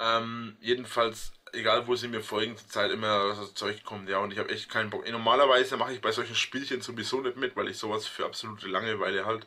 Ähm, 0.00 0.56
jedenfalls, 0.60 1.32
egal 1.52 1.86
wo 1.86 1.96
sie 1.96 2.08
mir 2.08 2.22
folgen, 2.22 2.56
zur 2.56 2.68
Zeit 2.68 2.90
immer 2.90 3.34
so 3.34 3.46
Zeug 3.46 3.84
kommt, 3.84 4.08
ja, 4.08 4.18
und 4.18 4.32
ich 4.32 4.38
habe 4.38 4.50
echt 4.50 4.68
keinen 4.70 4.90
Bock. 4.90 5.08
Normalerweise 5.10 5.76
mache 5.76 5.92
ich 5.92 6.00
bei 6.00 6.12
solchen 6.12 6.34
Spielchen 6.34 6.80
sowieso 6.80 7.20
nicht 7.20 7.36
mit, 7.36 7.56
weil 7.56 7.68
ich 7.68 7.78
sowas 7.78 8.06
für 8.06 8.26
absolute 8.26 8.68
Langeweile 8.68 9.26
halt, 9.26 9.46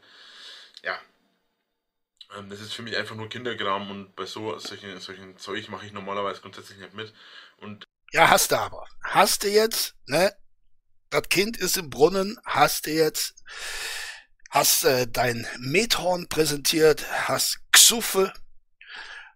ja, 0.83 0.99
ähm, 2.37 2.49
das 2.49 2.61
ist 2.61 2.73
für 2.73 2.83
mich 2.83 2.95
einfach 2.97 3.15
nur 3.15 3.29
Kinderkram 3.29 3.89
und 3.91 4.15
bei 4.15 4.25
so 4.25 4.57
solchen, 4.59 4.99
solchen 4.99 5.37
Zeug 5.37 5.69
mache 5.69 5.85
ich 5.85 5.91
normalerweise 5.91 6.41
grundsätzlich 6.41 6.77
nicht 6.77 6.93
mit. 6.93 7.13
Und 7.57 7.85
ja, 8.11 8.29
hast 8.29 8.51
du 8.51 8.57
aber. 8.57 8.85
Hast 9.03 9.43
du 9.43 9.49
jetzt, 9.49 9.95
ne? 10.05 10.33
Das 11.09 11.23
Kind 11.29 11.57
ist 11.57 11.77
im 11.77 11.89
Brunnen, 11.89 12.39
hast 12.45 12.85
du 12.85 12.91
jetzt, 12.91 13.43
hast 14.49 14.85
äh, 14.85 15.07
dein 15.07 15.45
Methorn 15.59 16.29
präsentiert, 16.29 17.05
hast 17.27 17.59
Xuffe, 17.73 18.31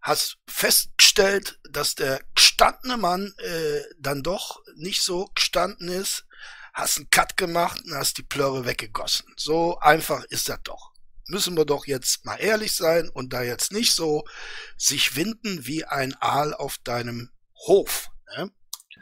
hast 0.06 0.38
festgestellt, 0.48 1.60
dass 1.70 1.96
der 1.96 2.22
gestandene 2.36 2.98
Mann 2.98 3.34
äh, 3.38 3.82
dann 4.00 4.24
doch 4.24 4.62
nicht 4.76 5.02
so 5.02 5.30
gestanden 5.36 5.90
ist, 5.90 6.26
hast 6.74 6.98
einen 6.98 7.10
Cut 7.10 7.38
gemacht 7.38 7.82
und 7.86 7.96
hast 7.96 8.18
die 8.18 8.24
Plörre 8.24 8.66
weggegossen. 8.66 9.34
So 9.36 9.80
einfach 9.80 10.24
ist 10.26 10.48
das 10.48 10.60
doch 10.64 10.96
müssen 11.28 11.58
wir 11.58 11.66
doch 11.66 11.88
jetzt 11.88 12.26
mal 12.26 12.36
ehrlich 12.36 12.74
sein 12.74 13.10
und 13.10 13.34
da 13.34 13.42
jetzt 13.42 13.72
nicht 13.72 13.94
so 13.94 14.24
sich 14.78 15.16
winden 15.16 15.66
wie 15.66 15.86
ein 15.86 16.14
Aal 16.20 16.54
auf 16.54 16.78
deinem 16.84 17.32
Hof. 17.66 18.10
Ne? 18.38 18.52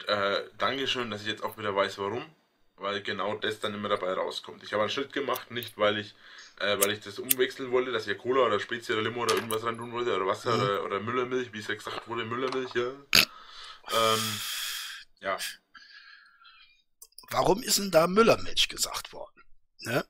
Äh, 0.06 0.42
Dankeschön, 0.58 1.10
dass 1.10 1.22
ich 1.22 1.28
jetzt 1.28 1.42
auch 1.42 1.58
wieder 1.58 1.74
weiß, 1.74 1.98
warum. 1.98 2.24
Weil 2.76 3.02
genau 3.02 3.36
das 3.36 3.60
dann 3.60 3.74
immer 3.74 3.88
dabei 3.88 4.12
rauskommt. 4.14 4.62
Ich 4.62 4.72
habe 4.72 4.82
einen 4.82 4.90
Schritt 4.90 5.12
gemacht, 5.12 5.50
nicht 5.50 5.78
weil 5.78 5.98
ich, 5.98 6.14
äh, 6.58 6.76
weil 6.80 6.90
ich 6.90 7.00
das 7.00 7.18
umwechseln 7.18 7.70
wollte, 7.70 7.92
dass 7.92 8.06
ich 8.06 8.18
Cola 8.18 8.42
oder 8.42 8.58
Spezi 8.58 8.92
oder 8.92 9.02
Limo 9.02 9.22
oder 9.22 9.34
irgendwas 9.34 9.64
rein 9.64 9.78
tun 9.78 9.92
wollte 9.92 10.14
oder 10.14 10.26
Wasser 10.26 10.56
mhm. 10.56 10.62
oder, 10.62 10.84
oder 10.84 11.00
Müllermilch, 11.00 11.52
wie 11.52 11.60
es 11.60 11.68
ja 11.68 11.74
gesagt 11.74 12.08
wurde, 12.08 12.24
Müllermilch, 12.24 12.74
ja. 12.74 12.90
Ähm, 13.92 14.40
ja. 15.20 15.38
Warum 17.30 17.62
ist 17.62 17.78
denn 17.78 17.90
da 17.90 18.06
Müllermilch 18.06 18.68
gesagt 18.68 19.12
worden? 19.12 19.42
Ne? 19.80 20.04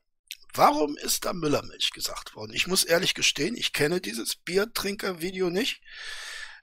Warum 0.52 0.96
ist 0.96 1.24
da 1.24 1.32
Müllermilch 1.32 1.90
gesagt 1.90 2.34
worden? 2.34 2.52
Ich 2.54 2.66
muss 2.66 2.84
ehrlich 2.84 3.14
gestehen, 3.14 3.56
ich 3.56 3.72
kenne 3.72 4.00
dieses 4.00 4.36
Biertrinker-Video 4.36 5.50
nicht. 5.50 5.82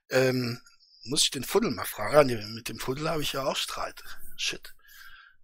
Ähm, 0.10 0.62
muss 1.04 1.24
ich 1.24 1.32
den 1.32 1.44
Fuddel 1.44 1.72
mal 1.72 1.86
fragen? 1.86 2.54
Mit 2.54 2.70
dem 2.70 2.80
Fuddel 2.80 3.10
habe 3.10 3.22
ich 3.22 3.34
ja 3.34 3.44
auch 3.44 3.56
Streit. 3.56 4.02
Shit. 4.38 4.74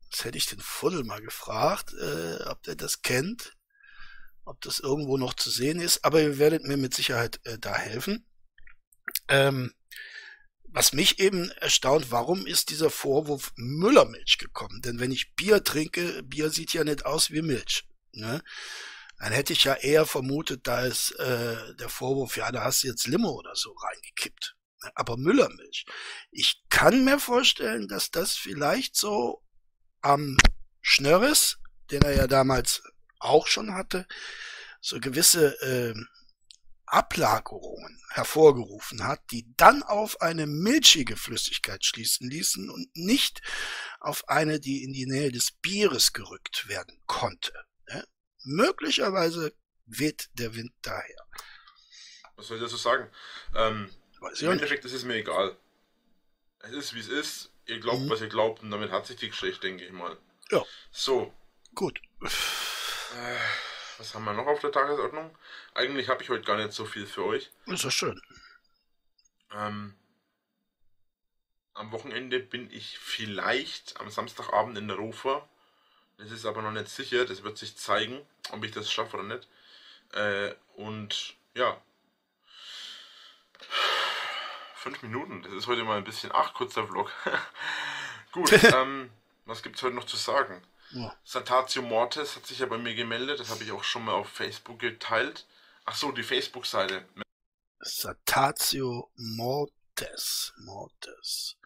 Jetzt 0.09 0.23
hätte 0.23 0.37
ich 0.37 0.45
den 0.45 0.59
Fuddel 0.59 1.03
mal 1.03 1.21
gefragt, 1.21 1.93
äh, 1.93 2.43
ob 2.43 2.63
der 2.63 2.75
das 2.75 3.01
kennt, 3.01 3.57
ob 4.45 4.61
das 4.61 4.79
irgendwo 4.79 5.17
noch 5.17 5.33
zu 5.33 5.49
sehen 5.49 5.79
ist. 5.79 6.05
Aber 6.05 6.21
ihr 6.21 6.37
werdet 6.37 6.63
mir 6.63 6.77
mit 6.77 6.93
Sicherheit 6.93 7.39
äh, 7.43 7.57
da 7.59 7.75
helfen. 7.75 8.25
Ähm, 9.27 9.73
was 10.69 10.93
mich 10.93 11.19
eben 11.19 11.49
erstaunt, 11.51 12.11
warum 12.11 12.45
ist 12.45 12.69
dieser 12.69 12.89
Vorwurf 12.89 13.51
Müllermilch 13.55 14.37
gekommen? 14.37 14.81
Denn 14.81 14.99
wenn 14.99 15.11
ich 15.11 15.33
Bier 15.35 15.63
trinke, 15.63 16.23
Bier 16.23 16.51
sieht 16.51 16.73
ja 16.73 16.83
nicht 16.83 17.05
aus 17.05 17.31
wie 17.31 17.41
Milch. 17.41 17.83
Ne? 18.11 18.43
Dann 19.17 19.31
hätte 19.31 19.53
ich 19.53 19.63
ja 19.63 19.73
eher 19.73 20.05
vermutet, 20.05 20.67
da 20.67 20.85
ist 20.85 21.11
äh, 21.19 21.75
der 21.75 21.89
Vorwurf, 21.89 22.37
ja, 22.37 22.51
da 22.51 22.63
hast 22.63 22.83
du 22.83 22.87
jetzt 22.87 23.07
Limo 23.07 23.31
oder 23.31 23.55
so 23.55 23.71
reingekippt. 23.73 24.55
Ne? 24.83 24.91
Aber 24.95 25.17
Müllermilch. 25.17 25.85
Ich 26.31 26.61
kann 26.69 27.03
mir 27.03 27.19
vorstellen, 27.19 27.87
dass 27.87 28.11
das 28.11 28.35
vielleicht 28.35 28.95
so 28.95 29.43
am 30.01 30.37
Schnörres, 30.81 31.57
den 31.91 32.01
er 32.01 32.15
ja 32.15 32.27
damals 32.27 32.83
auch 33.19 33.47
schon 33.47 33.73
hatte, 33.73 34.07
so 34.81 34.99
gewisse 34.99 35.59
äh, 35.61 35.93
Ablagerungen 36.85 38.01
hervorgerufen 38.11 39.03
hat, 39.03 39.19
die 39.31 39.45
dann 39.57 39.83
auf 39.83 40.21
eine 40.21 40.47
milchige 40.47 41.17
Flüssigkeit 41.17 41.83
schließen 41.83 42.29
ließen 42.29 42.69
und 42.69 42.95
nicht 42.95 43.41
auf 43.99 44.29
eine, 44.29 44.59
die 44.59 44.83
in 44.83 44.93
die 44.93 45.05
Nähe 45.05 45.31
des 45.31 45.51
Bieres 45.51 46.13
gerückt 46.13 46.69
werden 46.69 47.01
konnte. 47.05 47.53
Möglicherweise 48.43 49.53
weht 49.85 50.29
der 50.33 50.55
Wind 50.55 50.71
daher. 50.81 51.27
Was 52.37 52.47
soll 52.47 52.57
ich 52.57 52.63
dazu 52.63 52.77
sagen? 52.77 53.11
Ähm, 53.55 53.89
Im 54.39 54.51
Endeffekt 54.51 54.85
ist 54.85 54.93
es 54.93 55.03
mir 55.03 55.15
egal. 55.15 55.57
Es 56.59 56.71
ist 56.71 56.93
wie 56.93 56.99
es 56.99 57.09
ist. 57.09 57.51
Ihr 57.67 57.79
glaubt, 57.79 58.01
mhm. 58.01 58.09
was 58.09 58.21
ihr 58.21 58.29
glaubt, 58.29 58.63
und 58.63 58.71
damit 58.71 58.91
hat 58.91 59.05
sich 59.05 59.17
die 59.17 59.29
Geschichte, 59.29 59.67
denke 59.67 59.85
ich 59.85 59.91
mal. 59.91 60.17
Ja. 60.51 60.63
So. 60.91 61.33
Gut. 61.75 62.01
Äh, 62.21 63.37
was 63.97 64.13
haben 64.13 64.25
wir 64.25 64.33
noch 64.33 64.47
auf 64.47 64.59
der 64.59 64.71
Tagesordnung? 64.71 65.35
Eigentlich 65.73 66.09
habe 66.09 66.23
ich 66.23 66.29
heute 66.29 66.43
gar 66.43 66.57
nicht 66.57 66.73
so 66.73 66.85
viel 66.85 67.05
für 67.05 67.25
euch. 67.25 67.51
Ist 67.65 67.85
doch 67.85 67.91
schön. 67.91 68.21
Ähm, 69.53 69.95
am 71.73 71.91
Wochenende 71.91 72.39
bin 72.39 72.71
ich 72.71 72.97
vielleicht 72.97 73.99
am 73.99 74.09
Samstagabend 74.09 74.77
in 74.77 74.87
der 74.87 74.97
Rofa 74.97 75.47
das 76.17 76.31
ist 76.31 76.45
aber 76.45 76.63
noch 76.63 76.71
nicht 76.71 76.89
sicher, 76.89 77.25
das 77.25 77.43
wird 77.43 77.57
sich 77.57 77.77
zeigen, 77.77 78.19
ob 78.51 78.63
ich 78.63 78.71
das 78.71 78.91
schaffe 78.91 79.17
oder 79.17 79.35
nicht. 79.35 79.47
Äh, 80.13 80.53
und 80.75 81.35
ja. 81.53 81.79
Fünf 84.87 85.03
Minuten, 85.03 85.41
das 85.43 85.51
ist 85.51 85.67
heute 85.67 85.83
mal 85.83 85.97
ein 85.97 86.05
bisschen. 86.05 86.31
Ach, 86.33 86.53
kurzer 86.53 86.87
Vlog. 86.87 87.11
Gut, 88.31 88.49
ähm, 88.73 89.09
was 89.43 89.59
es 89.59 89.83
heute 89.83 89.93
noch 89.93 90.05
zu 90.05 90.15
sagen? 90.15 90.65
Ja. 90.91 91.13
Satatio 91.25 91.81
Mortis 91.81 92.37
hat 92.37 92.45
sich 92.45 92.59
ja 92.59 92.67
bei 92.67 92.77
mir 92.77 92.95
gemeldet, 92.95 93.41
das 93.41 93.49
habe 93.49 93.65
ich 93.65 93.73
auch 93.73 93.83
schon 93.83 94.05
mal 94.05 94.13
auf 94.13 94.29
Facebook 94.29 94.79
geteilt. 94.79 95.45
Ach 95.83 95.93
so, 95.93 96.13
die 96.13 96.23
Facebook-Seite. 96.23 97.05
Satatio 97.81 99.11
Mortis. 99.17 100.53
Mortis. 100.59 101.57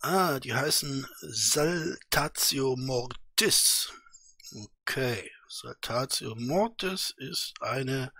Ah, 0.00 0.40
die 0.40 0.54
heißen 0.54 1.06
Saltatio 1.20 2.74
Mortis. 2.74 3.92
Okay, 4.82 5.30
Saltatio 5.48 6.34
Mortis 6.34 7.14
ist 7.16 7.54
eine, 7.60 8.12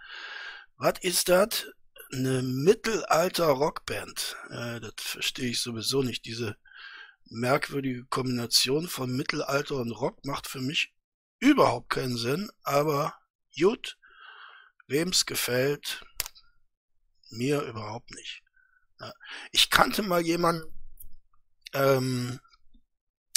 was 0.77 1.01
ist 1.01 1.29
das? 1.29 1.67
Eine 2.13 2.43
Mittelalter-Rockband. 2.43 4.37
Äh, 4.51 4.81
das 4.81 4.95
verstehe 4.99 5.51
ich 5.51 5.61
sowieso 5.61 6.03
nicht. 6.03 6.25
Diese 6.25 6.57
merkwürdige 7.25 8.05
Kombination 8.07 8.89
von 8.89 9.15
Mittelalter 9.15 9.77
und 9.77 9.91
Rock 9.91 10.25
macht 10.25 10.47
für 10.47 10.61
mich 10.61 10.95
überhaupt 11.41 11.91
keinen 11.91 12.17
Sinn, 12.17 12.51
aber 12.63 13.15
gut, 13.59 13.99
wem's 14.87 15.27
gefällt, 15.27 16.05
mir 17.31 17.63
überhaupt 17.63 18.11
nicht. 18.13 18.43
Ich 19.53 19.71
kannte 19.71 20.03
mal 20.03 20.23
jemanden, 20.23 20.73
ähm, 21.73 22.41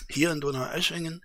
hier 0.10 0.32
in 0.32 0.42
Donaueschingen, 0.42 1.24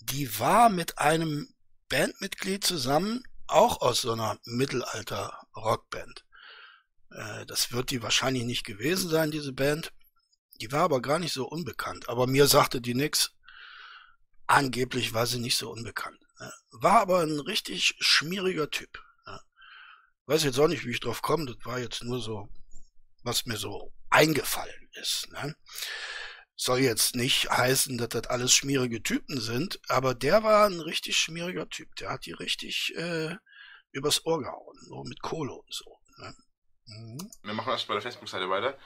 die 0.00 0.38
war 0.38 0.68
mit 0.68 0.98
einem 0.98 1.54
Bandmitglied 1.88 2.64
zusammen, 2.64 3.22
auch 3.46 3.80
aus 3.80 4.02
so 4.02 4.12
einer 4.12 4.38
Mittelalter-Rockband. 4.44 6.24
Äh, 7.10 7.46
das 7.46 7.72
wird 7.72 7.90
die 7.90 8.02
wahrscheinlich 8.02 8.44
nicht 8.44 8.64
gewesen 8.64 9.08
sein, 9.10 9.30
diese 9.30 9.52
Band. 9.52 9.92
Die 10.60 10.70
war 10.72 10.82
aber 10.82 11.00
gar 11.00 11.18
nicht 11.18 11.32
so 11.32 11.48
unbekannt. 11.48 12.08
Aber 12.08 12.26
mir 12.26 12.46
sagte 12.46 12.80
die 12.80 12.94
nix. 12.94 13.32
Angeblich 14.46 15.14
war 15.14 15.26
sie 15.26 15.38
nicht 15.38 15.56
so 15.56 15.70
unbekannt. 15.70 16.18
War 16.70 17.00
aber 17.00 17.20
ein 17.20 17.38
richtig 17.38 17.94
schmieriger 18.00 18.70
Typ. 18.70 18.98
Weiß 20.26 20.44
jetzt 20.44 20.58
auch 20.58 20.68
nicht, 20.68 20.84
wie 20.84 20.90
ich 20.90 21.00
drauf 21.00 21.22
komme. 21.22 21.46
Das 21.46 21.56
war 21.64 21.78
jetzt 21.78 22.04
nur 22.04 22.20
so, 22.20 22.48
was 23.22 23.46
mir 23.46 23.56
so 23.56 23.92
eingefallen 24.10 24.88
ist. 24.92 25.28
Ne? 25.32 25.56
Soll 26.56 26.80
jetzt 26.80 27.16
nicht 27.16 27.50
heißen, 27.50 27.98
dass 27.98 28.10
das 28.10 28.26
alles 28.26 28.52
schmierige 28.52 29.02
Typen 29.02 29.40
sind, 29.40 29.80
aber 29.88 30.14
der 30.14 30.42
war 30.42 30.66
ein 30.66 30.80
richtig 30.80 31.16
schmieriger 31.16 31.68
Typ. 31.68 31.94
Der 31.96 32.10
hat 32.10 32.26
die 32.26 32.32
richtig 32.32 32.94
äh, 32.96 33.34
übers 33.92 34.24
Ohr 34.24 34.40
gehauen, 34.40 34.78
so 34.86 35.02
mit 35.04 35.20
Kohle 35.20 35.52
und 35.52 35.74
so. 35.74 35.98
Ne? 36.18 36.34
Mhm. 36.90 37.30
Wir 37.42 37.54
machen 37.54 37.70
erst 37.70 37.88
bei 37.88 37.94
der 37.94 38.02
Facebook-Seite 38.02 38.50
weiter. 38.50 38.76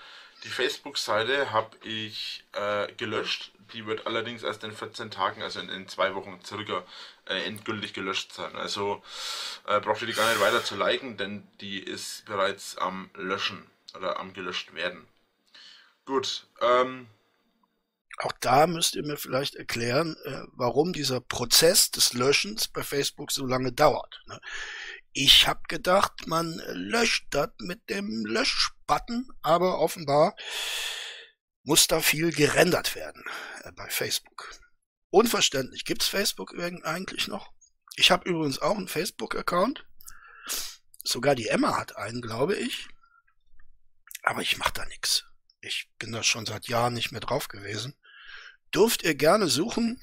Die 0.45 0.49
Facebook-Seite 0.49 1.53
habe 1.53 1.77
ich 1.87 2.45
äh, 2.53 2.93
gelöscht. 2.95 3.53
Die 3.73 3.87
wird 3.87 4.07
allerdings 4.07 4.43
erst 4.43 4.63
in 4.65 4.73
14 4.73 5.11
Tagen, 5.11 5.43
also 5.43 5.61
in, 5.61 5.69
in 5.71 5.89
zwei 5.89 6.15
Wochen 6.15 6.39
circa, 6.45 6.85
äh, 7.27 7.45
endgültig 7.45 7.95
gelöscht 7.95 8.33
sein. 8.33 8.55
Also 8.57 9.03
äh, 9.67 9.81
braucht 9.81 10.03
ihr 10.03 10.07
die 10.07 10.13
gar 10.13 10.29
nicht 10.29 10.41
weiter 10.41 10.63
zu 10.63 10.77
liken, 10.77 11.17
denn 11.17 11.47
die 11.61 11.79
ist 11.79 12.25
bereits 12.27 12.77
am 12.77 13.11
Löschen 13.15 13.65
oder 13.95 14.19
am 14.19 14.35
gelöscht 14.35 14.75
werden. 14.75 15.07
Gut, 16.05 16.47
ähm, 16.61 17.07
auch 18.19 18.33
da 18.41 18.67
müsst 18.67 18.95
ihr 18.95 19.05
mir 19.05 19.17
vielleicht 19.17 19.57
erklären, 19.57 20.17
äh, 20.25 20.43
warum 20.53 20.93
dieser 20.93 21.21
Prozess 21.21 21.91
des 21.91 22.13
Löschens 22.13 22.69
bei 22.69 22.83
Facebook 22.83 23.33
so 23.33 23.45
lange 23.45 23.73
dauert. 23.73 24.23
Ich 25.17 25.47
habe 25.47 25.61
gedacht, 25.69 26.27
man 26.27 26.61
löscht 26.73 27.29
das 27.31 27.51
mit 27.59 27.89
dem 27.89 28.27
Löschbutton, 28.27 29.31
aber 29.43 29.79
offenbar 29.79 30.35
muss 31.63 31.87
da 31.87 32.01
viel 32.01 32.33
gerendert 32.33 32.97
werden 32.97 33.23
äh, 33.63 33.71
bei 33.71 33.89
Facebook. 33.89 34.51
Unverständlich. 35.11 35.85
Gibt's 35.85 36.09
Facebook 36.09 36.53
eigentlich 36.59 37.29
noch? 37.29 37.53
Ich 37.95 38.11
habe 38.11 38.29
übrigens 38.29 38.59
auch 38.59 38.77
einen 38.77 38.89
Facebook-Account. 38.89 39.87
Sogar 41.05 41.37
die 41.37 41.47
Emma 41.47 41.77
hat 41.77 41.97
einen, 41.97 42.21
glaube 42.21 42.57
ich. 42.57 42.89
Aber 44.25 44.43
ich 44.43 44.59
mache 44.59 44.73
da 44.73 44.85
nichts. 44.87 45.27
Ich 45.61 45.89
bin 46.01 46.11
da 46.11 46.25
schon 46.25 46.45
seit 46.45 46.67
Jahren 46.67 46.95
nicht 46.95 47.13
mehr 47.13 47.21
drauf 47.21 47.47
gewesen. 47.47 47.95
Dürft 48.75 49.05
ihr 49.05 49.15
gerne 49.15 49.47
suchen, 49.47 50.01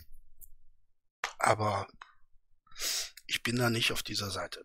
aber 1.37 1.89
ich 3.27 3.43
bin 3.43 3.57
da 3.57 3.69
nicht 3.69 3.91
auf 3.91 4.03
dieser 4.03 4.31
Seite. 4.31 4.63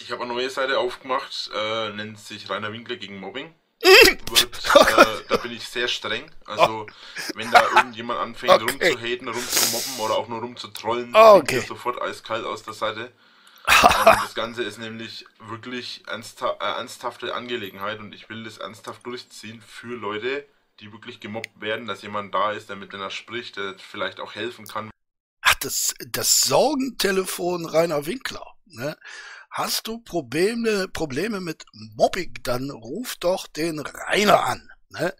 Ich 0.00 0.10
habe 0.10 0.22
eine 0.22 0.32
neue 0.32 0.50
Seite 0.50 0.78
aufgemacht, 0.78 1.50
äh, 1.54 1.90
nennt 1.90 2.18
sich 2.18 2.48
Rainer 2.48 2.72
Winkler 2.72 2.96
gegen 2.96 3.20
Mobbing. 3.20 3.54
Wird, 3.82 4.64
äh, 4.74 5.24
da 5.28 5.36
bin 5.36 5.52
ich 5.52 5.68
sehr 5.68 5.86
streng. 5.86 6.30
Also, 6.46 6.86
wenn 7.34 7.50
da 7.50 7.62
irgendjemand 7.76 8.18
anfängt 8.18 8.52
okay. 8.52 8.90
rumzuhaten, 8.90 9.28
rumzumobben 9.28 10.00
oder 10.00 10.14
auch 10.16 10.28
nur 10.28 10.40
rumzutrollen, 10.40 11.12
oh, 11.14 11.36
okay. 11.36 11.60
sofort 11.60 12.00
eiskalt 12.02 12.44
aus 12.44 12.62
der 12.62 12.74
Seite. 12.74 13.12
Ähm, 13.70 14.16
das 14.22 14.34
Ganze 14.34 14.62
ist 14.62 14.78
nämlich 14.78 15.26
wirklich 15.46 16.02
ernstha 16.06 16.56
äh, 16.58 16.78
ernsthafte 16.78 17.34
Angelegenheit 17.34 17.98
und 17.98 18.14
ich 18.14 18.30
will 18.30 18.44
das 18.44 18.56
ernsthaft 18.56 19.04
durchziehen 19.04 19.60
für 19.60 19.94
Leute, 19.94 20.46
die 20.80 20.90
wirklich 20.90 21.20
gemobbt 21.20 21.60
werden, 21.60 21.86
dass 21.86 22.00
jemand 22.00 22.34
da 22.34 22.52
ist, 22.52 22.70
der 22.70 22.76
mit 22.76 22.94
denen 22.94 23.10
spricht, 23.10 23.58
der 23.58 23.74
vielleicht 23.76 24.20
auch 24.20 24.34
helfen 24.34 24.66
kann. 24.66 24.90
Ach, 25.42 25.54
das, 25.60 25.92
das 26.08 26.40
Sorgentelefon 26.40 27.66
Rainer 27.66 28.06
Winkler. 28.06 28.54
Ne? 28.64 28.96
Hast 29.50 29.86
du 29.86 29.98
Probleme, 29.98 30.88
Probleme 30.88 31.40
mit 31.40 31.64
Mobbing, 31.72 32.34
dann 32.42 32.70
ruf 32.70 33.16
doch 33.16 33.46
den 33.46 33.80
Rainer 33.80 34.44
an. 34.44 34.68
Ne? 34.90 35.14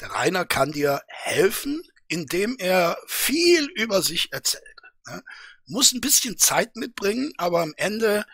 Der 0.00 0.10
Rainer 0.10 0.44
kann 0.44 0.72
dir 0.72 1.02
helfen, 1.08 1.82
indem 2.08 2.56
er 2.58 2.96
viel 3.06 3.66
über 3.74 4.02
sich 4.02 4.32
erzählt. 4.32 4.64
Ne? 5.06 5.22
Muss 5.66 5.92
ein 5.92 6.00
bisschen 6.00 6.38
Zeit 6.38 6.76
mitbringen, 6.76 7.32
aber 7.36 7.62
am 7.62 7.74
Ende 7.76 8.24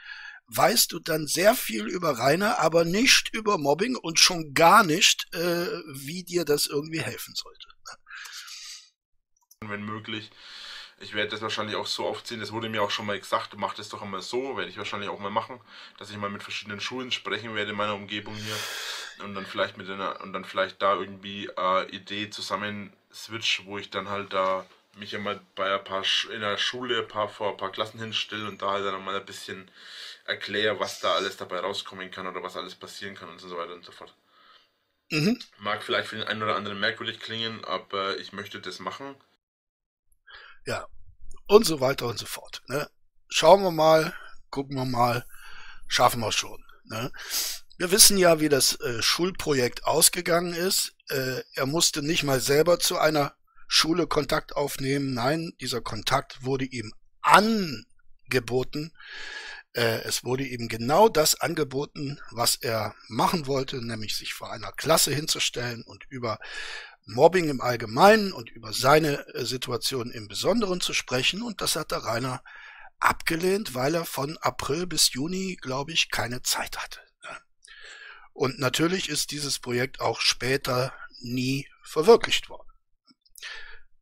weißt 0.48 0.92
du 0.92 0.98
dann 0.98 1.26
sehr 1.26 1.54
viel 1.54 1.86
über 1.86 2.18
Rainer, 2.18 2.58
aber 2.58 2.84
nicht 2.84 3.32
über 3.32 3.56
Mobbing 3.56 3.96
und 3.96 4.18
schon 4.18 4.52
gar 4.52 4.84
nicht, 4.84 5.32
äh, 5.32 5.66
wie 5.94 6.24
dir 6.24 6.44
das 6.44 6.66
irgendwie 6.66 7.00
helfen 7.00 7.34
sollte. 7.34 7.68
Wenn 9.60 9.84
möglich. 9.84 10.30
Ich 11.00 11.14
werde 11.14 11.30
das 11.30 11.40
wahrscheinlich 11.40 11.76
auch 11.76 11.86
so 11.86 12.06
aufziehen. 12.06 12.42
Es 12.42 12.52
wurde 12.52 12.68
mir 12.68 12.82
auch 12.82 12.90
schon 12.90 13.06
mal 13.06 13.18
gesagt, 13.18 13.56
mach 13.56 13.72
das 13.74 13.88
doch 13.88 14.02
immer 14.02 14.20
so, 14.20 14.56
werde 14.58 14.70
ich 14.70 14.76
wahrscheinlich 14.76 15.08
auch 15.08 15.18
mal 15.18 15.30
machen, 15.30 15.58
dass 15.98 16.10
ich 16.10 16.16
mal 16.18 16.28
mit 16.28 16.42
verschiedenen 16.42 16.80
Schulen 16.80 17.10
sprechen 17.10 17.54
werde 17.54 17.70
in 17.70 17.76
meiner 17.76 17.94
Umgebung 17.94 18.34
hier 18.34 19.24
und 19.24 19.34
dann 19.34 19.46
vielleicht 19.46 19.78
mit 19.78 19.88
einer 19.88 20.20
und 20.20 20.34
dann 20.34 20.44
vielleicht 20.44 20.82
da 20.82 20.94
irgendwie 20.94 21.46
äh, 21.56 21.88
Idee 21.90 22.28
zusammen 22.28 22.92
switch, 23.12 23.64
wo 23.64 23.78
ich 23.78 23.88
dann 23.88 24.10
halt 24.10 24.34
da 24.34 24.66
mich 24.94 25.14
immer 25.14 25.40
bei 25.54 25.72
ein 25.74 25.84
paar 25.84 26.04
in 26.32 26.40
der 26.40 26.58
Schule 26.58 26.98
ein 26.98 27.08
paar, 27.08 27.28
vor 27.28 27.52
ein 27.52 27.56
paar 27.56 27.72
Klassen 27.72 27.98
hinstelle 27.98 28.46
und 28.46 28.60
da 28.60 28.72
halt 28.72 28.84
dann 28.84 29.04
mal 29.04 29.16
ein 29.16 29.24
bisschen 29.24 29.70
erkläre, 30.24 30.78
was 30.80 31.00
da 31.00 31.14
alles 31.14 31.36
dabei 31.36 31.60
rauskommen 31.60 32.10
kann 32.10 32.26
oder 32.26 32.42
was 32.42 32.56
alles 32.56 32.74
passieren 32.74 33.14
kann 33.14 33.30
und 33.30 33.40
so 33.40 33.56
weiter 33.56 33.72
und 33.72 33.84
so 33.84 33.92
fort. 33.92 34.14
Mhm. 35.10 35.38
Mag 35.58 35.82
vielleicht 35.82 36.08
für 36.08 36.16
den 36.16 36.26
einen 36.26 36.42
oder 36.42 36.56
anderen 36.56 36.78
merkwürdig 36.78 37.20
klingen, 37.20 37.64
aber 37.64 38.18
ich 38.18 38.32
möchte 38.32 38.60
das 38.60 38.78
machen. 38.80 39.16
Ja, 40.70 40.86
und 41.48 41.66
so 41.66 41.80
weiter 41.80 42.06
und 42.06 42.16
so 42.16 42.26
fort. 42.26 42.62
Ne? 42.68 42.88
Schauen 43.28 43.60
wir 43.60 43.72
mal, 43.72 44.14
gucken 44.50 44.76
wir 44.76 44.84
mal, 44.84 45.26
schaffen 45.88 46.20
wir 46.20 46.30
schon. 46.30 46.64
Ne? 46.84 47.10
Wir 47.76 47.90
wissen 47.90 48.16
ja, 48.16 48.38
wie 48.38 48.48
das 48.48 48.78
äh, 48.78 49.02
Schulprojekt 49.02 49.84
ausgegangen 49.84 50.54
ist. 50.54 50.92
Äh, 51.08 51.42
er 51.54 51.66
musste 51.66 52.04
nicht 52.04 52.22
mal 52.22 52.38
selber 52.38 52.78
zu 52.78 52.98
einer 52.98 53.34
Schule 53.66 54.06
Kontakt 54.06 54.54
aufnehmen. 54.54 55.12
Nein, 55.12 55.50
dieser 55.60 55.80
Kontakt 55.80 56.44
wurde 56.44 56.66
ihm 56.66 56.92
angeboten. 57.20 58.92
Äh, 59.72 60.02
es 60.02 60.22
wurde 60.22 60.44
ihm 60.44 60.68
genau 60.68 61.08
das 61.08 61.40
angeboten, 61.40 62.20
was 62.30 62.54
er 62.54 62.94
machen 63.08 63.48
wollte, 63.48 63.84
nämlich 63.84 64.16
sich 64.16 64.34
vor 64.34 64.52
einer 64.52 64.70
Klasse 64.70 65.12
hinzustellen 65.12 65.82
und 65.82 66.04
über 66.10 66.38
Mobbing 67.06 67.48
im 67.48 67.60
Allgemeinen 67.60 68.32
und 68.32 68.50
über 68.50 68.72
seine 68.72 69.26
äh, 69.34 69.44
Situation 69.44 70.10
im 70.10 70.28
Besonderen 70.28 70.80
zu 70.80 70.94
sprechen. 70.94 71.42
Und 71.42 71.60
das 71.60 71.76
hat 71.76 71.90
der 71.90 72.04
Rainer 72.04 72.42
abgelehnt, 72.98 73.74
weil 73.74 73.94
er 73.94 74.04
von 74.04 74.36
April 74.38 74.86
bis 74.86 75.12
Juni, 75.12 75.56
glaube 75.60 75.92
ich, 75.92 76.10
keine 76.10 76.42
Zeit 76.42 76.78
hatte. 76.78 77.00
Und 78.32 78.58
natürlich 78.58 79.08
ist 79.08 79.32
dieses 79.32 79.58
Projekt 79.58 80.00
auch 80.00 80.20
später 80.20 80.94
nie 81.20 81.68
verwirklicht 81.82 82.48
worden. 82.48 82.68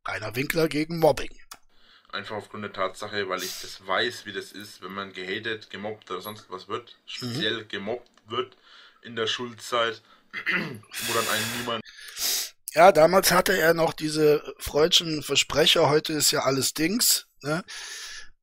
Rainer 0.06 0.36
Winkler 0.36 0.68
gegen 0.68 0.98
Mobbing. 0.98 1.36
Einfach 2.12 2.36
aufgrund 2.36 2.62
der 2.62 2.72
Tatsache, 2.72 3.28
weil 3.28 3.42
ich 3.42 3.60
das 3.60 3.86
weiß, 3.86 4.26
wie 4.26 4.32
das 4.32 4.52
ist, 4.52 4.80
wenn 4.80 4.92
man 4.92 5.12
gehatet, 5.12 5.70
gemobbt 5.70 6.10
oder 6.10 6.20
sonst 6.20 6.48
was 6.48 6.68
wird, 6.68 6.96
speziell 7.04 7.64
mhm. 7.64 7.68
gemobbt 7.68 8.10
wird 8.26 8.56
in 9.02 9.16
der 9.16 9.26
Schulzeit, 9.26 10.02
wo 10.32 11.12
dann 11.14 11.28
ein 11.28 11.58
niemand. 11.58 11.84
Ja, 12.74 12.92
damals 12.92 13.32
hatte 13.32 13.58
er 13.58 13.72
noch 13.74 13.92
diese 13.92 14.42
freudschen 14.58 15.22
Versprecher, 15.22 15.88
heute 15.88 16.12
ist 16.12 16.30
ja 16.30 16.40
alles 16.40 16.74
Dings. 16.74 17.26
Ne? 17.42 17.64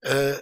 Äh, 0.02 0.38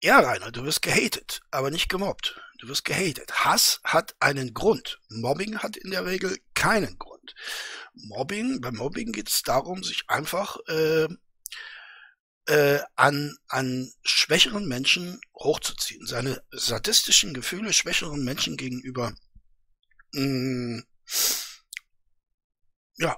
ja, 0.00 0.20
Rainer, 0.20 0.52
du 0.52 0.64
wirst 0.64 0.82
gehatet, 0.82 1.40
aber 1.50 1.70
nicht 1.70 1.88
gemobbt. 1.88 2.40
Du 2.58 2.68
wirst 2.68 2.84
gehatet. 2.84 3.32
Hass 3.44 3.80
hat 3.84 4.14
einen 4.20 4.54
Grund. 4.54 5.00
Mobbing 5.08 5.58
hat 5.58 5.76
in 5.76 5.90
der 5.90 6.06
Regel 6.06 6.38
keinen 6.54 6.98
Grund. 6.98 7.34
Mobbing, 7.94 8.60
beim 8.60 8.76
Mobbing 8.76 9.12
geht 9.12 9.28
es 9.28 9.42
darum, 9.42 9.82
sich 9.82 10.04
einfach 10.08 10.58
äh, 10.68 11.08
äh, 12.46 12.80
an, 12.94 13.36
an 13.48 13.92
schwächeren 14.02 14.66
Menschen 14.66 15.20
hochzuziehen, 15.34 16.06
seine 16.06 16.42
sadistischen 16.50 17.34
Gefühle 17.34 17.72
schwächeren 17.72 18.22
Menschen 18.22 18.56
gegenüber 18.56 19.14
mh, 20.12 20.22
mm, 20.22 20.84
ja, 22.96 23.16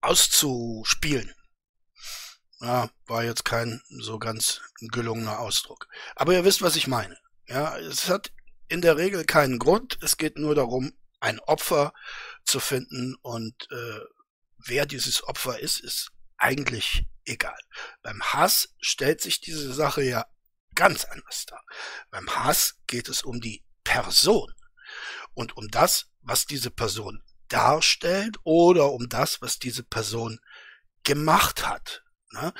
auszuspielen. 0.00 1.32
Ja, 2.60 2.90
war 3.06 3.24
jetzt 3.24 3.44
kein 3.44 3.82
so 3.88 4.18
ganz 4.18 4.62
gelungener 4.80 5.40
Ausdruck. 5.40 5.88
Aber 6.14 6.32
ihr 6.32 6.44
wisst, 6.44 6.62
was 6.62 6.76
ich 6.76 6.86
meine. 6.86 7.16
Ja, 7.48 7.76
es 7.78 8.08
hat 8.08 8.32
in 8.68 8.80
der 8.80 8.96
Regel 8.96 9.24
keinen 9.24 9.58
Grund. 9.58 9.98
Es 10.02 10.16
geht 10.16 10.38
nur 10.38 10.54
darum, 10.54 10.92
ein 11.20 11.38
Opfer 11.40 11.92
zu 12.44 12.60
finden 12.60 13.14
und 13.22 13.68
äh, 13.70 14.00
wer 14.58 14.86
dieses 14.86 15.22
Opfer 15.24 15.58
ist, 15.60 15.80
ist 15.80 16.10
eigentlich 16.38 17.06
egal. 17.24 17.58
Beim 18.02 18.22
Hass 18.22 18.74
stellt 18.78 19.20
sich 19.20 19.40
diese 19.40 19.72
Sache 19.72 20.02
ja 20.02 20.26
ganz 20.74 21.04
anders 21.04 21.46
dar. 21.46 21.62
Beim 22.10 22.28
Hass 22.30 22.78
geht 22.86 23.08
es 23.08 23.22
um 23.22 23.40
die 23.40 23.64
Person 23.84 24.52
und 25.34 25.56
um 25.56 25.68
das, 25.68 26.10
was 26.20 26.46
diese 26.46 26.70
Person 26.70 27.22
darstellt 27.48 28.36
oder 28.44 28.92
um 28.92 29.08
das, 29.08 29.40
was 29.42 29.58
diese 29.58 29.82
Person 29.82 30.40
gemacht 31.04 31.66
hat. 31.66 32.02
Ne? 32.32 32.52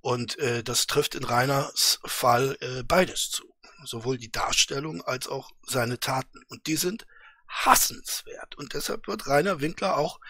Und 0.00 0.38
äh, 0.38 0.62
das 0.62 0.86
trifft 0.86 1.14
in 1.14 1.24
Reiners 1.24 2.00
Fall 2.04 2.56
äh, 2.60 2.82
beides 2.82 3.30
zu. 3.30 3.44
Sowohl 3.84 4.18
die 4.18 4.30
Darstellung 4.30 5.02
als 5.02 5.26
auch 5.26 5.50
seine 5.66 5.98
Taten. 5.98 6.42
Und 6.48 6.66
die 6.66 6.76
sind 6.76 7.06
hassenswert. 7.48 8.56
Und 8.56 8.74
deshalb 8.74 9.06
wird 9.06 9.26
Rainer 9.26 9.60
Winkler 9.60 9.96
auch 9.96 10.20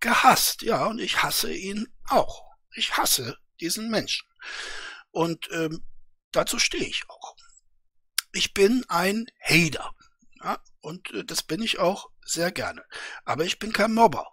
gehasst. 0.00 0.62
Ja, 0.62 0.86
und 0.86 0.98
ich 0.98 1.22
hasse 1.22 1.52
ihn 1.52 1.88
auch. 2.08 2.42
Ich 2.74 2.96
hasse 2.96 3.38
diesen 3.60 3.90
Menschen. 3.90 4.28
Und 5.10 5.48
ähm, 5.52 5.82
dazu 6.32 6.58
stehe 6.58 6.86
ich 6.86 7.04
auch. 7.08 7.36
Ich 8.32 8.52
bin 8.52 8.84
ein 8.88 9.26
Hater. 9.40 9.92
Ja, 10.42 10.62
und 10.80 11.10
äh, 11.12 11.24
das 11.24 11.42
bin 11.42 11.62
ich 11.62 11.78
auch 11.78 12.10
sehr 12.28 12.52
gerne. 12.52 12.84
Aber 13.24 13.44
ich 13.44 13.58
bin 13.58 13.72
kein 13.72 13.94
Mobber. 13.94 14.26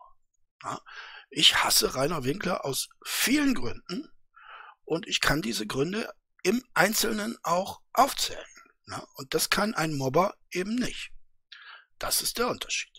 Ja, 0.64 0.80
ich 1.30 1.64
hasse 1.64 1.96
Rainer 1.96 2.24
Winkler 2.24 2.66
aus 2.66 2.90
vielen 3.04 3.54
Gründen 3.56 4.10
und 4.84 5.08
ich 5.08 5.22
kann 5.22 5.42
diese 5.42 5.68
Gründe 5.68 6.12
im 6.44 6.64
Einzelnen 6.74 7.38
auch 7.44 7.82
aufzählen. 7.94 8.46
Ja, 8.88 9.04
und 9.16 9.34
das 9.34 9.50
kann 9.50 9.74
ein 9.74 9.96
Mobber 9.96 10.36
eben 10.52 10.76
nicht. 10.76 11.12
Das 11.98 12.22
ist 12.22 12.38
der 12.38 12.50
Unterschied. 12.50 12.92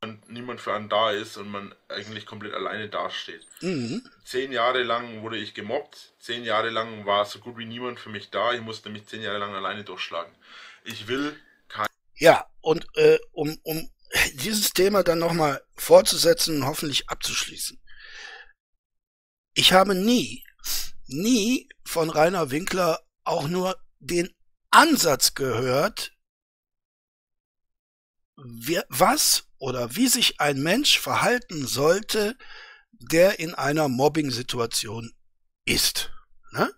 Und 0.00 0.28
niemand 0.28 0.60
für 0.60 0.74
einen 0.74 0.88
da 0.88 1.10
ist 1.10 1.36
und 1.36 1.48
man 1.48 1.74
eigentlich 1.88 2.26
komplett 2.26 2.54
alleine 2.54 2.88
dasteht. 2.88 3.46
Mhm. 3.60 4.08
Zehn 4.24 4.52
Jahre 4.52 4.82
lang 4.82 5.22
wurde 5.22 5.38
ich 5.38 5.54
gemobbt, 5.54 6.14
zehn 6.20 6.44
Jahre 6.44 6.70
lang 6.70 7.06
war 7.06 7.24
so 7.24 7.40
gut 7.40 7.56
wie 7.56 7.64
niemand 7.64 7.98
für 7.98 8.10
mich 8.10 8.30
da, 8.30 8.52
ich 8.52 8.60
musste 8.60 8.90
mich 8.90 9.06
zehn 9.06 9.22
Jahre 9.22 9.38
lang 9.38 9.54
alleine 9.54 9.84
durchschlagen. 9.84 10.32
Ich 10.84 11.08
will 11.08 11.36
kein. 11.68 11.86
Ja, 12.14 12.46
und 12.60 12.86
äh, 12.94 13.18
um, 13.32 13.58
um 13.64 13.90
dieses 14.34 14.72
Thema 14.72 15.02
dann 15.02 15.18
nochmal 15.18 15.62
fortzusetzen 15.74 16.56
und 16.56 16.66
hoffentlich 16.66 17.08
abzuschließen. 17.08 17.80
Ich 19.54 19.72
habe 19.72 19.94
nie, 19.94 20.44
nie 21.06 21.68
von 21.84 22.10
Rainer 22.10 22.50
Winkler 22.50 23.00
auch 23.24 23.48
nur 23.48 23.80
den 23.98 24.34
Ansatz 24.70 25.34
gehört, 25.34 26.12
was 28.88 29.48
oder 29.58 29.96
wie 29.96 30.08
sich 30.08 30.40
ein 30.40 30.62
Mensch 30.62 30.98
verhalten 30.98 31.66
sollte, 31.66 32.36
der 32.92 33.40
in 33.40 33.54
einer 33.54 33.88
Mobbing-Situation 33.88 35.14
ist. 35.64 36.10
Ne? 36.52 36.72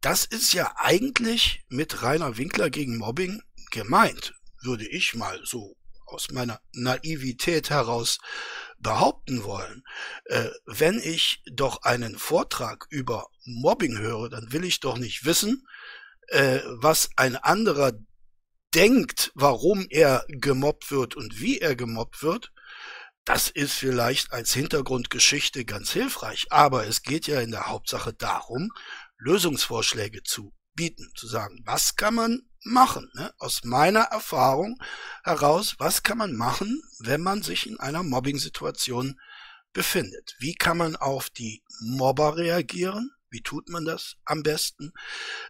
Das 0.00 0.24
ist 0.24 0.52
ja 0.52 0.74
eigentlich 0.76 1.64
mit 1.68 2.02
Rainer 2.02 2.36
Winkler 2.38 2.70
gegen 2.70 2.96
Mobbing 2.96 3.42
gemeint, 3.70 4.34
würde 4.62 4.88
ich 4.88 5.14
mal 5.14 5.40
so 5.44 5.76
aus 6.06 6.30
meiner 6.30 6.60
Naivität 6.72 7.70
heraus 7.70 8.18
behaupten 8.78 9.44
wollen. 9.44 9.82
Äh, 10.26 10.48
wenn 10.66 10.98
ich 10.98 11.42
doch 11.52 11.82
einen 11.82 12.18
Vortrag 12.18 12.86
über 12.90 13.26
Mobbing 13.44 13.98
höre, 13.98 14.28
dann 14.28 14.52
will 14.52 14.64
ich 14.64 14.80
doch 14.80 14.98
nicht 14.98 15.24
wissen, 15.24 15.66
äh, 16.28 16.60
was 16.66 17.10
ein 17.16 17.36
anderer 17.36 17.92
denkt, 18.74 19.32
warum 19.34 19.86
er 19.88 20.24
gemobbt 20.28 20.90
wird 20.90 21.16
und 21.16 21.40
wie 21.40 21.60
er 21.60 21.76
gemobbt 21.76 22.22
wird, 22.22 22.52
das 23.24 23.48
ist 23.48 23.72
vielleicht 23.72 24.32
als 24.32 24.52
Hintergrundgeschichte 24.52 25.64
ganz 25.64 25.90
hilfreich, 25.90 26.46
aber 26.50 26.86
es 26.86 27.02
geht 27.02 27.26
ja 27.26 27.40
in 27.40 27.50
der 27.50 27.66
Hauptsache 27.66 28.12
darum, 28.12 28.70
Lösungsvorschläge 29.18 30.22
zu 30.22 30.52
bieten, 30.74 31.10
zu 31.16 31.26
sagen, 31.26 31.60
was 31.64 31.96
kann 31.96 32.14
man 32.14 32.42
machen, 32.66 33.10
ne? 33.14 33.32
aus 33.38 33.64
meiner 33.64 34.00
Erfahrung 34.00 34.78
heraus, 35.24 35.76
was 35.78 36.02
kann 36.02 36.18
man 36.18 36.36
machen, 36.36 36.82
wenn 36.98 37.22
man 37.22 37.42
sich 37.42 37.66
in 37.66 37.78
einer 37.80 38.02
Mobbing-Situation 38.02 39.18
befindet? 39.72 40.36
Wie 40.38 40.54
kann 40.54 40.76
man 40.76 40.96
auf 40.96 41.30
die 41.30 41.62
Mobber 41.80 42.36
reagieren? 42.36 43.12
Wie 43.30 43.42
tut 43.42 43.68
man 43.68 43.84
das 43.84 44.16
am 44.24 44.42
besten? 44.42 44.92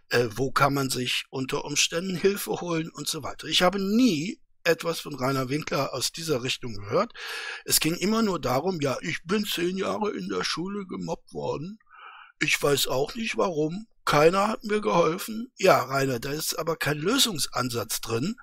Äh, 0.08 0.28
wo 0.34 0.50
kann 0.50 0.74
man 0.74 0.90
sich 0.90 1.24
unter 1.30 1.64
Umständen 1.64 2.16
Hilfe 2.16 2.60
holen 2.60 2.90
und 2.90 3.08
so 3.08 3.22
weiter? 3.22 3.46
Ich 3.46 3.62
habe 3.62 3.78
nie 3.78 4.40
etwas 4.64 5.00
von 5.00 5.14
Rainer 5.14 5.48
Winkler 5.48 5.94
aus 5.94 6.12
dieser 6.12 6.42
Richtung 6.42 6.74
gehört. 6.74 7.12
Es 7.64 7.80
ging 7.80 7.94
immer 7.94 8.22
nur 8.22 8.40
darum, 8.40 8.80
ja, 8.80 8.96
ich 9.00 9.22
bin 9.24 9.44
zehn 9.44 9.76
Jahre 9.76 10.10
in 10.10 10.28
der 10.28 10.44
Schule 10.44 10.86
gemobbt 10.86 11.32
worden. 11.32 11.78
Ich 12.40 12.60
weiß 12.60 12.88
auch 12.88 13.14
nicht 13.14 13.36
warum. 13.36 13.86
Keiner 14.06 14.48
hat 14.48 14.64
mir 14.64 14.80
geholfen. 14.80 15.52
Ja, 15.56 15.82
Rainer, 15.82 16.18
da 16.20 16.30
ist 16.30 16.54
aber 16.54 16.76
kein 16.76 16.96
Lösungsansatz 16.98 18.00
drin. 18.00 18.36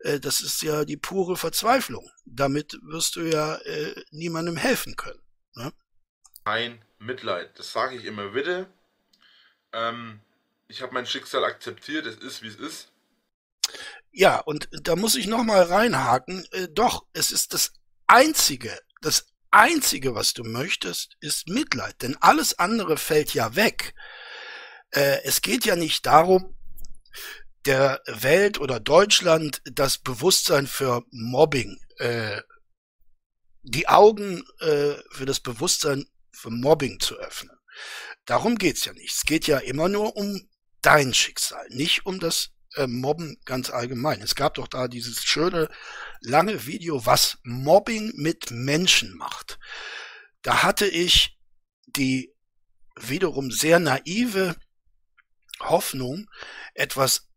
Äh, 0.00 0.18
das 0.18 0.40
ist 0.40 0.62
ja 0.62 0.84
die 0.84 0.96
pure 0.96 1.36
Verzweiflung. 1.36 2.10
Damit 2.24 2.78
wirst 2.82 3.16
du 3.16 3.20
ja 3.20 3.56
äh, 3.56 3.94
niemandem 4.10 4.56
helfen 4.56 4.96
können. 4.96 5.20
Ne? 5.54 5.72
Ein 6.44 6.84
Mitleid. 6.98 7.58
Das 7.58 7.72
sage 7.72 7.96
ich 7.96 8.04
immer 8.04 8.34
wieder. 8.34 8.66
Ähm, 9.72 10.20
ich 10.66 10.82
habe 10.82 10.94
mein 10.94 11.06
Schicksal 11.06 11.44
akzeptiert. 11.44 12.06
Es 12.06 12.16
ist, 12.16 12.42
wie 12.42 12.48
es 12.48 12.56
ist. 12.56 12.88
Ja, 14.10 14.38
und 14.38 14.68
da 14.72 14.96
muss 14.96 15.14
ich 15.14 15.26
nochmal 15.26 15.62
reinhaken. 15.64 16.46
Äh, 16.52 16.68
doch, 16.68 17.06
es 17.12 17.30
ist 17.30 17.54
das 17.54 17.74
Einzige, 18.06 18.78
das 19.02 19.26
Einzige, 19.50 20.14
was 20.14 20.32
du 20.32 20.42
möchtest, 20.44 21.16
ist 21.20 21.48
Mitleid. 21.48 22.00
Denn 22.00 22.16
alles 22.20 22.58
andere 22.58 22.96
fällt 22.96 23.34
ja 23.34 23.54
weg. 23.56 23.94
Äh, 24.92 25.22
es 25.24 25.42
geht 25.42 25.64
ja 25.64 25.76
nicht 25.76 26.06
darum, 26.06 26.56
der 27.66 28.02
Welt 28.06 28.58
oder 28.58 28.80
Deutschland 28.80 29.62
das 29.64 29.98
Bewusstsein 29.98 30.66
für 30.66 31.04
Mobbing, 31.10 31.78
äh, 31.98 32.40
die 33.62 33.88
Augen 33.88 34.44
äh, 34.60 34.94
für 35.10 35.26
das 35.26 35.40
Bewusstsein 35.40 36.06
für 36.32 36.50
Mobbing 36.50 36.98
zu 37.00 37.16
öffnen. 37.16 37.56
Darum 38.24 38.56
geht's 38.56 38.84
ja 38.84 38.92
nicht. 38.92 39.14
Es 39.14 39.22
geht 39.22 39.46
ja 39.46 39.58
immer 39.58 39.88
nur 39.88 40.16
um 40.16 40.48
dein 40.80 41.14
Schicksal, 41.14 41.66
nicht 41.70 42.06
um 42.06 42.18
das 42.18 42.50
äh, 42.74 42.86
Mobben 42.86 43.38
ganz 43.44 43.70
allgemein. 43.70 44.20
Es 44.20 44.34
gab 44.34 44.54
doch 44.54 44.68
da 44.68 44.88
dieses 44.88 45.22
schöne 45.22 45.68
lange 46.20 46.66
Video, 46.66 47.06
was 47.06 47.38
Mobbing 47.44 48.12
mit 48.16 48.50
Menschen 48.50 49.16
macht. 49.16 49.58
Da 50.42 50.62
hatte 50.62 50.86
ich 50.86 51.38
die 51.86 52.34
wiederum 52.96 53.50
sehr 53.50 53.78
naive 53.78 54.56
Hoffnung, 55.68 56.28
etwas 56.74 57.28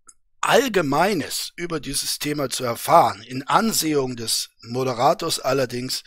Allgemeines 0.41 1.53
über 1.55 1.79
dieses 1.79 2.19
Thema 2.19 2.51
zu 2.51 2.63
erfahren. 2.63 3.23
In 3.23 3.47
Ansehung 3.47 4.15
des 4.15 4.51
Moderators 4.61 5.39
allerdings 5.39 6.03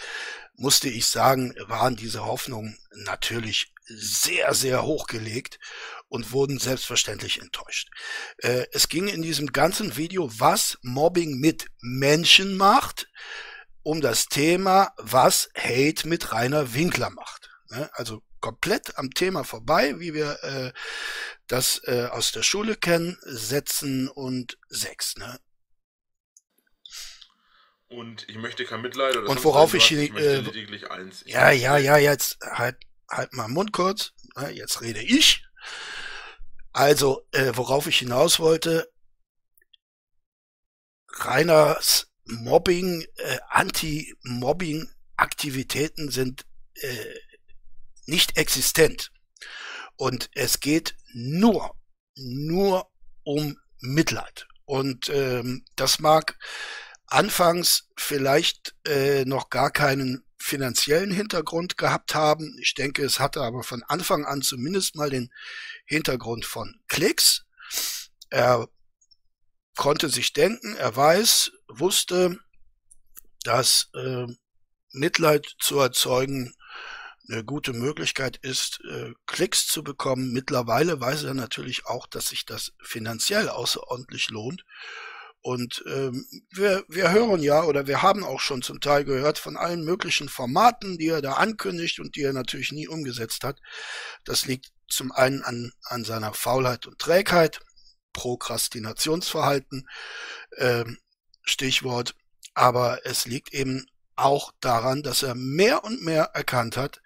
musste 0.55 0.89
ich 0.89 1.07
sagen, 1.07 1.55
waren 1.66 1.97
diese 1.97 2.25
Hoffnungen 2.25 2.79
natürlich 2.93 3.73
sehr, 3.87 4.55
sehr 4.55 4.85
hochgelegt 4.85 5.59
und 6.09 6.33
wurden 6.33 6.59
selbstverständlich 6.59 7.41
enttäuscht. 7.41 7.89
Äh, 8.39 8.66
es 8.73 8.89
ging 8.89 9.09
in 9.09 9.23
diesem 9.23 9.53
ganzen 9.53 9.97
Video, 9.97 10.31
was 10.39 10.79
Mobbing 10.83 11.39
mit 11.39 11.66
Menschen 11.81 12.57
macht, 12.57 13.09
um 13.83 14.01
das 14.01 14.27
Thema, 14.27 14.93
was 14.99 15.49
Hate 15.57 16.07
mit 16.07 16.33
Rainer 16.33 16.75
Winkler 16.75 17.11
macht. 17.11 17.51
Ne? 17.71 17.91
Also 17.95 18.23
komplett 18.41 18.99
am 18.99 19.11
Thema 19.11 19.45
vorbei, 19.45 19.99
wie 19.99 20.14
wir 20.14 20.43
äh, 20.43 20.72
das 21.47 21.80
äh, 21.84 22.07
aus 22.11 22.32
der 22.32 22.43
Schule 22.43 22.76
kennen, 22.76 23.18
Sätzen 23.22 24.09
und 24.09 24.59
sechs. 24.68 25.16
Ne? 25.16 25.39
Und 27.89 28.28
ich 28.28 28.36
möchte 28.36 28.64
kein 28.64 28.82
Mitleid 28.82 29.16
oder 29.16 29.30
und 29.30 29.43
worauf 29.45 29.74
ich, 29.74 29.93
ich 29.93 30.14
äh, 30.14 30.41
lediglich 30.41 30.91
eins. 30.91 31.22
Ich 31.22 31.32
ja, 31.32 31.51
ja, 31.51 31.78
ja, 31.78 31.97
jetzt 31.97 32.39
halt 32.43 32.76
halt 33.11 33.32
mal 33.32 33.49
Mund 33.49 33.72
kurz. 33.72 34.12
Ne? 34.36 34.51
Jetzt 34.51 34.82
rede 34.82 35.03
ich. 35.03 35.43
Also, 36.72 37.26
äh, 37.32 37.53
worauf 37.55 37.86
ich 37.86 37.99
hinaus 37.99 38.39
wollte, 38.39 38.93
Reiners 41.09 42.12
Mobbing, 42.24 43.05
äh, 43.16 43.39
Anti-Mobbing-Aktivitäten 43.49 46.11
sind 46.11 46.45
äh, 46.74 47.14
nicht 48.09 48.37
existent. 48.37 49.11
Und 49.97 50.31
es 50.35 50.61
geht 50.61 50.97
nur, 51.13 51.77
nur 52.17 52.91
um 53.23 53.59
Mitleid. 53.81 54.47
Und 54.65 55.09
ähm, 55.09 55.65
das 55.77 55.99
mag 55.99 56.37
anfangs 57.07 57.89
vielleicht 57.97 58.75
äh, 58.87 59.25
noch 59.25 59.51
gar 59.51 59.71
keinen 59.71 60.25
finanziellen 60.39 61.11
Hintergrund 61.11 61.77
gehabt 61.77 62.15
haben. 62.15 62.57
Ich 62.61 62.75
denke, 62.75 63.05
es 63.05 63.19
hatte 63.19 63.43
aber 63.43 63.63
von 63.63 63.83
Anfang 63.83 64.25
an 64.25 64.43
zumindest 64.43 64.95
mal 64.95 65.11
den 65.11 65.33
Hintergrund 65.85 66.45
von 66.45 66.81
Klicks. 66.87 67.45
Er 68.31 68.69
konnte 69.77 70.09
sich 70.09 70.33
denken, 70.33 70.77
er 70.77 70.95
weiß, 70.95 71.53
wusste, 71.69 72.39
dass 73.43 73.91
äh, 73.95 74.27
Mitleid 74.93 75.47
zu 75.61 75.79
erzeugen 75.79 76.55
eine 77.29 77.45
gute 77.45 77.72
Möglichkeit 77.72 78.39
ist, 78.39 78.81
äh, 78.91 79.12
Klicks 79.26 79.66
zu 79.66 79.83
bekommen. 79.83 80.33
Mittlerweile 80.33 81.01
weiß 81.01 81.24
er 81.24 81.35
natürlich 81.35 81.87
auch, 81.87 82.07
dass 82.07 82.29
sich 82.29 82.47
das 82.47 82.72
finanziell 82.83 83.49
außerordentlich 83.49 84.31
lohnt. 84.31 84.64
Und 85.41 85.85
ähm, 85.87 86.26
wir, 86.51 86.85
wir 86.89 87.12
hören 87.12 87.43
ja 87.43 87.62
oder 87.64 87.87
wir 87.87 88.03
haben 88.03 88.24
auch 88.24 88.41
schon 88.41 88.62
zum 88.62 88.81
Teil 88.81 89.05
gehört 89.05 89.39
von 89.39 89.57
allen 89.57 89.85
möglichen 89.85 90.29
Formaten, 90.29 90.99
die 90.99 91.09
er 91.09 91.22
da 91.22 91.35
ankündigt 91.35 92.01
und 92.01 92.16
die 92.16 92.22
er 92.22 92.33
natürlich 92.33 92.72
nie 92.72 92.89
umgesetzt 92.89 93.45
hat. 93.45 93.61
Das 94.24 94.47
liegt 94.47 94.72
zum 94.89 95.12
einen 95.12 95.43
an, 95.43 95.72
an 95.85 96.05
seiner 96.05 96.35
Faulheit 96.35 96.87
und 96.87 96.99
Trägheit, 96.99 97.61
Prokrastinationsverhalten, 98.12 99.89
ähm, 100.57 100.99
Stichwort, 101.45 102.14
aber 102.55 103.07
es 103.07 103.26
liegt 103.26 103.55
eben 103.55 103.87
auch 104.19 104.53
daran, 104.61 105.03
dass 105.03 105.23
er 105.23 105.35
mehr 105.35 105.85
und 105.85 106.03
mehr 106.03 106.31
erkannt 106.35 106.77
hat, 106.77 107.01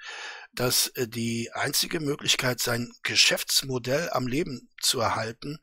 dass 0.54 0.88
äh, 0.88 1.08
die 1.08 1.50
einzige 1.52 2.00
Möglichkeit, 2.00 2.60
sein 2.60 2.92
Geschäftsmodell 3.02 4.10
am 4.12 4.26
Leben 4.26 4.68
zu 4.80 5.00
erhalten, 5.00 5.58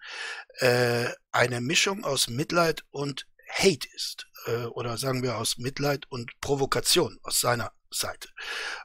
äh, 0.60 1.10
eine 1.32 1.62
Mischung 1.62 2.04
aus 2.04 2.28
Mitleid 2.28 2.84
und 2.92 3.28
Hate 3.52 3.88
ist. 3.94 4.28
Äh, 4.46 4.66
oder 4.66 4.98
sagen 4.98 5.24
wir 5.24 5.38
aus 5.38 5.58
Mitleid 5.58 6.06
und 6.10 6.32
Provokation 6.42 7.20
aus 7.24 7.40
seiner 7.40 7.72
Seite. 7.90 8.30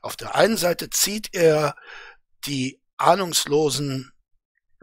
Auf 0.02 0.16
der 0.16 0.34
einen 0.34 0.56
Seite 0.56 0.90
zieht 0.90 1.28
er 1.32 1.76
die 2.46 2.80
ahnungslosen, 2.96 4.12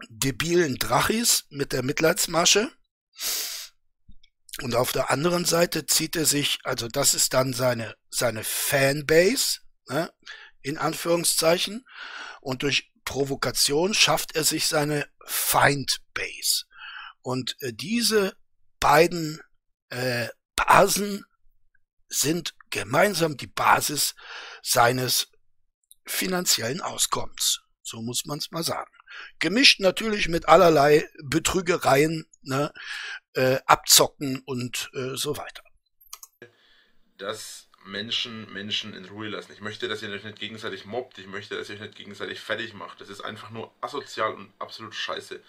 debilen 0.08 0.76
Drachis 0.76 1.44
mit 1.48 1.72
der 1.72 1.82
Mitleidsmasche. 1.82 2.70
Und 4.60 4.74
auf 4.74 4.92
der 4.92 5.10
anderen 5.10 5.44
Seite 5.44 5.86
zieht 5.86 6.14
er 6.14 6.26
sich, 6.26 6.58
also 6.64 6.88
das 6.88 7.14
ist 7.14 7.32
dann 7.32 7.54
seine, 7.54 7.96
seine 8.10 8.44
Fanbase, 8.44 9.60
ne, 9.88 10.12
in 10.60 10.76
Anführungszeichen. 10.76 11.86
Und 12.40 12.62
durch 12.62 12.92
Provokation 13.04 13.94
schafft 13.94 14.36
er 14.36 14.44
sich 14.44 14.68
seine 14.68 15.08
Feindbase. 15.24 16.64
Und 17.22 17.56
äh, 17.60 17.72
diese 17.72 18.36
beiden 18.78 19.40
äh, 19.88 20.28
Basen 20.54 21.24
sind 22.08 22.54
gemeinsam 22.70 23.36
die 23.36 23.46
Basis 23.46 24.14
seines 24.62 25.28
finanziellen 26.04 26.80
Auskommens. 26.80 27.62
So 27.82 28.02
muss 28.02 28.24
man 28.26 28.38
es 28.38 28.50
mal 28.50 28.62
sagen. 28.62 28.90
Gemischt 29.38 29.80
natürlich 29.80 30.28
mit 30.28 30.48
allerlei 30.48 31.08
Betrügereien, 31.22 32.26
ne? 32.42 32.72
Äh, 33.34 33.58
Abzocken 33.66 34.42
und 34.44 34.90
äh, 34.94 35.16
so 35.16 35.36
weiter. 35.36 35.62
Dass 37.18 37.68
Menschen 37.84 38.52
Menschen 38.52 38.94
in 38.94 39.04
Ruhe 39.06 39.28
lassen. 39.28 39.52
Ich 39.52 39.60
möchte, 39.60 39.88
dass 39.88 40.02
ihr 40.02 40.10
euch 40.10 40.24
nicht 40.24 40.38
gegenseitig 40.38 40.84
mobbt. 40.84 41.18
Ich 41.18 41.26
möchte, 41.26 41.56
dass 41.56 41.68
ihr 41.68 41.76
euch 41.76 41.80
nicht 41.80 41.96
gegenseitig 41.96 42.40
fertig 42.40 42.74
macht. 42.74 43.00
Das 43.00 43.08
ist 43.08 43.20
einfach 43.20 43.50
nur 43.50 43.72
asozial 43.80 44.34
und 44.34 44.52
absolut 44.58 44.94
scheiße. 44.94 45.42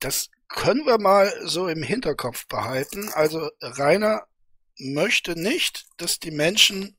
Das 0.00 0.30
können 0.48 0.86
wir 0.86 0.98
mal 0.98 1.32
so 1.44 1.68
im 1.68 1.82
Hinterkopf 1.82 2.46
behalten. 2.46 3.10
Also 3.12 3.50
Rainer 3.60 4.26
möchte 4.78 5.38
nicht, 5.38 5.86
dass 5.96 6.20
die 6.20 6.30
Menschen 6.30 6.96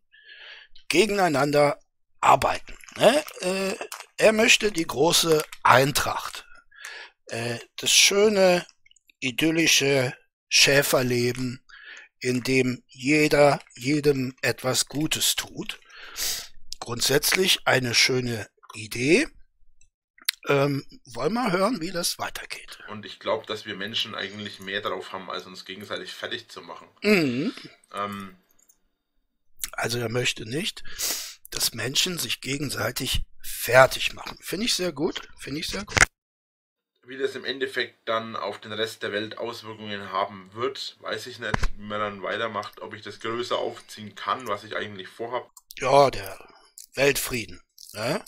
gegeneinander 0.89 1.80
arbeiten. 2.22 2.78
Ne? 2.97 3.24
Äh, 3.41 3.76
er 4.18 4.34
möchte 4.34 4.72
die 4.72 4.86
große 4.88 5.43
Eintracht. 5.64 6.45
Äh, 7.28 7.60
das 7.78 7.91
schöne, 7.91 8.66
idyllische 9.20 10.13
Schäferleben, 10.49 11.63
in 12.20 12.43
dem 12.43 12.84
jeder 12.88 13.59
jedem 13.76 14.36
etwas 14.41 14.88
Gutes 14.88 15.36
tut. 15.36 15.80
Grundsätzlich 16.80 17.68
eine 17.68 17.93
schöne 17.93 18.47
Idee. 18.74 19.28
Ähm, 20.47 20.86
wollen 21.05 21.34
wir 21.34 21.51
hören, 21.51 21.82
wie 21.82 21.91
das 21.91 22.20
weitergeht. 22.20 22.80
Und 22.88 23.05
ich 23.05 23.20
glaube, 23.20 23.45
dass 23.45 23.65
wir 23.65 23.76
Menschen 23.76 24.15
eigentlich 24.15 24.61
mehr 24.61 24.82
darauf 24.82 25.11
haben, 25.11 25.30
als 25.30 25.45
uns 25.45 25.65
gegenseitig 25.65 26.13
fertig 26.13 26.47
zu 26.47 26.61
machen. 26.61 26.88
Mhm. 27.03 27.53
Ähm, 27.93 28.38
also 29.74 29.99
er 29.99 30.09
möchte 30.09 30.45
nicht, 30.45 30.84
dass 31.51 31.74
Menschen 31.74 32.18
sich 32.18 32.39
gegenseitig 32.39 33.26
fertig 33.41 34.13
machen. 34.13 34.38
Finde 34.41 34.65
ich 34.65 34.76
sehr 34.76 34.93
gut. 34.93 35.28
Finde 35.38 35.59
ich 35.59 35.68
sehr 35.68 35.84
gut. 35.84 35.97
Wie 37.08 37.18
das 37.18 37.36
im 37.36 37.45
Endeffekt 37.45 38.05
dann 38.10 38.36
auf 38.36 38.60
den 38.60 38.74
Rest 38.74 39.01
der 39.01 39.14
Welt 39.14 39.38
Auswirkungen 39.38 40.12
haben 40.12 40.49
wird, 40.53 40.97
weiß 40.99 41.28
ich 41.28 41.39
nicht, 41.39 41.55
wie 41.78 41.84
man 41.84 42.01
dann 42.01 42.22
weitermacht, 42.22 42.82
ob 42.82 42.93
ich 42.93 43.01
das 43.01 43.22
größer 43.22 43.58
aufziehen 43.58 44.14
kann, 44.14 44.45
was 44.49 44.66
ich 44.66 44.76
eigentlich 44.76 45.08
vorhabe. 45.08 45.49
Ja, 45.78 46.12
der 46.12 46.38
Weltfrieden. 46.95 47.62
Ne? 47.93 48.22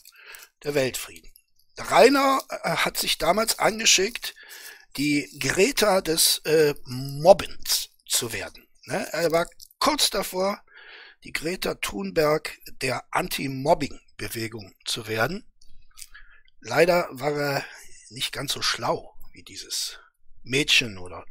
Der 0.64 0.76
Weltfrieden. 0.76 1.30
Rainer 1.78 2.42
äh, 2.50 2.70
hat 2.70 2.96
sich 2.96 3.18
damals 3.18 3.60
angeschickt, 3.60 4.34
die 4.96 5.30
Greta 5.42 6.00
des 6.00 6.38
äh, 6.46 6.74
Mobbens 6.86 7.90
zu 8.08 8.32
werden. 8.32 8.66
Ne? 8.86 9.06
Er 9.12 9.30
war 9.34 9.46
kurz 9.80 10.10
davor, 10.10 10.64
die 11.26 11.34
Greta 11.34 11.76
Thunberg 11.76 12.58
der 12.82 13.04
Anti-Mobbing-Bewegung 13.12 14.74
zu 14.86 15.10
werden. 15.10 15.46
Leider 16.62 17.10
war 17.12 17.34
er 17.34 17.66
nicht 18.12 18.32
ganz 18.32 18.54
so 18.54 18.62
schlau 18.62 19.16
wie 19.32 19.44
dieses 19.44 20.00
Mädchen 20.44 20.98
oder 20.98 21.26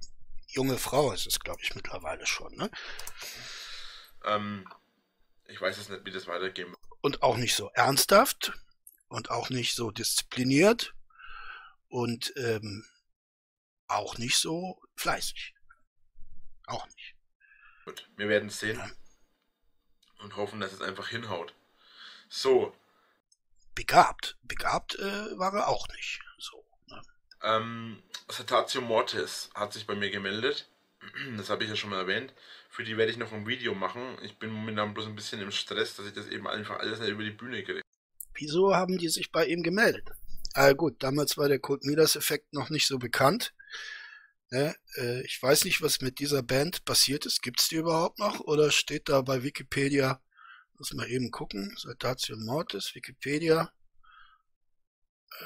junge 0.47 0.79
Frau 0.79 1.13
ist 1.13 1.27
es, 1.27 1.41
glaube 1.41 1.63
ich, 1.63 1.75
mittlerweile 1.75 2.27
schon. 2.27 2.55
Ne? 2.57 2.71
Ähm, 4.25 4.67
ich 5.47 5.61
weiß 5.61 5.77
jetzt 5.77 5.91
nicht, 5.91 6.05
wie 6.05 6.11
das 6.11 6.27
weitergehen 6.27 6.75
Und 7.01 7.23
auch 7.23 7.37
nicht 7.37 7.55
so 7.55 7.71
ernsthaft 7.75 8.53
und 9.09 9.31
auch 9.31 9.51
nicht 9.51 9.75
so 9.75 9.91
diszipliniert 9.91 10.95
und 11.89 12.33
ähm, 12.37 12.87
auch 13.87 14.19
nicht 14.19 14.39
so 14.39 14.81
fleißig. 14.97 15.55
Auch 16.67 16.87
nicht. 16.89 17.15
Gut, 17.85 18.11
wir 18.17 18.29
werden 18.29 18.49
es 18.49 18.61
sehen. 18.61 18.79
Ja. 18.79 18.91
Und 20.23 20.37
hoffen, 20.37 20.61
dass 20.61 20.73
es 20.73 20.83
einfach 20.83 21.09
hinhaut. 21.09 21.55
So. 22.29 22.77
Begabt. 23.75 24.37
Begabt 24.43 24.97
äh, 24.97 25.39
war 25.39 25.55
er 25.55 25.69
auch 25.69 25.89
nicht. 25.89 26.21
So. 26.39 26.68
Ähm, 27.43 28.03
Cetatio 28.31 28.81
Mortis 28.81 29.51
hat 29.55 29.73
sich 29.73 29.87
bei 29.87 29.95
mir 29.95 30.11
gemeldet. 30.11 30.69
Das 31.37 31.51
habe 31.51 31.65
ich 31.65 31.71
ja 31.71 31.77
schon 31.77 31.91
mal 31.91 32.01
erwähnt. 32.01 32.33
Für 32.71 32.85
die 32.85 32.97
werde 32.97 33.11
ich 33.11 33.19
noch 33.19 33.33
ein 33.33 33.47
Video 33.47 33.75
machen. 33.75 34.19
Ich 34.23 34.39
bin 34.39 34.51
momentan 34.51 34.95
bloß 34.95 35.07
ein 35.07 35.15
bisschen 35.15 35.41
im 35.41 35.51
Stress, 35.51 35.97
dass 35.97 36.07
ich 36.07 36.13
das 36.13 36.29
eben 36.29 36.47
einfach 36.47 36.79
alles 36.79 37.01
nicht 37.01 37.11
über 37.11 37.25
die 37.25 37.31
Bühne 37.31 37.63
kriege. 37.63 37.81
Wieso 38.35 38.75
haben 38.75 38.99
die 38.99 39.09
sich 39.09 39.33
bei 39.33 39.47
ihm 39.47 39.63
gemeldet? 39.63 40.11
Ah 40.55 40.73
gut, 40.73 41.03
damals 41.03 41.37
war 41.37 41.49
der 41.49 41.59
Code 41.59 41.87
Midas 41.87 42.17
Effekt 42.17 42.53
noch 42.53 42.71
nicht 42.71 42.87
so 42.87 42.99
bekannt. 42.99 43.55
Ne? 44.51 44.75
Äh, 44.97 45.23
ich 45.23 45.43
weiß 45.43 45.65
nicht, 45.65 45.83
was 45.83 46.01
mit 46.01 46.19
dieser 46.19 46.43
Band 46.43 46.85
passiert 46.85 47.27
ist. 47.27 47.43
Gibt 47.43 47.61
es 47.61 47.69
die 47.69 47.77
überhaupt 47.77 48.19
noch? 48.19 48.41
Oder 48.41 48.71
steht 48.71 49.09
da 49.09 49.23
bei 49.23 49.43
Wikipedia? 49.43 50.21
Lass 50.79 50.93
mal 50.95 51.09
eben 51.09 51.31
gucken. 51.31 51.75
Saltatio 51.77 52.37
Mortis, 52.37 52.95
Wikipedia. 52.95 53.73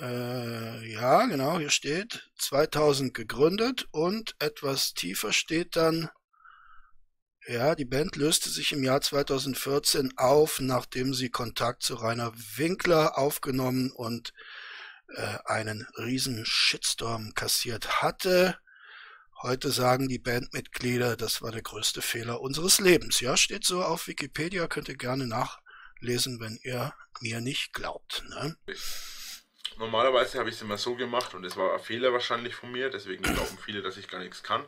Äh, 0.01 0.93
ja, 0.93 1.27
genau, 1.27 1.59
hier 1.59 1.71
steht 1.71 2.31
2000 2.39 3.15
gegründet 3.15 3.87
und 3.91 4.35
etwas 4.39 4.95
tiefer 4.95 5.33
steht 5.33 5.77
dann 5.77 6.09
ja, 7.49 7.75
die 7.75 7.85
Band 7.85 8.15
löste 8.15 8.49
sich 8.51 8.71
im 8.71 8.85
Jahr 8.85 9.01
2014 9.01 10.17
auf, 10.17 10.61
nachdem 10.61 11.13
sie 11.13 11.29
Kontakt 11.29 11.83
zu 11.83 11.97
Rainer 11.97 12.33
Winkler 12.57 13.19
aufgenommen 13.19 13.91
und 13.91 14.33
äh, 15.09 15.39
einen 15.45 15.87
riesen 15.99 16.45
Shitstorm 16.47 17.35
kassiert 17.35 18.01
hatte. 18.01 18.57
Heute 19.43 19.73
sagen 19.73 20.07
die 20.07 20.21
Bandmitglieder, 20.21 21.17
das 21.17 21.43
war 21.43 21.51
der 21.51 21.63
größte 21.63 22.01
Fehler 22.01 22.41
unseres 22.41 22.79
Lebens. 22.79 23.19
Ja, 23.19 23.37
steht 23.37 23.65
so 23.65 23.83
auf 23.83 24.07
Wikipedia, 24.07 24.69
könnt 24.69 24.89
ihr 24.89 24.97
gerne 24.97 25.27
nachlesen, 25.27 26.39
wenn 26.39 26.61
ihr 26.63 26.95
mir 27.21 27.41
nicht 27.41 27.73
glaubt. 27.73 28.23
Ne? 28.29 28.57
Normalerweise 29.79 30.39
habe 30.39 30.49
ich 30.49 30.57
es 30.57 30.63
immer 30.63 30.79
so 30.79 30.95
gemacht 30.95 31.35
und 31.35 31.45
es 31.45 31.57
war 31.57 31.75
ein 31.75 31.81
Fehler 31.81 32.13
wahrscheinlich 32.13 32.55
von 32.55 32.71
mir, 32.71 32.91
deswegen 32.91 33.23
glauben 33.23 33.59
viele, 33.65 33.83
dass 33.83 33.97
ich 33.97 34.09
gar 34.09 34.21
nichts 34.21 34.43
kann 34.43 34.65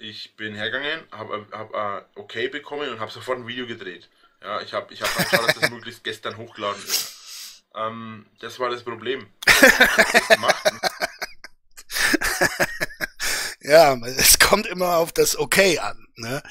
ich 0.00 0.34
bin 0.36 0.54
hergegangen, 0.54 1.06
habe 1.12 1.46
hab, 1.52 2.08
okay 2.16 2.48
bekommen 2.48 2.90
und 2.90 3.00
habe 3.00 3.12
sofort 3.12 3.38
ein 3.38 3.46
Video 3.46 3.66
gedreht. 3.66 4.08
Ja, 4.42 4.60
ich 4.62 4.72
habe 4.72 4.92
ich 4.92 5.02
hab 5.02 5.14
geschaut, 5.14 5.48
dass 5.48 5.60
das 5.60 5.70
möglichst 5.70 6.02
gestern 6.02 6.38
hochgeladen 6.38 6.82
ist. 6.82 7.62
Ähm, 7.74 8.26
das 8.40 8.58
war 8.58 8.70
das 8.70 8.82
Problem. 8.82 9.26
ja, 13.60 13.94
es 14.06 14.38
kommt 14.38 14.66
immer 14.66 14.96
auf 14.96 15.12
das 15.12 15.38
Okay 15.38 15.78
an. 15.78 16.08
Ne? 16.16 16.42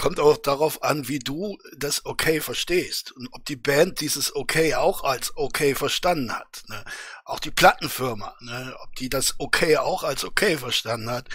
Kommt 0.00 0.18
auch 0.18 0.38
darauf 0.38 0.82
an, 0.82 1.08
wie 1.08 1.18
du 1.18 1.58
das 1.76 2.06
Okay 2.06 2.40
verstehst 2.40 3.12
und 3.12 3.28
ob 3.32 3.44
die 3.44 3.56
Band 3.56 4.00
dieses 4.00 4.34
Okay 4.34 4.74
auch 4.74 5.04
als 5.04 5.36
Okay 5.36 5.74
verstanden 5.74 6.32
hat. 6.32 6.62
Ne? 6.68 6.82
Auch 7.26 7.38
die 7.38 7.50
Plattenfirma, 7.50 8.34
ne? 8.40 8.74
ob 8.80 8.94
die 8.94 9.10
das 9.10 9.34
Okay 9.36 9.76
auch 9.76 10.02
als 10.02 10.24
Okay 10.24 10.56
verstanden 10.56 11.10
hat 11.10 11.28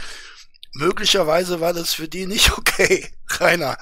möglicherweise 0.75 1.61
war 1.61 1.73
das 1.73 1.93
für 1.93 2.07
die 2.07 2.25
nicht 2.25 2.51
okay, 2.57 3.13
Rainer. 3.39 3.77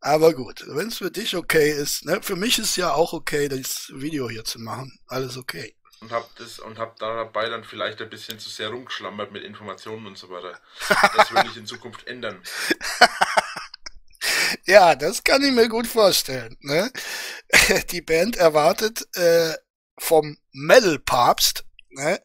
Aber 0.00 0.32
gut, 0.32 0.64
wenn 0.68 0.88
es 0.88 0.98
für 0.98 1.10
dich 1.10 1.36
okay 1.36 1.70
ist, 1.70 2.04
ne, 2.04 2.20
für 2.22 2.36
mich 2.36 2.58
ist 2.58 2.76
ja 2.76 2.92
auch 2.92 3.12
okay, 3.12 3.48
das 3.48 3.92
Video 3.94 4.28
hier 4.28 4.44
zu 4.44 4.60
machen. 4.60 4.98
Alles 5.06 5.36
okay. 5.36 5.76
Und 6.00 6.10
hab 6.10 6.34
das 6.36 6.58
und 6.58 6.78
hab 6.78 6.98
dabei 6.98 7.48
dann 7.48 7.62
vielleicht 7.62 8.02
ein 8.02 8.10
bisschen 8.10 8.40
zu 8.40 8.50
sehr 8.50 8.70
rumgeschlammert 8.70 9.30
mit 9.30 9.44
Informationen 9.44 10.06
und 10.08 10.18
so 10.18 10.28
weiter. 10.30 10.58
Das 11.16 11.32
will 11.32 11.44
ich 11.48 11.56
in 11.56 11.66
Zukunft 11.66 12.06
ändern. 12.08 12.42
ja, 14.66 14.94
das 14.94 15.24
kann 15.24 15.42
ich 15.42 15.52
mir 15.52 15.68
gut 15.68 15.86
vorstellen. 15.86 16.56
Ne? 16.60 16.90
Die 17.90 18.02
Band 18.02 18.36
erwartet 18.36 19.06
äh, 19.16 19.54
vom 19.98 20.36
Metal-Papst 20.52 21.64
ne? 21.90 22.20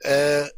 äh, 0.00 0.48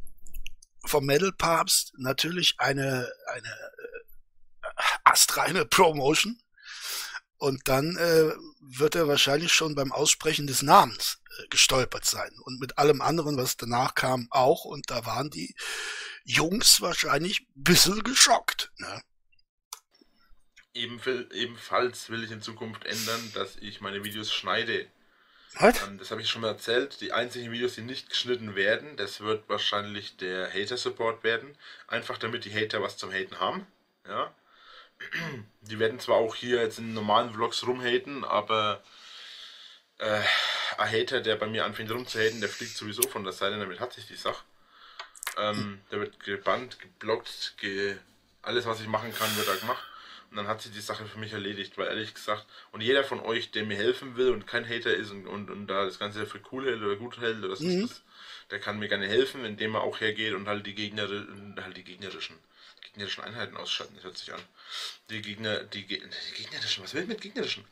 vom 0.87 1.07
Metal 1.07 1.33
Papst 1.33 1.93
natürlich 1.97 2.55
eine, 2.59 3.11
eine 3.27 3.49
äh, 3.49 4.71
astreine 5.05 5.65
Promotion. 5.65 6.39
Und 7.37 7.69
dann 7.69 7.97
äh, 7.97 8.33
wird 8.61 8.95
er 8.95 9.09
wahrscheinlich 9.09 9.53
schon 9.53 9.75
beim 9.75 9.93
Aussprechen 9.93 10.47
des 10.47 10.63
Namens 10.63 11.19
äh, 11.39 11.49
gestolpert 11.49 12.05
sein. 12.05 12.31
Und 12.43 12.61
mit 12.61 12.79
allem 12.79 13.01
anderen, 13.03 13.37
was 13.37 13.57
danach 13.57 13.95
kam, 13.95 14.29
auch. 14.31 14.65
Und 14.65 14.91
da 14.91 15.05
waren 15.05 15.31
die 15.31 15.55
Jungs 16.25 16.81
wahrscheinlich 16.81 17.41
ein 17.41 17.63
bisschen 17.65 18.03
geschockt. 18.03 18.73
Ne? 18.79 19.03
Ebenfalls 20.75 22.11
will 22.11 22.25
ich 22.25 22.33
in 22.33 22.43
Zukunft 22.43 22.85
ändern, 22.85 23.33
dass 23.35 23.57
ich 23.57 23.81
meine 23.81 24.03
Videos 24.05 24.33
schneide. 24.33 24.87
Ähm, 25.61 25.99
das 25.99 26.11
habe 26.11 26.21
ich 26.21 26.29
schon 26.29 26.43
mal 26.43 26.49
erzählt. 26.49 27.01
Die 27.01 27.13
einzigen 27.13 27.53
Videos, 27.53 27.77
die 27.77 27.83
nicht 27.83 28.11
geschnitten 28.11 28.57
werden, 28.57 28.97
das 28.97 29.21
wird 29.21 29.49
wahrscheinlich 29.49 30.17
der 30.17 30.53
Hater-Support 30.53 31.23
werden. 31.23 31.57
Einfach 31.87 32.19
damit 32.19 32.45
die 32.45 32.53
Hater 32.53 32.83
was 32.83 32.97
zum 32.97 33.13
Haten 33.13 33.39
haben. 33.39 33.67
Ja. 34.09 34.35
Die 35.63 35.79
werden 35.79 35.99
zwar 35.99 36.17
auch 36.17 36.35
hier 36.35 36.63
jetzt 36.63 36.79
in 36.79 36.95
normalen 36.95 37.33
Vlogs 37.33 37.67
rumhaten, 37.67 38.25
aber 38.25 38.83
äh, 39.99 40.21
ein 40.79 40.93
Hater, 40.93 41.21
der 41.21 41.37
bei 41.37 41.47
mir 41.47 41.65
anfängt 41.65 41.91
rumzuhaten, 41.91 42.41
der 42.41 42.49
fliegt 42.49 42.77
sowieso 42.77 43.03
von 43.09 43.25
der 43.25 43.33
Seite, 43.33 43.59
damit 43.59 43.81
hat 43.81 43.93
sich 43.93 44.07
die 44.07 44.15
Sache. 44.15 44.45
Ähm, 45.37 45.81
der 45.91 46.01
wird 46.01 46.21
gebannt, 46.21 46.79
geblockt, 46.79 47.55
ge 47.59 47.97
alles 48.43 48.67
was 48.67 48.81
ich 48.81 48.87
machen 48.87 49.13
kann, 49.15 49.35
wird 49.37 49.49
da 49.49 49.57
gemacht. 49.57 49.83
Dann 50.37 50.49
hat 50.49 50.63
sich 50.63 50.73
die 50.73 50.81
Sache 50.81 51.07
für 51.07 51.19
mich 51.19 51.33
erledigt, 51.33 51.77
weil 51.79 51.89
ehrlich 51.89 52.15
gesagt, 52.15 52.47
und 52.73 52.81
jeder 52.81 53.05
von 53.05 53.21
euch, 53.21 53.51
der 53.51 53.65
mir 53.65 53.77
helfen 53.77 54.17
will 54.17 54.31
und 54.31 54.47
kein 54.47 54.69
Hater 54.69 54.95
ist 54.95 55.11
und, 55.11 55.27
und, 55.27 55.51
und 55.51 55.67
da 55.67 55.85
das 55.85 55.99
Ganze 55.99 56.27
für 56.27 56.41
cool 56.53 56.67
hält 56.67 56.83
oder 56.83 56.97
gut 56.97 57.21
hält, 57.21 57.45
oder 57.45 57.61
mhm. 57.61 57.83
das, 57.83 58.03
der 58.51 58.61
kann 58.61 58.79
mir 58.79 58.89
gerne 58.89 59.07
helfen, 59.07 59.45
indem 59.45 59.75
er 59.75 59.83
auch 59.83 60.01
hergeht 60.01 60.35
und 60.35 60.49
halt 60.49 60.67
die 60.67 60.75
Gegner, 60.75 61.09
halt 61.63 61.77
die 61.77 61.85
gegnerischen, 61.85 62.37
gegnerischen 62.83 63.25
Einheiten 63.25 63.57
ausschalten, 63.57 63.95
das 63.97 64.05
hört 64.05 64.19
sich 64.19 64.33
an. 64.33 64.43
Die 65.11 65.23
Gegner, 65.23 65.63
die, 65.65 65.87
die 65.87 66.01
gegnerischen, 66.35 66.85
was 66.85 66.95
will 66.95 67.03
ich 67.03 67.09
mit 67.09 67.21
gegnerischen? 67.21 67.65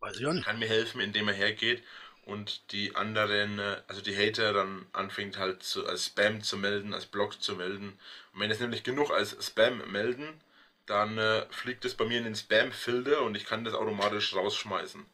Weiß 0.00 0.18
ich 0.18 0.26
auch 0.26 0.32
nicht. 0.32 0.44
Kann 0.44 0.58
mir 0.58 0.68
helfen, 0.68 1.00
indem 1.00 1.28
er 1.28 1.34
hergeht 1.34 1.82
und 2.26 2.72
die 2.72 2.94
anderen, 2.96 3.58
äh, 3.58 3.80
also 3.86 4.02
die 4.02 4.16
Hater 4.16 4.52
dann 4.52 4.84
anfängt 4.92 5.38
halt 5.38 5.62
zu, 5.62 5.86
als 5.86 6.06
Spam 6.06 6.42
zu 6.42 6.56
melden, 6.56 6.92
als 6.92 7.06
Blog 7.06 7.40
zu 7.40 7.54
melden. 7.54 7.98
Und 8.32 8.40
wenn 8.40 8.50
es 8.50 8.60
nämlich 8.60 8.82
genug 8.82 9.10
als 9.10 9.36
Spam 9.44 9.90
melden, 9.90 10.40
dann 10.86 11.18
äh, 11.18 11.46
fliegt 11.50 11.84
es 11.84 11.94
bei 11.94 12.04
mir 12.04 12.18
in 12.18 12.24
den 12.24 12.34
Spam-Filter 12.34 13.22
und 13.22 13.36
ich 13.36 13.44
kann 13.44 13.64
das 13.64 13.74
automatisch 13.74 14.34
rausschmeißen. 14.34 15.04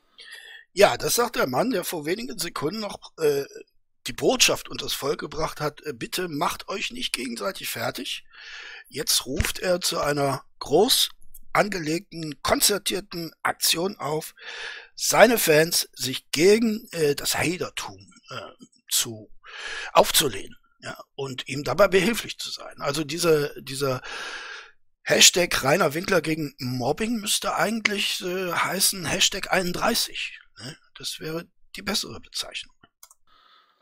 Ja, 0.72 0.96
das 0.96 1.14
sagt 1.14 1.36
der 1.36 1.46
Mann, 1.46 1.70
der 1.70 1.84
vor 1.84 2.06
wenigen 2.06 2.38
Sekunden 2.38 2.80
noch 2.80 2.98
äh, 3.18 3.44
die 4.06 4.12
Botschaft 4.12 4.68
und 4.68 4.82
das 4.82 4.92
Volk 4.92 5.20
gebracht 5.20 5.60
hat, 5.60 5.82
äh, 5.82 5.92
bitte 5.92 6.28
macht 6.28 6.68
euch 6.68 6.92
nicht 6.92 7.12
gegenseitig 7.12 7.68
fertig. 7.68 8.24
Jetzt 8.88 9.26
ruft 9.26 9.58
er 9.58 9.80
zu 9.80 10.00
einer 10.00 10.44
groß 10.60 11.10
angelegten, 11.52 12.42
konzertierten 12.42 13.32
Aktion 13.42 13.96
auf, 13.96 14.34
seine 14.94 15.38
Fans 15.38 15.88
sich 15.92 16.30
gegen 16.30 16.88
äh, 16.92 17.14
das 17.14 17.36
Hatertum 17.36 18.12
äh, 18.30 18.64
zu 18.88 19.30
aufzulehnen 19.92 20.56
ja, 20.80 20.98
und 21.14 21.48
ihm 21.48 21.62
dabei 21.64 21.88
behilflich 21.88 22.38
zu 22.38 22.50
sein. 22.50 22.74
Also 22.78 23.04
diese, 23.04 23.54
dieser 23.62 24.00
Hashtag 25.05 25.64
Rainer 25.64 25.94
Winkler 25.94 26.20
gegen 26.20 26.55
Mobbing 26.59 27.16
müsste 27.16 27.57
eigentlich 27.57 28.22
äh, 28.22 28.53
heißen 28.53 29.05
Hashtag 29.05 29.53
31. 29.53 30.38
Ne? 30.61 30.76
Das 30.96 31.18
wäre 31.18 31.46
die 31.74 31.82
bessere 31.82 32.20
Bezeichnung. 32.20 32.74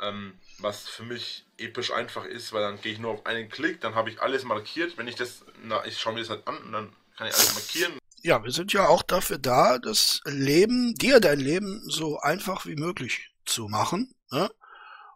Ähm, 0.00 0.38
was 0.58 0.88
für 0.88 1.02
mich 1.02 1.44
episch 1.58 1.92
einfach 1.92 2.24
ist, 2.24 2.54
weil 2.54 2.62
dann 2.62 2.80
gehe 2.80 2.92
ich 2.92 2.98
nur 2.98 3.12
auf 3.12 3.26
einen 3.26 3.50
Klick, 3.50 3.82
dann 3.82 3.94
habe 3.94 4.08
ich 4.08 4.22
alles 4.22 4.44
markiert. 4.44 4.96
Wenn 4.96 5.08
ich 5.08 5.14
das, 5.14 5.44
na, 5.62 5.84
ich 5.84 5.98
schaue 5.98 6.14
mir 6.14 6.20
das 6.20 6.30
halt 6.30 6.46
an 6.48 6.56
und 6.56 6.72
dann 6.72 6.92
kann 7.18 7.28
ich 7.28 7.34
alles 7.34 7.54
markieren. 7.54 7.98
Ja, 8.22 8.42
wir 8.42 8.52
sind 8.52 8.72
ja 8.72 8.88
auch 8.88 9.02
dafür 9.02 9.38
da, 9.38 9.78
das 9.78 10.20
Leben, 10.24 10.94
dir 10.94 11.20
dein 11.20 11.40
Leben 11.40 11.82
so 11.88 12.18
einfach 12.20 12.64
wie 12.64 12.76
möglich 12.76 13.30
zu 13.44 13.68
machen. 13.68 14.14
Ne? 14.30 14.50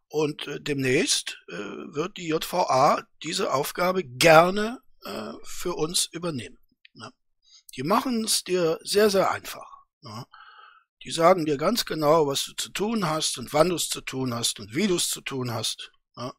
Und 0.08 0.46
äh, 0.48 0.60
demnächst 0.60 1.38
äh, 1.48 1.54
wird 1.54 2.18
die 2.18 2.28
JVA 2.28 3.02
diese 3.22 3.52
Aufgabe 3.52 4.04
gerne 4.04 4.80
äh, 5.04 5.32
für 5.42 5.74
uns 5.74 6.06
übernehmen. 6.06 6.58
Ne? 6.94 7.10
Die 7.76 7.82
machen 7.82 8.24
es 8.24 8.44
dir 8.44 8.78
sehr, 8.82 9.10
sehr 9.10 9.30
einfach. 9.30 9.84
Ne? 10.02 10.26
Die 11.02 11.10
sagen 11.10 11.44
dir 11.44 11.58
ganz 11.58 11.84
genau, 11.84 12.26
was 12.26 12.44
du 12.44 12.52
zu 12.54 12.70
tun 12.70 13.08
hast 13.08 13.38
und 13.38 13.52
wann 13.52 13.68
du 13.68 13.74
es 13.74 13.88
zu 13.88 14.00
tun 14.00 14.34
hast 14.34 14.60
und 14.60 14.74
wie 14.74 14.86
du 14.86 14.96
es 14.96 15.08
zu 15.08 15.20
tun 15.20 15.52
hast. 15.52 15.90
Ne? 16.16 16.32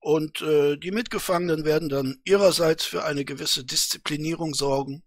Und 0.00 0.40
äh, 0.42 0.76
die 0.76 0.90
Mitgefangenen 0.90 1.64
werden 1.64 1.88
dann 1.88 2.20
ihrerseits 2.24 2.84
für 2.84 3.04
eine 3.04 3.24
gewisse 3.24 3.64
Disziplinierung 3.64 4.54
sorgen 4.54 5.02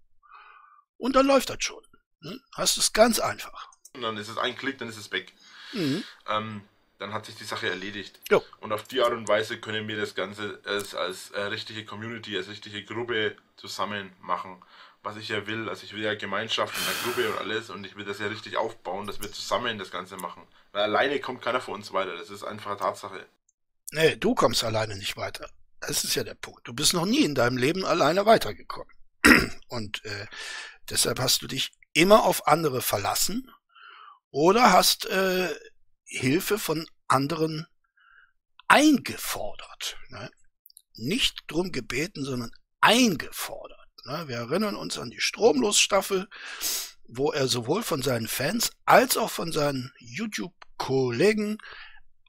und 0.98 1.16
dann 1.16 1.26
läuft 1.26 1.50
das 1.50 1.58
schon. 1.60 1.84
Ne? 2.20 2.40
Hast 2.56 2.78
es 2.78 2.94
ganz 2.94 3.20
einfach. 3.20 3.70
Und 3.94 4.04
dann 4.04 4.18
ist 4.18 4.30
es 4.30 4.38
ein 4.38 4.56
Klick, 4.56 4.78
dann 4.78 4.90
ist 4.90 4.98
es 4.98 5.12
weg. 5.12 5.34
Mhm. 5.74 6.04
Ähm, 6.28 6.62
dann 7.02 7.14
hat 7.14 7.26
sich 7.26 7.36
die 7.36 7.44
Sache 7.44 7.70
erledigt. 7.70 8.20
Jo. 8.30 8.44
Und 8.60 8.72
auf 8.72 8.84
die 8.84 9.02
Art 9.02 9.12
und 9.12 9.28
Weise 9.28 9.60
können 9.60 9.88
wir 9.88 9.98
das 9.98 10.16
Ganze 10.16 10.60
als, 10.66 10.96
als 10.96 11.32
äh, 11.32 11.42
richtige 11.42 11.86
Community, 11.86 12.38
als 12.38 12.48
richtige 12.48 12.84
Gruppe 12.84 13.36
zusammen 13.58 14.14
machen. 14.22 14.62
Was 15.04 15.18
ich 15.18 15.30
ja 15.30 15.48
will, 15.48 15.68
also 15.68 15.84
ich 15.84 15.94
will 15.94 16.04
ja 16.04 16.14
Gemeinschaft 16.16 16.78
in 16.78 16.86
der 16.86 16.94
Gruppe 17.04 17.32
und 17.32 17.40
alles 17.40 17.70
und 17.70 17.86
ich 17.86 17.96
will 17.96 18.06
das 18.06 18.20
ja 18.20 18.28
richtig 18.28 18.56
aufbauen, 18.56 19.08
dass 19.08 19.20
wir 19.20 19.32
zusammen 19.32 19.78
das 19.80 19.92
Ganze 19.92 20.16
machen. 20.18 20.44
Weil 20.72 20.84
alleine 20.84 21.20
kommt 21.20 21.42
keiner 21.42 21.60
von 21.60 21.74
uns 21.74 21.92
weiter, 21.92 22.16
das 22.16 22.30
ist 22.30 22.44
einfach 22.44 22.72
eine 22.72 22.80
Tatsache. 22.80 23.26
Nee, 23.92 24.16
du 24.16 24.36
kommst 24.36 24.64
alleine 24.64 24.96
nicht 24.96 25.18
weiter. 25.18 25.50
Das 25.80 26.04
ist 26.04 26.16
ja 26.16 26.24
der 26.24 26.36
Punkt. 26.36 26.68
Du 26.68 26.74
bist 26.74 26.94
noch 26.94 27.06
nie 27.06 27.24
in 27.24 27.34
deinem 27.34 27.58
Leben 27.58 27.84
alleine 27.84 28.26
weitergekommen. 28.28 28.94
Und 29.68 30.06
äh, 30.06 30.28
Deshalb 30.92 31.20
hast 31.20 31.42
du 31.42 31.48
dich 31.48 31.72
immer 31.94 32.24
auf 32.24 32.48
andere 32.48 32.82
verlassen 32.82 33.50
oder 34.30 34.74
hast 34.74 35.06
äh, 35.06 35.50
Hilfe 36.20 36.60
von 36.60 36.86
anderen 37.08 37.68
eingefordert. 38.68 39.98
Ne? 40.10 40.32
Nicht 40.94 41.44
drum 41.48 41.72
gebeten, 41.72 42.24
sondern 42.24 42.52
eingefordert. 42.82 43.90
Ne? 44.06 44.28
Wir 44.28 44.38
erinnern 44.38 44.76
uns 44.76 44.98
an 44.98 45.10
die 45.10 45.22
Stromlosstaffel, 45.22 46.28
wo 47.08 47.32
er 47.32 47.48
sowohl 47.48 47.84
von 47.84 48.02
seinen 48.02 48.28
Fans 48.28 48.72
als 48.86 49.18
auch 49.18 49.32
von 49.32 49.52
seinen 49.52 49.92
YouTube-Kollegen 50.00 51.58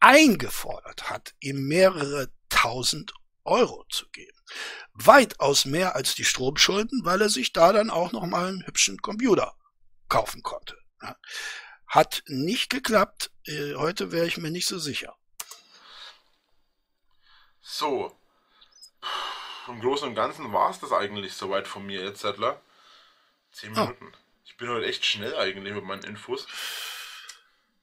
eingefordert 0.01 1.11
hat, 1.11 1.35
ihm 1.41 1.69
mehrere 1.69 2.33
tausend 2.49 3.13
Euro 3.45 3.85
zu 3.89 4.09
geben 4.11 4.43
weitaus 4.95 5.65
mehr 5.65 5.95
als 5.97 6.15
die 6.15 6.25
Stromschulden, 6.25 7.05
weil 7.05 7.21
er 7.21 7.29
sich 7.29 7.53
da 7.53 7.73
dann 7.73 7.91
auch 7.91 8.13
noch 8.13 8.27
mal 8.27 8.49
einen 8.49 8.67
hübschen 8.67 8.99
Computer 8.99 9.55
kaufen 10.09 10.43
konnte. 10.43 10.77
Hat 11.93 12.23
nicht 12.27 12.71
geklappt. 12.71 13.31
Äh, 13.45 13.75
heute 13.75 14.13
wäre 14.13 14.27
ich 14.27 14.39
mir 14.39 14.51
nicht 14.51 14.67
so 14.67 14.79
sicher. 14.79 15.15
So. 17.61 18.17
Im 19.69 19.81
Großen 19.81 20.09
und 20.09 20.15
Ganzen 20.15 20.53
war 20.53 20.71
es 20.71 20.81
das 20.81 20.93
eigentlich 20.93 21.35
soweit 21.35 21.69
von 21.69 21.85
mir 21.85 22.03
jetzt, 22.03 22.23
Zettler. 22.23 22.61
Zehn 23.53 23.77
ah. 23.77 23.85
Minuten. 23.85 24.11
Oh. 24.11 24.19
Ich 24.47 24.57
bin 24.57 24.69
heute 24.71 24.87
echt 24.87 25.05
schnell 25.05 25.37
eigentlich 25.37 25.75
mit 25.75 25.85
meinen 25.85 26.05
Infos. 26.05 26.47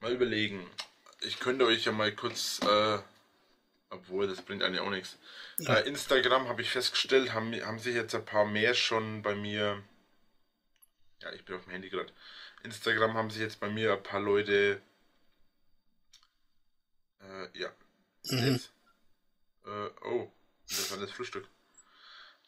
Mal 0.00 0.12
überlegen. 0.12 0.68
Ich 1.20 1.38
könnte 1.38 1.64
euch 1.64 1.84
ja 1.84 1.92
mal 1.92 2.12
kurz 2.12 2.58
äh, 2.62 2.98
obwohl, 3.90 4.28
das 4.28 4.42
bringt 4.42 4.62
eigentlich 4.62 4.80
auch 4.80 4.90
nichts. 4.90 5.18
Ja. 5.58 5.74
Äh, 5.74 5.88
Instagram 5.88 6.48
habe 6.48 6.62
ich 6.62 6.70
festgestellt, 6.70 7.32
haben, 7.32 7.52
haben 7.64 7.78
sich 7.78 7.94
jetzt 7.94 8.14
ein 8.14 8.24
paar 8.24 8.44
mehr 8.44 8.74
schon 8.74 9.22
bei 9.22 9.34
mir. 9.34 9.82
Ja, 11.20 11.32
ich 11.32 11.44
bin 11.44 11.56
auf 11.56 11.64
dem 11.64 11.72
Handy 11.72 11.90
gerade. 11.90 12.12
Instagram 12.62 13.14
haben 13.14 13.30
sich 13.30 13.40
jetzt 13.40 13.60
bei 13.60 13.68
mir 13.68 13.92
ein 13.92 14.02
paar 14.02 14.20
Leute. 14.20 14.80
Äh, 17.20 17.58
ja. 17.58 17.70
Mhm. 18.30 18.60
Äh, 19.66 19.90
oh, 20.04 20.30
das 20.68 20.90
war 20.90 20.98
das 20.98 21.10
Frühstück. 21.10 21.48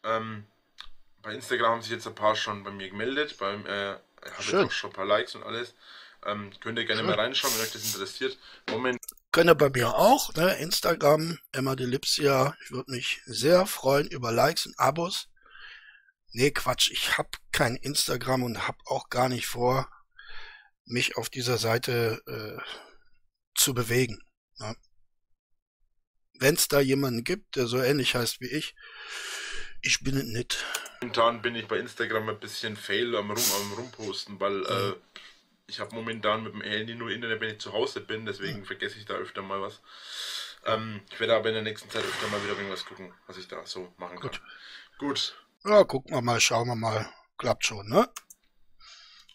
Ähm, 0.04 0.46
bei 1.22 1.34
Instagram 1.34 1.72
haben 1.72 1.82
sich 1.82 1.92
jetzt 1.92 2.06
ein 2.06 2.14
paar 2.14 2.36
schon 2.36 2.64
bei 2.64 2.70
mir 2.70 2.88
gemeldet. 2.88 3.36
Beim, 3.38 3.66
äh, 3.66 3.70
habe 3.90 4.02
jetzt 4.38 4.54
auch 4.54 4.70
schon 4.70 4.90
ein 4.90 4.94
paar 4.94 5.06
Likes 5.06 5.34
und 5.34 5.42
alles. 5.44 5.74
Ähm, 6.24 6.52
könnt 6.60 6.78
ihr 6.78 6.84
gerne 6.84 7.00
Schön. 7.00 7.10
mal 7.10 7.18
reinschauen, 7.18 7.52
wenn 7.54 7.62
euch 7.62 7.72
das 7.72 7.84
interessiert. 7.84 8.38
Moment. 8.70 8.98
Könne 9.32 9.54
bei 9.54 9.70
mir 9.70 9.94
auch, 9.94 10.34
ne? 10.34 10.54
Instagram, 10.56 11.38
Emma 11.52 11.74
Delipsia. 11.74 12.54
Ich 12.64 12.70
würde 12.70 12.90
mich 12.90 13.22
sehr 13.24 13.66
freuen 13.66 14.06
über 14.08 14.30
Likes 14.30 14.66
und 14.66 14.78
Abos. 14.78 15.28
Nee, 16.32 16.50
Quatsch, 16.50 16.90
ich 16.90 17.18
habe 17.18 17.30
kein 17.50 17.76
Instagram 17.76 18.42
und 18.42 18.66
habe 18.66 18.78
auch 18.86 19.10
gar 19.10 19.28
nicht 19.28 19.46
vor, 19.46 19.90
mich 20.84 21.16
auf 21.16 21.30
dieser 21.30 21.58
Seite 21.58 22.22
äh, 22.26 22.62
zu 23.54 23.74
bewegen. 23.74 24.18
Ne? 24.58 24.76
Wenn 26.38 26.54
es 26.54 26.68
da 26.68 26.80
jemanden 26.80 27.24
gibt, 27.24 27.56
der 27.56 27.66
so 27.66 27.80
ähnlich 27.80 28.14
heißt 28.14 28.40
wie 28.40 28.48
ich, 28.48 28.74
ich 29.80 30.00
bin 30.02 30.16
es 30.16 30.24
nicht. 30.24 30.64
Momentan 31.00 31.42
bin 31.42 31.56
ich 31.56 31.66
bei 31.66 31.78
Instagram 31.78 32.28
ein 32.28 32.40
bisschen 32.40 32.76
fail 32.76 33.14
am, 33.16 33.30
rum, 33.30 33.44
am 33.60 33.72
rumposten, 33.72 34.40
weil 34.40 34.58
mhm. 34.58 34.66
äh, 34.66 34.94
ich 35.66 35.80
habe 35.80 35.94
momentan 35.94 36.44
mit 36.44 36.52
dem 36.52 36.62
Handy 36.62 36.94
nur 36.94 37.10
Internet, 37.10 37.40
wenn 37.40 37.50
ich 37.50 37.60
zu 37.60 37.72
Hause 37.72 38.00
bin, 38.00 38.26
deswegen 38.26 38.60
mhm. 38.60 38.64
vergesse 38.64 38.98
ich 38.98 39.04
da 39.04 39.14
öfter 39.14 39.42
mal 39.42 39.60
was. 39.60 39.80
Ähm, 40.64 41.00
ich 41.10 41.18
werde 41.18 41.34
aber 41.34 41.48
in 41.48 41.54
der 41.54 41.62
nächsten 41.62 41.90
Zeit 41.90 42.04
öfter 42.04 42.28
mal 42.28 42.42
wieder 42.42 42.54
irgendwas 42.54 42.84
gucken, 42.84 43.12
was 43.26 43.36
ich 43.36 43.48
da 43.48 43.66
so 43.66 43.92
machen 43.96 44.20
kann. 44.20 44.30
Gut. 44.30 44.40
Gut. 44.98 45.36
Ja, 45.64 45.82
gucken 45.84 46.14
wir 46.14 46.22
mal, 46.22 46.40
schauen 46.40 46.68
wir 46.68 46.76
mal. 46.76 47.12
Klappt 47.38 47.66
schon, 47.66 47.88
ne? 47.88 48.08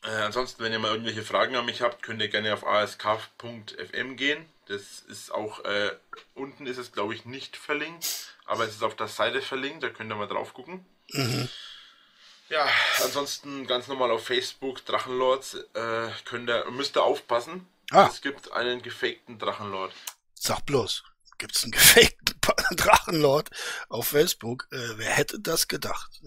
Äh, 0.08 0.22
ansonsten, 0.22 0.64
wenn 0.64 0.72
ihr 0.72 0.80
mal 0.80 0.92
irgendwelche 0.92 1.24
Fragen 1.24 1.56
an 1.58 1.66
mich 1.66 1.82
habt, 1.82 2.02
könnt 2.02 2.22
ihr 2.22 2.30
gerne 2.30 2.54
auf 2.54 2.66
ask.fm 2.66 4.16
gehen. 4.16 4.46
Das 4.68 5.00
ist 5.08 5.32
auch, 5.32 5.66
äh, 5.66 5.92
unten 6.34 6.66
ist 6.66 6.78
es 6.78 6.94
glaube 6.94 7.14
ich 7.14 7.26
nicht 7.26 7.58
verlinkt, 7.58 8.36
aber 8.46 8.64
es 8.64 8.76
ist 8.76 8.84
auf 8.84 8.96
der 8.96 9.08
Seite 9.08 9.42
verlinkt, 9.42 9.84
da 9.84 9.90
könnt 9.90 10.12
ihr 10.12 10.16
mal 10.16 10.28
drauf 10.28 10.54
gucken. 10.54 10.86
Mhm. 11.10 11.50
Ja, 12.50 12.66
ansonsten 13.04 13.68
ganz 13.68 13.88
normal 13.88 14.12
auf 14.12 14.26
Facebook, 14.26 14.86
Drachenlords, 14.86 15.56
äh, 15.74 16.10
könnt 16.24 16.50
ihr, 16.50 16.70
müsst 16.72 16.96
ihr 16.96 17.04
aufpassen. 17.04 17.68
Ah. 17.92 18.08
Es 18.10 18.22
gibt 18.22 18.52
einen 18.54 18.82
gefakten 18.82 19.38
Drachenlord. 19.40 19.94
Sag 20.36 20.66
bloß, 20.66 21.04
gibt's 21.38 21.64
einen 21.64 21.72
gefakten 21.74 22.78
Drachenlord 22.78 23.50
auf 23.90 24.08
Facebook? 24.08 24.68
Äh, 24.72 24.98
wer 24.98 25.12
hätte 25.12 25.40
das 25.42 25.68
gedacht? 25.68 26.22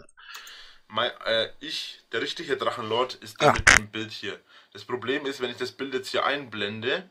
mein, 0.91 1.11
äh, 1.24 1.53
ich, 1.61 2.03
der 2.12 2.20
richtige 2.20 2.57
Drachenlord, 2.57 3.14
ist 3.14 3.41
der 3.41 3.51
ah. 3.51 3.53
mit 3.53 3.78
dem 3.78 3.91
Bild 3.91 4.12
hier. 4.12 4.41
Das 4.72 4.84
Problem 4.84 5.26
ist, 5.26 5.41
wenn 5.41 5.51
ich 5.51 5.57
das 5.57 5.72
Bild 5.72 5.95
jetzt 5.95 6.11
hier 6.11 6.24
einblende, 6.24 7.09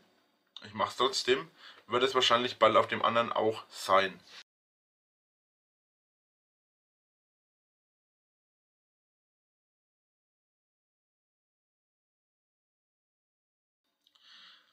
ich 0.66 0.74
mache 0.74 0.90
es 0.90 0.98
trotzdem, 0.98 1.50
wird 1.88 2.04
es 2.04 2.16
wahrscheinlich 2.16 2.60
bald 2.60 2.76
auf 2.76 2.88
dem 2.88 3.02
anderen 3.04 3.32
auch 3.32 3.64
sein. 3.70 4.20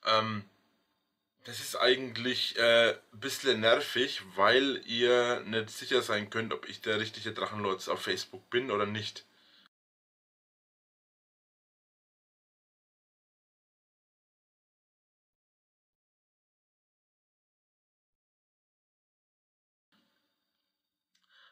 Ähm, 0.05 0.45
das 1.47 1.61
ist 1.61 1.77
eigentlich 1.77 2.57
äh, 2.59 2.91
ein 2.91 3.21
bisschen 3.21 3.61
nervig, 3.61 4.23
weil 4.35 4.83
ihr 4.87 5.41
nicht 5.47 5.71
sicher 5.71 6.03
sein 6.03 6.29
könnt, 6.29 6.53
ob 6.53 6.69
ich 6.69 6.81
der 6.81 6.99
richtige 7.01 7.33
Drachenlords 7.33 7.89
auf 7.89 8.03
Facebook 8.03 8.51
bin 8.51 8.71
oder 8.73 8.85
nicht. 8.87 9.25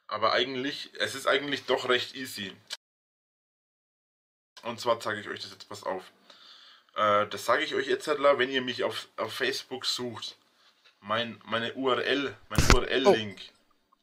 Aber 0.07 0.33
eigentlich, 0.33 0.91
es 0.99 1.15
ist 1.15 1.27
eigentlich 1.27 1.67
doch 1.67 1.89
recht 1.89 2.15
easy. 2.15 2.53
Und 4.63 4.81
zwar 4.81 4.99
zeige 5.01 5.21
ich 5.21 5.29
euch 5.29 5.41
das 5.41 5.51
jetzt, 5.53 5.69
pass 5.69 5.83
auf. 5.85 6.11
Äh, 6.97 7.27
das 7.27 7.45
sage 7.45 7.65
ich 7.65 7.75
euch 7.75 7.87
jetzt, 7.87 8.07
wenn 8.07 8.51
ihr 8.51 8.63
mich 8.63 8.85
auf, 8.85 9.09
auf 9.17 9.33
Facebook 9.33 9.87
sucht. 9.87 10.37
Mein, 11.01 11.41
meine 11.45 11.75
URL, 11.75 12.35
mein 12.49 12.73
URL-Link. 12.73 13.39
Oh. 13.39 13.55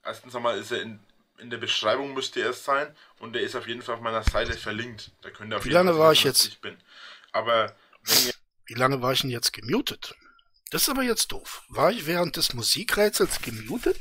Erstens 0.03 0.35
einmal 0.35 0.57
ist 0.59 0.71
er 0.71 0.81
in, 0.81 0.99
in 1.39 1.49
der 1.49 1.57
Beschreibung 1.57 2.13
müsste 2.13 2.41
er 2.41 2.53
sein 2.53 2.95
und 3.19 3.33
der 3.33 3.41
ist 3.41 3.55
auf 3.55 3.67
jeden 3.67 3.81
Fall 3.81 3.95
auf 3.95 4.01
meiner 4.01 4.23
Seite 4.23 4.53
verlinkt. 4.53 5.11
Da 5.21 5.29
könnt 5.29 5.51
ihr 5.51 5.57
auf 5.57 5.65
Wie 5.65 5.69
lange 5.69 5.97
war 5.97 6.11
ich 6.11 6.23
jetzt? 6.23 6.47
Ich 6.47 6.61
bin. 6.61 6.77
Aber 7.31 7.75
wenn 8.03 8.27
ihr 8.27 8.33
Wie 8.65 8.73
lange 8.75 9.01
war 9.01 9.13
ich 9.13 9.21
denn 9.21 9.29
jetzt 9.29 9.53
gemutet? 9.53 10.15
Das 10.69 10.83
ist 10.83 10.89
aber 10.89 11.03
jetzt 11.03 11.31
doof. 11.31 11.63
War 11.69 11.91
ich 11.91 12.05
während 12.05 12.37
des 12.37 12.53
Musikrätsels 12.53 13.41
gemutet? 13.41 13.97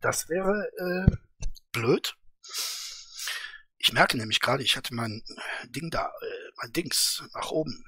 Das 0.00 0.28
wäre 0.28 0.68
äh, 0.78 1.16
blöd. 1.70 2.16
Ich 3.82 3.92
merke 3.92 4.16
nämlich 4.16 4.40
gerade, 4.40 4.62
ich 4.62 4.76
hatte 4.76 4.94
mein 4.94 5.22
Ding 5.64 5.90
da, 5.90 6.06
äh, 6.06 6.50
mein 6.56 6.72
Dings 6.72 7.24
nach 7.34 7.50
oben 7.50 7.84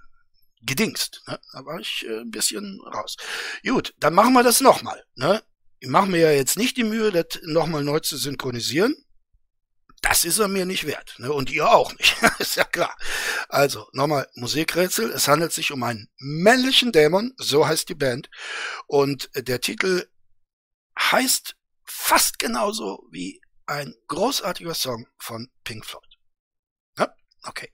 gedingst. 0.63 1.23
Ne? 1.29 1.39
Da 1.53 1.65
war 1.65 1.79
ich 1.79 2.05
äh, 2.09 2.21
ein 2.21 2.33
bisschen 2.33 2.81
raus. 2.81 3.17
Gut, 3.65 3.95
dann 3.99 4.13
machen 4.13 4.33
wir 4.33 4.43
das 4.43 4.61
nochmal. 4.61 5.05
Ne? 5.15 5.43
Ich 5.79 5.89
mache 5.89 6.09
mir 6.09 6.19
ja 6.19 6.33
jetzt 6.33 6.57
nicht 6.57 6.77
die 6.77 6.83
Mühe, 6.83 7.13
das 7.13 7.41
nochmal 7.45 7.85
neu 7.85 8.01
zu 8.01 8.17
synchronisieren. 8.17 8.97
Das 10.03 10.25
ist 10.25 10.39
er 10.39 10.49
mir 10.49 10.67
nicht 10.67 10.85
wert. 10.85 11.15
Ne? 11.19 11.33
Und 11.33 11.51
ihr 11.51 11.71
auch 11.71 11.95
nicht. 11.97 12.17
ist 12.41 12.57
ja 12.57 12.65
klar. 12.65 12.97
Also, 13.49 13.87
nochmal 13.93 14.29
Musikrätsel. 14.35 15.11
Es 15.13 15.29
handelt 15.29 15.53
sich 15.53 15.71
um 15.71 15.83
einen 15.85 16.09
männlichen 16.19 16.91
Dämon, 16.91 17.35
so 17.37 17.69
heißt 17.69 17.89
die 17.89 17.95
Band. 17.95 18.31
Und 18.89 19.31
der 19.37 19.61
Titel 19.61 20.09
heißt 20.99 21.55
fast 21.85 22.41
genauso 22.41 23.07
wie 23.13 23.41
ein 23.67 23.95
großartiger 24.09 24.75
Song 24.75 25.07
von 25.19 25.51
Pink 25.65 25.85
Floyd. 25.85 26.19
Ja? 26.99 27.15
Okay. 27.43 27.71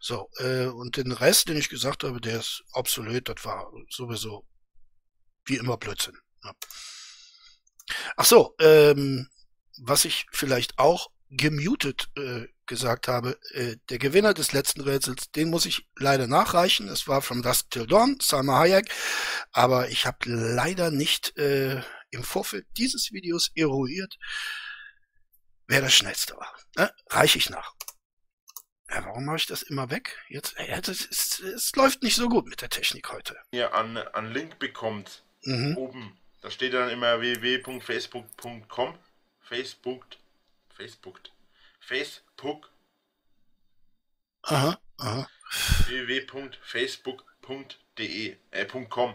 So, 0.00 0.30
äh, 0.38 0.66
und 0.66 0.96
den 0.96 1.12
Rest, 1.12 1.48
den 1.48 1.56
ich 1.56 1.68
gesagt 1.68 2.04
habe, 2.04 2.20
der 2.20 2.40
ist 2.40 2.64
obsolet, 2.72 3.28
das 3.28 3.44
war 3.44 3.70
sowieso 3.90 4.46
wie 5.46 5.56
immer 5.56 5.76
Blödsinn. 5.76 6.16
Ja. 6.42 6.52
Ach 8.16 8.24
so, 8.24 8.54
ähm, 8.60 9.28
was 9.78 10.04
ich 10.04 10.26
vielleicht 10.32 10.78
auch 10.78 11.10
gemutet 11.30 12.08
äh, 12.16 12.46
gesagt 12.66 13.08
habe, 13.08 13.38
äh, 13.52 13.76
der 13.90 13.98
Gewinner 13.98 14.34
des 14.34 14.52
letzten 14.52 14.80
Rätsels, 14.80 15.30
den 15.32 15.50
muss 15.50 15.66
ich 15.66 15.86
leider 15.96 16.26
nachreichen. 16.26 16.88
Es 16.88 17.08
war 17.08 17.22
From 17.22 17.42
Dusk 17.42 17.70
Till 17.70 17.86
Dawn, 17.86 18.18
Salma 18.22 18.60
Hayek, 18.60 18.88
aber 19.52 19.88
ich 19.90 20.06
habe 20.06 20.18
leider 20.24 20.90
nicht 20.90 21.36
äh, 21.36 21.82
im 22.10 22.22
Vorfeld 22.22 22.66
dieses 22.76 23.12
Videos 23.12 23.50
eruiert, 23.54 24.16
wer 25.66 25.80
das 25.80 25.94
schnellste 25.94 26.36
war. 26.36 26.54
Ne? 26.76 26.92
Reiche 27.08 27.38
ich 27.38 27.50
nach. 27.50 27.74
Ja, 28.90 29.04
warum 29.04 29.24
mache 29.24 29.36
ich 29.36 29.46
das 29.46 29.62
immer 29.62 29.90
weg? 29.90 30.18
Jetzt, 30.28 30.56
ja, 30.58 30.80
das 30.80 31.00
ist, 31.00 31.40
es 31.40 31.74
läuft 31.74 32.02
nicht 32.02 32.16
so 32.16 32.28
gut 32.28 32.46
mit 32.46 32.62
der 32.62 32.68
Technik 32.68 33.10
heute. 33.10 33.36
Ihr 33.50 33.74
an, 33.74 33.96
an 33.96 34.32
Link 34.32 34.58
bekommt, 34.58 35.22
mhm. 35.42 35.76
oben, 35.76 36.18
da 36.42 36.50
steht 36.50 36.74
dann 36.74 36.90
immer 36.90 37.20
www.facebook.com, 37.20 38.98
Facebook, 39.40 40.06
Facebook, 40.76 41.20
Facebook. 41.80 42.70
Aha, 44.42 44.78
aha. 44.98 45.26
www.facebook.de, 45.86 48.36
äh, 48.50 48.66
.com. 48.90 49.14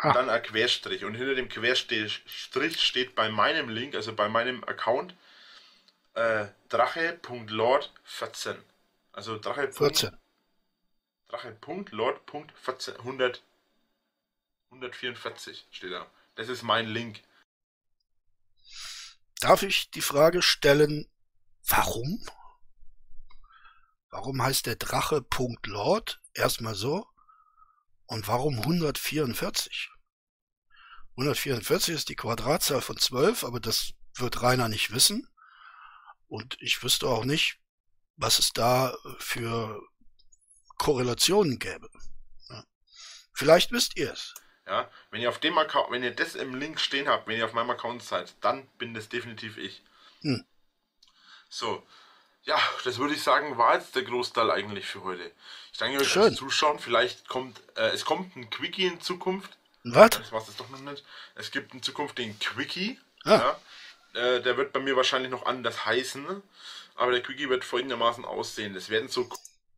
Ah. 0.00 0.12
Dann 0.12 0.30
ein 0.30 0.40
Querstrich. 0.42 1.04
Und 1.04 1.16
hinter 1.16 1.34
dem 1.34 1.48
Querstrich 1.48 2.22
steht 2.28 3.16
bei 3.16 3.28
meinem 3.28 3.68
Link, 3.68 3.96
also 3.96 4.14
bei 4.14 4.28
meinem 4.28 4.62
Account, 4.64 5.16
äh, 6.18 6.48
Drache.lord14. 6.68 8.56
Also 9.12 9.38
Drache. 9.38 9.72
14. 9.72 10.16
Drache.lord.14. 11.28 12.98
100, 12.98 13.42
144 14.70 15.66
steht 15.70 15.92
da. 15.92 16.10
Das 16.34 16.48
ist 16.48 16.62
mein 16.62 16.88
Link. 16.88 17.22
Darf 19.40 19.62
ich 19.62 19.90
die 19.90 20.02
Frage 20.02 20.42
stellen, 20.42 21.08
warum? 21.66 22.26
Warum 24.10 24.42
heißt 24.42 24.66
der 24.66 24.76
Drache.lord 24.76 26.20
erstmal 26.34 26.74
so? 26.74 27.06
Und 28.06 28.26
warum 28.26 28.58
144? 28.58 29.90
144 31.10 31.94
ist 31.94 32.08
die 32.08 32.16
Quadratzahl 32.16 32.80
von 32.80 32.96
12, 32.96 33.44
aber 33.44 33.60
das 33.60 33.92
wird 34.14 34.42
Rainer 34.42 34.68
nicht 34.68 34.92
wissen. 34.92 35.28
Und 36.28 36.56
ich 36.60 36.82
wüsste 36.82 37.08
auch 37.08 37.24
nicht, 37.24 37.58
was 38.16 38.38
es 38.38 38.52
da 38.52 38.96
für 39.18 39.80
Korrelationen 40.76 41.58
gäbe. 41.58 41.88
Ja. 42.48 42.64
Vielleicht 43.32 43.72
wisst 43.72 43.96
ihr 43.96 44.12
es. 44.12 44.34
Ja, 44.66 44.90
wenn 45.10 45.22
ihr 45.22 45.30
auf 45.30 45.38
dem 45.38 45.56
Account, 45.56 45.90
wenn 45.90 46.02
ihr 46.02 46.14
das 46.14 46.34
im 46.34 46.54
Link 46.54 46.78
stehen 46.78 47.08
habt, 47.08 47.26
wenn 47.26 47.38
ihr 47.38 47.46
auf 47.46 47.54
meinem 47.54 47.70
Account 47.70 48.02
seid, 48.02 48.34
dann 48.42 48.66
bin 48.78 48.92
das 48.92 49.08
definitiv 49.08 49.56
ich. 49.56 49.82
Hm. 50.20 50.44
So, 51.48 51.82
ja, 52.42 52.58
das 52.84 52.98
würde 52.98 53.14
ich 53.14 53.22
sagen, 53.22 53.56
war 53.56 53.74
jetzt 53.74 53.94
der 53.94 54.02
Großteil 54.02 54.50
eigentlich 54.50 54.86
für 54.86 55.02
heute. 55.04 55.32
Ich 55.72 55.78
danke 55.78 55.98
euch 55.98 56.08
fürs 56.08 56.34
Zuschauen. 56.34 56.78
Vielleicht 56.78 57.28
kommt, 57.28 57.60
äh, 57.76 57.88
es 57.88 58.04
kommt 58.04 58.36
ein 58.36 58.50
Quickie 58.50 58.86
in 58.86 59.00
Zukunft. 59.00 59.56
Was? 59.84 60.10
Das 60.10 60.32
war 60.32 60.46
es 60.46 60.56
doch 60.56 60.68
noch 60.68 60.80
nicht. 60.80 61.04
Es 61.34 61.50
gibt 61.50 61.72
in 61.72 61.82
Zukunft 61.82 62.18
den 62.18 62.38
Quickie. 62.38 62.98
Ah. 63.24 63.30
Ja. 63.30 63.60
Äh, 64.14 64.40
der 64.40 64.56
wird 64.56 64.72
bei 64.72 64.80
mir 64.80 64.96
wahrscheinlich 64.96 65.30
noch 65.30 65.46
anders 65.46 65.84
heißen. 65.84 66.42
Aber 66.94 67.12
der 67.12 67.22
Quickie 67.22 67.48
wird 67.48 67.64
folgendermaßen 67.64 68.24
aussehen. 68.24 68.74
Das 68.74 68.88
werden 68.88 69.08
so. 69.08 69.28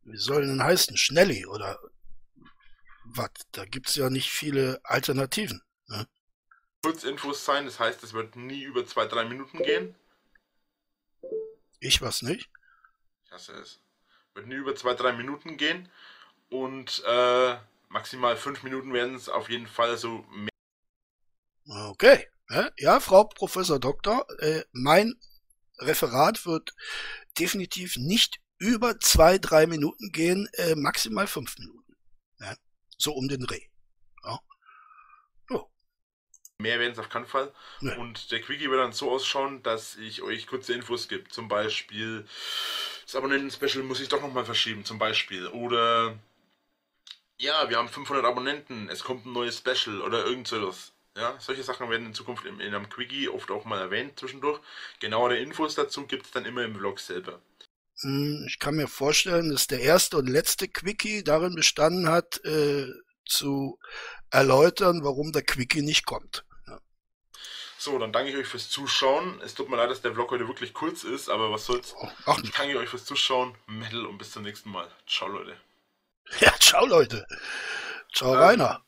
Wie 0.03 0.17
soll 0.17 0.41
denn 0.45 0.63
heißen? 0.63 0.97
Schnelli 0.97 1.45
oder 1.45 1.79
was? 3.03 3.29
Da 3.51 3.65
gibt 3.65 3.89
es 3.89 3.95
ja 3.95 4.09
nicht 4.09 4.31
viele 4.31 4.79
Alternativen. 4.83 5.61
Ne? 5.87 6.07
Kurzinfos 6.81 7.45
sein, 7.45 7.65
das 7.65 7.79
heißt, 7.79 8.03
es 8.03 8.13
wird 8.13 8.35
nie 8.35 8.63
über 8.63 8.85
zwei, 8.85 9.05
drei 9.05 9.25
Minuten 9.25 9.59
gehen. 9.59 9.95
Ich 11.79 12.01
was 12.01 12.23
nicht? 12.23 12.49
Ich 13.25 13.31
hasse 13.31 13.53
es. 13.53 13.79
Wird 14.33 14.47
nie 14.47 14.55
über 14.55 14.75
zwei, 14.75 14.95
drei 14.95 15.11
Minuten 15.13 15.57
gehen. 15.57 15.89
Und 16.49 17.03
äh, 17.05 17.57
maximal 17.89 18.35
fünf 18.35 18.63
Minuten 18.63 18.93
werden 18.93 19.15
es 19.15 19.29
auf 19.29 19.49
jeden 19.49 19.67
Fall 19.67 19.97
so 19.97 20.25
mehr. 20.31 20.49
Okay. 21.67 22.30
Ja, 22.77 22.99
Frau 22.99 23.23
Professor 23.23 23.79
Doktor, 23.79 24.25
äh, 24.39 24.63
mein 24.71 25.13
Referat 25.79 26.45
wird 26.45 26.73
definitiv 27.39 27.95
nicht 27.97 28.39
über 28.57 28.99
zwei, 28.99 29.37
drei 29.37 29.67
Minuten 29.67 30.11
gehen, 30.11 30.49
äh, 30.53 30.75
maximal 30.75 31.27
fünf 31.27 31.57
Minuten. 31.57 31.95
Ja, 32.39 32.55
so 32.97 33.13
um 33.13 33.27
den 33.27 33.41
Dreh. 33.41 33.61
Ja. 34.23 34.39
Mehr 36.61 36.79
werden 36.79 36.93
es 36.93 36.99
auf 36.99 37.09
keinen 37.09 37.25
Fall. 37.25 37.51
Nee. 37.79 37.95
Und 37.95 38.31
der 38.31 38.41
Quickie 38.41 38.69
wird 38.69 38.79
dann 38.79 38.93
so 38.93 39.11
ausschauen, 39.11 39.63
dass 39.63 39.95
ich 39.95 40.21
euch 40.21 40.45
kurze 40.45 40.73
Infos 40.73 41.07
gebe. 41.07 41.27
Zum 41.29 41.47
Beispiel, 41.47 42.27
das 43.05 43.15
Abonnenten-Special 43.15 43.83
muss 43.83 43.99
ich 43.99 44.09
doch 44.09 44.21
nochmal 44.21 44.45
verschieben, 44.45 44.85
zum 44.85 44.99
Beispiel. 44.99 45.47
Oder, 45.47 46.19
ja, 47.37 47.69
wir 47.69 47.77
haben 47.77 47.89
500 47.89 48.23
Abonnenten, 48.25 48.89
es 48.89 49.03
kommt 49.03 49.25
ein 49.25 49.33
neues 49.33 49.57
Special 49.57 50.01
oder 50.01 50.23
irgend 50.23 50.47
sowas. 50.47 50.90
Ja, 51.17 51.35
solche 51.39 51.63
Sachen 51.63 51.89
werden 51.89 52.07
in 52.07 52.13
Zukunft 52.13 52.45
in, 52.45 52.59
in 52.59 52.73
einem 52.73 52.89
Quickie 52.89 53.27
oft 53.27 53.51
auch 53.51 53.65
mal 53.65 53.79
erwähnt 53.79 54.17
zwischendurch. 54.17 54.59
Genauere 54.99 55.37
Infos 55.37 55.75
dazu 55.75 56.07
gibt 56.07 56.25
es 56.25 56.31
dann 56.31 56.45
immer 56.45 56.63
im 56.63 56.75
Vlog 56.75 56.99
selber. 56.99 57.41
Hm, 58.01 58.45
ich 58.47 58.59
kann 58.59 58.75
mir 58.75 58.87
vorstellen, 58.87 59.51
dass 59.51 59.67
der 59.67 59.81
erste 59.81 60.17
und 60.17 60.27
letzte 60.27 60.67
Quickie 60.67 61.23
darin 61.23 61.55
bestanden 61.55 62.09
hat, 62.09 62.43
äh, 62.45 62.87
zu 63.25 63.77
erläutern, 64.29 65.03
warum 65.03 65.31
der 65.31 65.43
Quickie 65.43 65.81
nicht 65.81 66.05
kommt. 66.05 66.45
So, 67.77 67.97
dann 67.97 68.13
danke 68.13 68.29
ich 68.29 68.37
euch 68.37 68.45
fürs 68.45 68.69
Zuschauen. 68.69 69.41
Es 69.41 69.55
tut 69.55 69.67
mir 69.67 69.75
leid, 69.75 69.89
dass 69.89 70.03
der 70.03 70.13
Vlog 70.13 70.29
heute 70.29 70.47
wirklich 70.47 70.71
kurz 70.71 71.03
ist, 71.03 71.29
aber 71.29 71.51
was 71.51 71.65
soll's. 71.65 71.95
Ach. 72.25 72.37
Ich 72.43 72.51
danke 72.51 72.77
euch 72.77 72.89
fürs 72.89 73.05
Zuschauen. 73.05 73.57
Metal 73.65 74.05
und 74.05 74.19
bis 74.19 74.29
zum 74.29 74.43
nächsten 74.43 74.69
Mal. 74.69 74.87
Ciao, 75.07 75.27
Leute. 75.27 75.57
Ja, 76.39 76.53
ciao, 76.59 76.85
Leute. 76.85 77.25
Ciao, 78.13 78.35
ähm, 78.35 78.39
Rainer. 78.39 78.85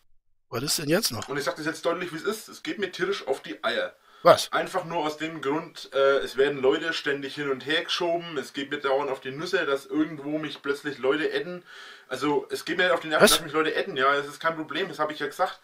Was 0.54 0.62
ist 0.62 0.78
denn 0.78 0.88
jetzt 0.90 1.12
noch? 1.12 1.28
Und 1.30 1.38
ich 1.38 1.46
sag 1.46 1.56
das 1.56 1.66
jetzt 1.66 1.84
deutlich, 1.84 2.14
wie 2.14 2.18
es 2.18 2.22
ist. 2.22 2.48
Es 2.48 2.62
geht 2.62 2.78
mir 2.78 2.92
tierisch 2.92 3.26
auf 3.26 3.42
die 3.42 3.64
Eier. 3.64 3.96
Was? 4.22 4.54
Einfach 4.54 4.86
nur 4.86 5.00
aus 5.00 5.18
dem 5.18 5.42
Grund, 5.42 5.90
äh, 5.96 6.20
es 6.20 6.38
werden 6.38 6.62
Leute 6.62 6.94
ständig 6.94 7.34
hin 7.34 7.50
und 7.50 7.66
her 7.66 7.84
geschoben. 7.84 8.38
Es 8.38 8.54
geht 8.54 8.70
mir 8.70 8.78
dauernd 8.78 9.10
auf 9.10 9.20
die 9.20 9.32
Nüsse, 9.32 9.66
dass 9.66 9.88
irgendwo 9.88 10.38
mich 10.38 10.62
plötzlich 10.62 11.00
Leute 11.00 11.28
adden. 11.34 11.64
Also 12.08 12.46
es 12.52 12.66
geht 12.66 12.78
mir 12.78 12.94
auf 12.94 13.00
die 13.00 13.08
Nerven, 13.08 13.24
Was? 13.24 13.32
dass 13.32 13.42
mich 13.42 13.52
Leute 13.52 13.76
adden. 13.76 13.98
Ja, 13.98 14.16
das 14.16 14.28
ist 14.28 14.40
kein 14.40 14.56
Problem, 14.56 14.90
das 14.90 15.00
habe 15.00 15.12
ich 15.12 15.18
ja 15.18 15.26
gesagt. 15.26 15.60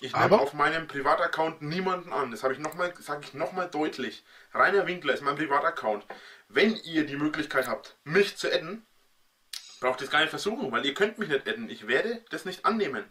Ich 0.00 0.12
nehme 0.16 0.40
auf 0.40 0.52
meinem 0.52 0.88
Privataccount 0.88 1.62
niemanden 1.62 2.12
an. 2.12 2.32
Das 2.32 2.42
habe 2.42 2.54
ich 2.54 2.58
noch 2.58 2.74
mal, 2.74 2.92
sage 3.00 3.20
ich 3.22 3.34
nochmal 3.34 3.70
deutlich. 3.70 4.24
Rainer 4.52 4.88
Winkler 4.88 5.14
ist 5.14 5.22
mein 5.22 5.36
Privataccount. 5.36 6.04
Wenn 6.48 6.74
ihr 6.74 7.06
die 7.06 7.16
Möglichkeit 7.16 7.68
habt, 7.68 7.94
mich 8.02 8.36
zu 8.36 8.52
adden, 8.52 8.84
braucht 9.78 10.00
ihr 10.00 10.06
es 10.06 10.10
gar 10.10 10.20
nicht 10.22 10.30
versuchen, 10.30 10.72
weil 10.72 10.84
ihr 10.84 10.94
könnt 10.94 11.18
mich 11.18 11.28
nicht 11.28 11.48
adden. 11.48 11.70
Ich 11.70 11.86
werde 11.86 12.24
das 12.30 12.44
nicht 12.44 12.66
annehmen. 12.66 13.04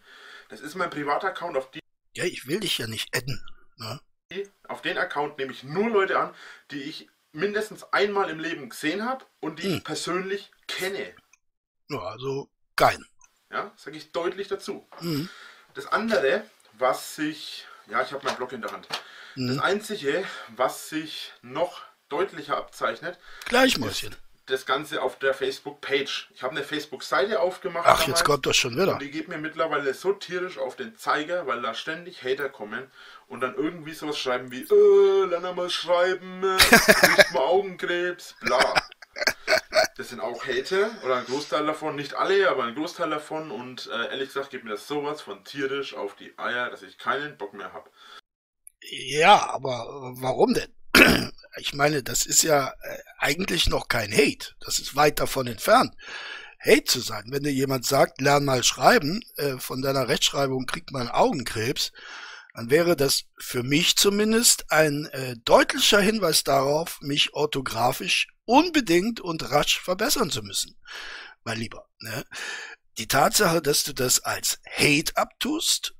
Das 0.53 0.61
ist 0.61 0.75
mein 0.75 0.91
Privataccount, 0.91 1.57
auf 1.57 1.71
die 1.71 1.79
Ja, 2.15 2.25
ich 2.25 2.45
will 2.45 2.59
dich 2.59 2.77
ja 2.77 2.85
nicht 2.85 3.15
adden. 3.15 3.43
Ne? 3.77 3.99
auf 4.67 4.83
den 4.83 4.99
Account 4.99 5.39
nehme 5.39 5.51
ich 5.51 5.63
nur 5.63 5.89
Leute 5.89 6.19
an, 6.19 6.35
die 6.69 6.81
ich 6.83 7.09
mindestens 7.31 7.83
einmal 7.91 8.29
im 8.29 8.39
Leben 8.39 8.69
gesehen 8.69 9.03
habe 9.03 9.25
und 9.39 9.57
die 9.57 9.63
Hm. 9.63 9.77
ich 9.77 9.83
persönlich 9.83 10.51
kenne. 10.67 11.15
Ja, 11.89 11.99
also 11.99 12.51
kein. 12.75 13.03
Ja, 13.51 13.71
sage 13.75 13.97
ich 13.97 14.11
deutlich 14.11 14.47
dazu. 14.47 14.87
Mhm. 15.01 15.27
Das 15.73 15.87
andere, 15.87 16.47
was 16.73 17.15
sich, 17.15 17.65
ja, 17.87 18.03
ich 18.03 18.11
habe 18.11 18.23
meinen 18.23 18.37
Blog 18.37 18.51
in 18.51 18.61
der 18.61 18.71
Hand. 18.71 18.87
Das 18.89 18.99
Mhm. 19.35 19.59
einzige, 19.59 20.23
was 20.49 20.89
sich 20.89 21.33
noch 21.41 21.81
deutlicher 22.09 22.57
abzeichnet, 22.57 23.17
Gleichmäuschen. 23.45 24.15
Das 24.53 24.65
Ganze 24.65 25.01
auf 25.01 25.19
der 25.19 25.33
Facebook-Page. 25.33 26.29
Ich 26.33 26.43
habe 26.43 26.55
eine 26.55 26.63
Facebook-Seite 26.63 27.39
aufgemacht. 27.39 27.85
Ach, 27.87 27.99
jetzt 27.99 28.07
damals. 28.07 28.23
kommt 28.23 28.45
das 28.45 28.55
schon 28.55 28.77
wieder. 28.77 28.93
Und 28.93 29.01
die 29.01 29.11
geht 29.11 29.27
mir 29.27 29.37
mittlerweile 29.37 29.93
so 29.93 30.13
tierisch 30.13 30.57
auf 30.57 30.75
den 30.75 30.95
Zeiger, 30.95 31.47
weil 31.47 31.61
da 31.61 31.73
ständig 31.73 32.23
Hater 32.23 32.49
kommen 32.49 32.89
und 33.27 33.41
dann 33.41 33.55
irgendwie 33.55 33.93
sowas 33.93 34.17
schreiben 34.17 34.51
wie, 34.51 34.61
äh, 34.61 35.25
lern 35.25 35.55
mal 35.55 35.69
schreiben, 35.69 36.43
äh, 36.43 36.57
kriegt 36.59 37.33
mal 37.33 37.41
Augenkrebs, 37.41 38.35
bla. 38.41 38.75
Das 39.97 40.09
sind 40.09 40.19
auch 40.19 40.45
Hater 40.45 40.91
oder 41.03 41.17
ein 41.17 41.25
Großteil 41.25 41.65
davon, 41.65 41.95
nicht 41.95 42.13
alle, 42.15 42.49
aber 42.49 42.63
ein 42.63 42.75
Großteil 42.75 43.09
davon 43.09 43.51
und 43.51 43.87
äh, 43.87 44.11
ehrlich 44.11 44.29
gesagt 44.29 44.49
geht 44.49 44.63
mir 44.63 44.71
das 44.71 44.87
sowas 44.87 45.21
von 45.21 45.43
tierisch 45.43 45.95
auf 45.95 46.15
die 46.15 46.37
Eier, 46.37 46.69
dass 46.69 46.81
ich 46.81 46.97
keinen 46.97 47.37
Bock 47.37 47.53
mehr 47.53 47.73
habe. 47.73 47.89
Ja, 48.81 49.49
aber 49.49 50.13
warum 50.19 50.53
denn? 50.53 50.73
Ich 51.57 51.73
meine, 51.73 52.01
das 52.01 52.25
ist 52.25 52.41
ja 52.43 52.73
äh, 52.81 52.97
eigentlich 53.19 53.69
noch 53.69 53.87
kein 53.87 54.11
Hate. 54.11 54.55
Das 54.59 54.79
ist 54.79 54.95
weit 54.95 55.19
davon 55.19 55.47
entfernt, 55.47 55.93
Hate 56.59 56.85
zu 56.85 56.99
sein. 56.99 57.25
Wenn 57.27 57.43
dir 57.43 57.53
jemand 57.53 57.85
sagt, 57.85 58.21
lern 58.21 58.45
mal 58.45 58.63
schreiben, 58.63 59.21
äh, 59.35 59.57
von 59.57 59.81
deiner 59.81 60.07
Rechtschreibung 60.07 60.65
kriegt 60.65 60.91
man 60.91 61.09
Augenkrebs, 61.09 61.91
dann 62.55 62.69
wäre 62.69 62.95
das 62.95 63.25
für 63.37 63.63
mich 63.63 63.95
zumindest 63.97 64.71
ein 64.71 65.05
äh, 65.11 65.35
deutlicher 65.45 65.99
Hinweis 65.99 66.43
darauf, 66.43 66.99
mich 67.01 67.33
orthografisch 67.33 68.27
unbedingt 68.45 69.19
und 69.19 69.51
rasch 69.51 69.79
verbessern 69.79 70.31
zu 70.31 70.41
müssen. 70.41 70.75
Mein 71.43 71.59
Lieber, 71.59 71.87
ne? 71.99 72.23
Die 72.97 73.07
Tatsache, 73.07 73.61
dass 73.61 73.83
du 73.83 73.93
das 73.93 74.19
als 74.19 74.59
Hate 74.69 75.17
abtust, 75.17 75.95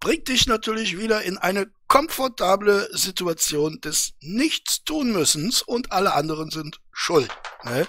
bringt 0.00 0.28
dich 0.28 0.46
natürlich 0.46 0.98
wieder 0.98 1.22
in 1.22 1.38
eine 1.38 1.66
komfortable 1.88 2.88
Situation 2.92 3.80
des 3.80 4.14
Nichtstun-Müssens 4.20 5.62
und 5.62 5.92
alle 5.92 6.14
anderen 6.14 6.50
sind 6.50 6.80
schuld. 6.92 7.30
Ne? 7.64 7.86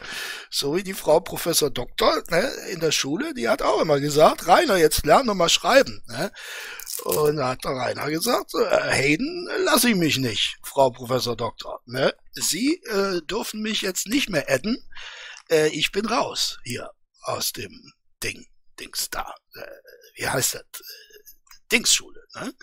So 0.49 0.75
wie 0.75 0.83
die 0.83 0.93
Frau 0.93 1.19
Professor 1.19 1.69
Doktor 1.69 2.23
ne, 2.29 2.41
in 2.69 2.79
der 2.79 2.91
Schule, 2.91 3.33
die 3.33 3.49
hat 3.49 3.61
auch 3.61 3.81
immer 3.81 3.99
gesagt, 3.99 4.47
Rainer, 4.47 4.77
jetzt 4.77 5.05
lern 5.05 5.25
doch 5.25 5.33
mal 5.33 5.49
schreiben. 5.49 6.03
Ne? 6.07 6.31
Und 7.03 7.37
da 7.37 7.49
hat 7.49 7.63
der 7.63 7.71
Rainer 7.71 8.09
gesagt, 8.09 8.53
äh, 8.53 8.91
Hayden 8.91 9.47
lasse 9.65 9.89
ich 9.89 9.95
mich 9.95 10.17
nicht, 10.17 10.57
Frau 10.63 10.89
Professor 10.89 11.35
Doktor. 11.35 11.81
Ne? 11.85 12.13
Sie 12.33 12.81
äh, 12.85 13.21
dürfen 13.21 13.61
mich 13.61 13.81
jetzt 13.81 14.07
nicht 14.07 14.29
mehr 14.29 14.45
adden. 14.49 14.77
Äh, 15.49 15.69
ich 15.69 15.91
bin 15.91 16.05
raus 16.05 16.59
hier 16.63 16.91
aus 17.21 17.51
dem 17.51 17.93
Ding, 18.23 18.45
Dings 18.79 19.09
da. 19.09 19.33
Äh, 19.55 19.65
wie 20.15 20.27
heißt 20.27 20.55
das? 20.55 20.61
Äh, 20.61 20.83
Dingsschule. 21.71 22.23
Ne? 22.35 22.53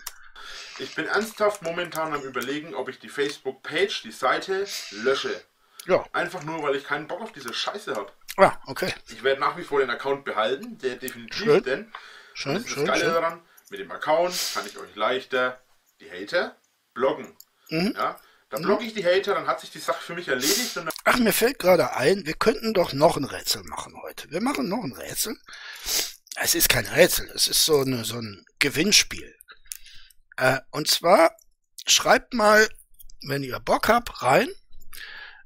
Ich 0.79 0.95
bin 0.95 1.07
ernsthaft 1.07 1.61
momentan 1.61 2.13
am 2.13 2.21
überlegen, 2.21 2.75
ob 2.75 2.89
ich 2.89 2.99
die 2.99 3.09
Facebook-Page, 3.09 4.03
die 4.03 4.11
Seite, 4.11 4.65
lösche. 4.91 5.41
Ja. 5.85 6.03
Einfach 6.13 6.43
nur, 6.43 6.63
weil 6.63 6.75
ich 6.75 6.83
keinen 6.83 7.07
Bock 7.07 7.21
auf 7.21 7.31
diese 7.31 7.53
Scheiße 7.53 7.95
habe. 7.95 8.11
Ah, 8.37 8.53
okay. 8.65 8.93
Ich 9.09 9.23
werde 9.23 9.39
nach 9.39 9.57
wie 9.57 9.63
vor 9.63 9.79
den 9.79 9.89
Account 9.89 10.25
behalten, 10.25 10.77
der 10.79 10.95
definitiv, 10.95 11.37
Schön. 11.37 11.63
denn 11.63 11.93
Schön, 12.33 12.55
das 12.55 12.63
ist 12.63 12.69
schön, 12.71 12.85
das 12.85 12.99
Geile 12.99 13.05
schön. 13.05 13.21
daran, 13.21 13.41
mit 13.69 13.79
dem 13.79 13.91
Account 13.91 14.35
kann 14.53 14.65
ich 14.65 14.77
euch 14.77 14.95
leichter 14.95 15.61
die 16.01 16.11
Hater 16.11 16.55
bloggen. 16.93 17.35
Mhm. 17.69 17.93
Ja? 17.95 18.19
Dann 18.49 18.61
blogge 18.61 18.85
ich 18.85 18.93
die 18.93 19.05
Hater, 19.05 19.33
dann 19.33 19.47
hat 19.47 19.61
sich 19.61 19.71
die 19.71 19.79
Sache 19.79 20.01
für 20.01 20.13
mich 20.13 20.27
erledigt 20.27 20.77
Ach, 21.03 21.17
mir 21.17 21.33
fällt 21.33 21.59
gerade 21.59 21.93
ein, 21.93 22.25
wir 22.25 22.33
könnten 22.35 22.73
doch 22.73 22.93
noch 22.93 23.17
ein 23.17 23.23
Rätsel 23.25 23.63
machen 23.63 23.95
heute. 24.01 24.29
Wir 24.31 24.41
machen 24.41 24.69
noch 24.69 24.83
ein 24.83 24.93
Rätsel. 24.93 25.37
Es 26.35 26.55
ist 26.55 26.69
kein 26.69 26.85
Rätsel, 26.85 27.29
es 27.33 27.47
ist 27.47 27.63
so, 27.65 27.81
eine, 27.81 28.03
so 28.05 28.17
ein 28.17 28.45
Gewinnspiel. 28.59 29.35
Äh, 30.37 30.59
und 30.71 30.87
zwar 30.87 31.31
schreibt 31.87 32.33
mal, 32.33 32.67
wenn 33.21 33.43
ihr 33.43 33.59
Bock 33.59 33.87
habt, 33.87 34.21
rein, 34.21 34.49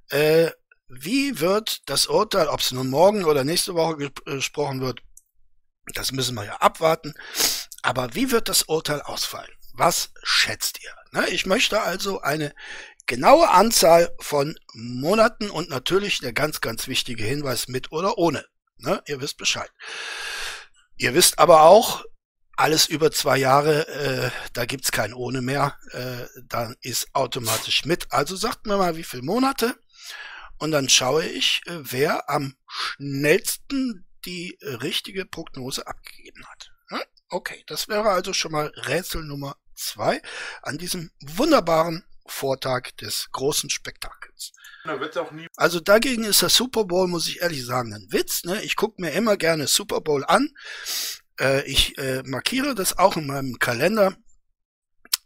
äh, 0.09 0.51
wie 0.87 1.39
wird 1.39 1.87
das 1.87 2.07
Urteil, 2.07 2.47
ob 2.47 2.61
es 2.61 2.71
nun 2.71 2.89
morgen 2.89 3.23
oder 3.25 3.43
nächste 3.43 3.75
Woche 3.75 4.03
äh, 4.03 4.09
gesprochen 4.35 4.81
wird, 4.81 5.01
das 5.93 6.11
müssen 6.11 6.35
wir 6.35 6.45
ja 6.45 6.57
abwarten. 6.57 7.13
Aber 7.81 8.13
wie 8.15 8.31
wird 8.31 8.49
das 8.49 8.63
Urteil 8.63 9.01
ausfallen? 9.01 9.51
Was 9.73 10.11
schätzt 10.23 10.83
ihr? 10.83 10.93
Ne, 11.11 11.29
ich 11.29 11.45
möchte 11.45 11.81
also 11.81 12.21
eine 12.21 12.53
genaue 13.05 13.49
Anzahl 13.49 14.13
von 14.19 14.57
Monaten 14.73 15.49
und 15.49 15.69
natürlich 15.69 16.19
der 16.19 16.33
ganz, 16.33 16.61
ganz 16.61 16.87
wichtige 16.87 17.23
Hinweis 17.23 17.67
mit 17.67 17.91
oder 17.91 18.17
ohne. 18.17 18.45
Ne, 18.77 19.01
ihr 19.07 19.21
wisst 19.21 19.37
Bescheid. 19.37 19.71
Ihr 20.97 21.13
wisst 21.13 21.39
aber 21.39 21.61
auch, 21.61 22.03
alles 22.59 22.87
über 22.87 23.09
zwei 23.11 23.37
Jahre, 23.37 23.87
äh, 23.87 24.31
da 24.51 24.65
gibt's 24.65 24.91
kein 24.91 25.13
ohne 25.13 25.41
mehr. 25.41 25.77
Äh, 25.91 26.25
dann 26.43 26.75
ist 26.81 27.07
automatisch 27.15 27.85
mit. 27.85 28.11
Also 28.11 28.35
sagt 28.35 28.65
mir 28.65 28.77
mal, 28.77 28.97
wie 28.97 29.05
viele 29.05 29.23
Monate. 29.23 29.75
Und 30.57 30.71
dann 30.71 30.89
schaue 30.89 31.25
ich, 31.25 31.61
äh, 31.67 31.79
wer 31.79 32.29
am 32.29 32.55
schnellsten 32.67 34.05
die 34.25 34.57
richtige 34.61 35.25
Prognose 35.25 35.87
abgegeben 35.87 36.45
hat. 36.47 36.71
Hm? 36.89 36.99
Okay, 37.29 37.63
das 37.65 37.87
wäre 37.87 38.09
also 38.09 38.33
schon 38.33 38.51
mal 38.51 38.67
Rätsel 38.75 39.23
Nummer 39.23 39.55
zwei 39.73 40.21
an 40.61 40.77
diesem 40.77 41.11
wunderbaren 41.21 42.03
Vortag 42.25 42.91
des 42.97 43.29
großen 43.31 43.69
Spektakels. 43.69 44.51
Also 45.55 45.79
dagegen 45.79 46.25
ist 46.25 46.41
der 46.41 46.49
Super 46.49 46.83
Bowl, 46.83 47.07
muss 47.07 47.29
ich 47.29 47.41
ehrlich 47.41 47.65
sagen, 47.65 47.93
ein 47.93 48.11
Witz. 48.11 48.43
Ne? 48.43 48.61
Ich 48.63 48.75
gucke 48.75 49.01
mir 49.01 49.11
immer 49.11 49.37
gerne 49.37 49.67
Super 49.67 50.01
Bowl 50.01 50.25
an. 50.25 50.49
Äh, 51.39 51.63
ich 51.63 51.97
äh, 51.97 52.23
markiere 52.23 52.75
das 52.75 52.97
auch 52.97 53.17
in 53.17 53.27
meinem 53.27 53.59
Kalender. 53.59 54.15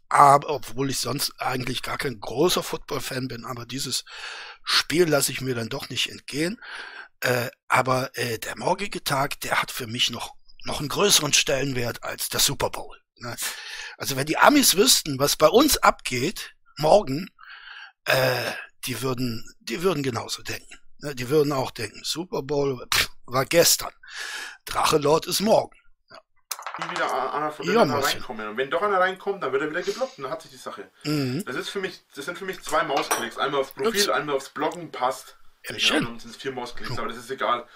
Aber 0.08 0.50
obwohl 0.50 0.90
ich 0.90 0.98
sonst 0.98 1.32
eigentlich 1.40 1.82
gar 1.82 1.98
kein 1.98 2.20
großer 2.20 2.62
Football-Fan 2.62 3.26
bin, 3.26 3.44
aber 3.44 3.66
dieses 3.66 4.04
Spiel 4.62 5.08
lasse 5.08 5.32
ich 5.32 5.40
mir 5.40 5.54
dann 5.54 5.68
doch 5.68 5.88
nicht 5.88 6.10
entgehen. 6.10 6.60
Äh, 7.20 7.50
aber 7.68 8.16
äh, 8.16 8.38
der 8.38 8.56
morgige 8.56 9.02
Tag, 9.02 9.40
der 9.40 9.60
hat 9.60 9.72
für 9.72 9.86
mich 9.86 10.10
noch 10.10 10.34
noch 10.64 10.80
einen 10.80 10.88
größeren 10.88 11.32
Stellenwert 11.32 12.02
als 12.02 12.28
der 12.28 12.40
Super 12.40 12.70
Bowl. 12.70 12.98
Ne? 13.16 13.36
Also 13.98 14.16
wenn 14.16 14.26
die 14.26 14.38
Amis 14.38 14.76
wüssten, 14.76 15.18
was 15.18 15.36
bei 15.36 15.48
uns 15.48 15.76
abgeht 15.78 16.54
morgen, 16.78 17.28
äh, 18.06 18.50
die 18.86 19.00
würden, 19.02 19.44
die 19.60 19.82
würden 19.82 20.02
genauso 20.02 20.42
denken. 20.42 20.74
Ne? 20.98 21.14
Die 21.14 21.28
würden 21.28 21.52
auch 21.52 21.70
denken, 21.70 22.02
Super 22.02 22.42
Bowl 22.42 22.86
pff, 22.92 23.10
war 23.26 23.44
gestern, 23.44 23.92
Drachelord 24.64 25.26
ist 25.26 25.40
morgen. 25.40 25.76
Wieder 26.90 27.34
einer 27.34 27.52
von 27.52 27.66
denen 27.66 27.90
reinkommen. 27.90 28.48
Und 28.48 28.56
wenn 28.56 28.70
doch 28.70 28.82
einer 28.82 28.98
reinkommt, 28.98 29.42
dann 29.42 29.52
wird 29.52 29.62
er 29.62 29.70
wieder 29.70 29.82
geblockt 29.82 30.18
und 30.18 30.24
dann 30.24 30.32
hat 30.32 30.42
sich 30.42 30.50
die 30.50 30.56
Sache. 30.56 30.88
Mhm. 31.04 31.44
Das 31.44 31.56
ist 31.56 31.68
für 31.68 31.80
mich, 31.80 32.00
das 32.14 32.24
sind 32.24 32.38
für 32.38 32.44
mich 32.44 32.62
zwei 32.62 32.82
Mausklicks. 32.82 33.38
Einmal 33.38 33.60
aufs 33.60 33.72
Profil, 33.72 34.00
Ups. 34.00 34.08
einmal 34.08 34.36
aufs 34.36 34.48
Bloggen 34.48 34.90
passt. 34.90 35.36
Ja, 35.68 35.78
schön. 35.78 36.04
dann 36.04 36.18
sind 36.18 36.30
es 36.30 36.36
vier 36.36 36.52
Mausklicks, 36.52 36.98
aber 36.98 37.08
das 37.08 37.16
ist 37.16 37.30
egal. 37.30 37.66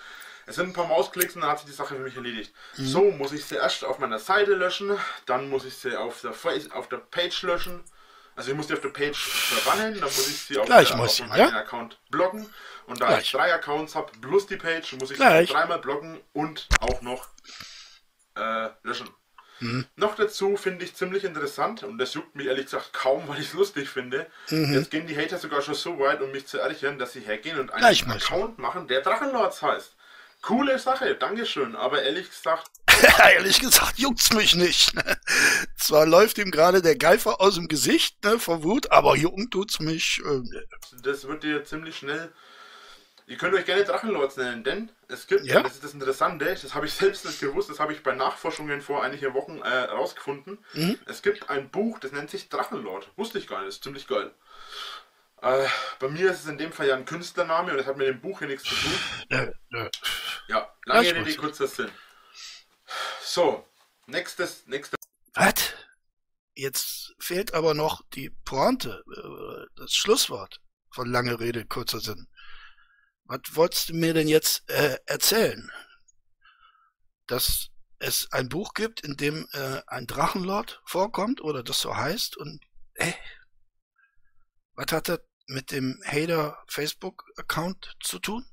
Es 0.47 0.57
sind 0.57 0.69
ein 0.69 0.73
paar 0.73 0.87
Mausklicks 0.87 1.35
und 1.35 1.43
dann 1.43 1.51
hat 1.51 1.59
sich 1.59 1.69
die 1.69 1.75
Sache 1.75 1.95
für 1.95 2.01
mich 2.01 2.17
erledigt. 2.17 2.53
Mhm. 2.77 2.87
So 2.87 3.11
muss 3.11 3.33
ich 3.33 3.45
sie 3.45 3.57
erst 3.57 3.85
auf 3.85 3.99
meiner 3.99 4.19
Seite 4.19 4.55
löschen, 4.55 4.97
dann 5.27 5.49
muss 5.51 5.65
ich 5.65 5.77
sie 5.77 5.97
auf 5.97 6.21
der, 6.23 6.33
Face, 6.33 6.71
auf 6.73 6.89
der 6.89 6.99
Page 6.99 7.43
löschen. 7.43 7.85
Also 8.35 8.53
ich 8.53 8.57
muss 8.57 8.69
die 8.69 8.75
auf 8.75 8.81
der 8.81 8.91
Page 8.91 9.19
verbannen, 9.19 9.95
dann 9.95 10.05
muss 10.05 10.29
ich 10.29 10.41
sie 10.41 10.59
auf, 10.59 10.67
Gleich, 10.67 10.89
der, 10.89 11.01
auf 11.01 11.21
meinem 11.21 11.39
ja? 11.39 11.49
Account 11.49 11.99
bloggen. 12.09 12.49
Und 12.87 13.01
da 13.01 13.09
Gleich. 13.09 13.25
ich 13.25 13.33
drei 13.33 13.53
Accounts 13.53 13.95
habe 13.95 14.13
plus 14.21 14.47
die 14.47 14.57
Page, 14.57 14.93
muss 14.95 15.11
ich 15.11 15.17
Gleich. 15.17 15.49
sie 15.49 15.55
dreimal 15.55 15.81
bloggen 15.81 16.21
und 16.33 16.69
auch 16.81 17.03
noch 17.03 17.29
äh, 18.39 18.71
löschen. 18.83 19.09
Mhm. 19.61 19.87
Noch 19.97 20.15
dazu 20.15 20.57
finde 20.57 20.85
ich 20.85 20.95
ziemlich 20.95 21.25
interessant, 21.25 21.83
und 21.83 21.99
das 21.99 22.15
juckt 22.15 22.37
mich 22.37 22.47
ehrlich 22.47 22.67
gesagt 22.67 22.93
kaum, 22.93 23.25
weil 23.29 23.41
ich 23.41 23.49
es 23.49 23.55
lustig 23.55 23.89
finde. 23.89 24.27
Mhm. 24.51 24.75
Jetzt 24.75 24.91
gehen 24.91 25.07
die 25.07 25.17
Hater 25.17 25.39
sogar 25.39 25.63
schon 25.63 25.75
so 25.75 25.99
weit, 25.99 26.21
um 26.21 26.31
mich 26.31 26.47
zu 26.47 26.59
ärgern, 26.59 26.99
dass 26.99 27.13
sie 27.13 27.21
hergehen 27.21 27.59
und 27.59 27.71
einen 27.71 27.81
Gleich 27.81 28.07
mal. 28.07 28.17
Account 28.17 28.59
machen, 28.59 28.87
der 28.89 29.03
Drachenlords 29.03 29.63
heißt. 29.63 29.97
Coole 30.41 30.79
Sache, 30.79 31.17
Dankeschön, 31.17 31.75
aber 31.75 32.03
ehrlich 32.03 32.29
gesagt, 32.29 32.71
Ehrlich 33.35 33.61
gesagt 33.61 33.99
juckt's 33.99 34.33
mich 34.33 34.55
nicht. 34.55 34.93
zwar 35.77 36.07
läuft 36.07 36.39
ihm 36.39 36.51
gerade 36.51 36.83
der 36.83 36.97
Geifer 36.97 37.41
aus 37.41 37.55
dem 37.55 37.69
Gesicht, 37.69 38.25
ne, 38.25 38.39
vor 38.39 38.63
Wut, 38.63 38.91
aber 38.91 39.17
jucken 39.17 39.51
tut's 39.51 39.81
mich. 39.81 40.21
Äh, 40.25 40.43
das 41.03 41.27
wird 41.27 41.43
dir 41.43 41.65
ziemlich 41.65 41.99
schnell. 41.99 42.33
Ihr 43.29 43.37
könnt 43.37 43.55
euch 43.55 43.67
gerne 43.67 43.85
Drachenlords 43.85 44.39
nennen, 44.39 44.65
denn 44.65 44.91
es 45.07 45.27
gibt, 45.27 45.45
Ja? 45.45 45.63
das 45.63 45.75
ist 45.75 45.85
das 45.85 45.93
Interessante, 45.93 46.47
das 46.47 46.75
habe 46.75 46.87
ich 46.87 46.95
selbst 46.95 47.27
nicht 47.27 47.41
gewusst, 47.41 47.69
das 47.69 47.79
habe 47.79 47.93
ich 47.93 48.03
bei 48.03 48.15
Nachforschungen 48.15 48.81
vor 48.81 49.05
einigen 49.05 49.35
Wochen 49.35 49.61
äh, 49.61 49.69
rausgefunden. 49.69 50.65
Mhm. 50.73 50.99
Es 51.05 51.21
gibt 51.21 51.51
ein 51.51 51.69
Buch, 51.71 51.99
das 51.99 52.13
nennt 52.13 52.31
sich 52.31 52.49
Drachenlord. 52.49 53.11
Wusste 53.17 53.39
ich 53.39 53.47
gar 53.47 53.59
nicht, 53.59 53.69
das 53.69 53.75
ist 53.77 53.85
ziemlich 53.85 54.07
geil. 54.07 54.33
Äh, 55.43 55.67
bei 55.99 56.09
mir 56.09 56.31
ist 56.31 56.41
es 56.41 56.47
in 56.47 56.57
dem 56.57 56.73
Fall 56.73 56.89
ja 56.89 56.97
ein 56.97 57.05
Künstlername 57.05 57.73
und 57.73 57.77
das 57.77 57.87
hat 57.87 57.99
mit 57.99 58.09
dem 58.09 58.21
Buch 58.21 58.39
hier 58.39 58.49
nichts 58.49 58.65
zu 58.65 58.75
tun. 58.75 58.93
äh, 59.29 59.53
äh. 59.77 59.91
Ja, 60.49 60.75
lange 60.87 61.15
Rede, 61.15 61.35
kurzer 61.37 61.69
Sinn. 61.69 61.91
So, 63.23 63.69
nächstes, 64.07 64.67
nächstes. 64.67 64.97
Was? 65.35 65.75
Jetzt 66.55 67.15
fehlt 67.21 67.53
aber 67.53 67.75
noch 67.75 68.01
die 68.15 68.31
Pointe, 68.47 69.05
äh, 69.07 69.67
das 69.77 69.93
Schlusswort 69.93 70.61
von 70.91 71.11
lange 71.11 71.39
Rede, 71.39 71.67
kurzer 71.67 72.01
Sinn. 72.01 72.27
Was 73.29 73.41
wolltest 73.51 73.91
du 73.91 73.95
mir 73.95 74.15
denn 74.15 74.27
jetzt 74.27 74.69
äh, 74.71 74.99
erzählen? 75.05 75.71
Dass 77.27 77.69
es 77.99 78.33
ein 78.33 78.49
Buch 78.49 78.73
gibt, 78.73 79.03
in 79.03 79.17
dem 79.17 79.47
äh, 79.53 79.83
ein 79.87 80.07
Drachenlord 80.07 80.81
vorkommt 80.87 81.43
oder 81.43 81.63
das 81.63 81.81
so 81.81 81.95
heißt 81.95 82.39
und 82.39 82.61
äh, 82.95 83.13
was 84.75 84.93
hat 84.93 85.09
das 85.09 85.21
mit 85.47 85.73
dem 85.73 86.01
Hater 86.07 86.63
Facebook 86.69 87.25
Account 87.37 87.97
zu 88.01 88.19
tun? 88.19 88.47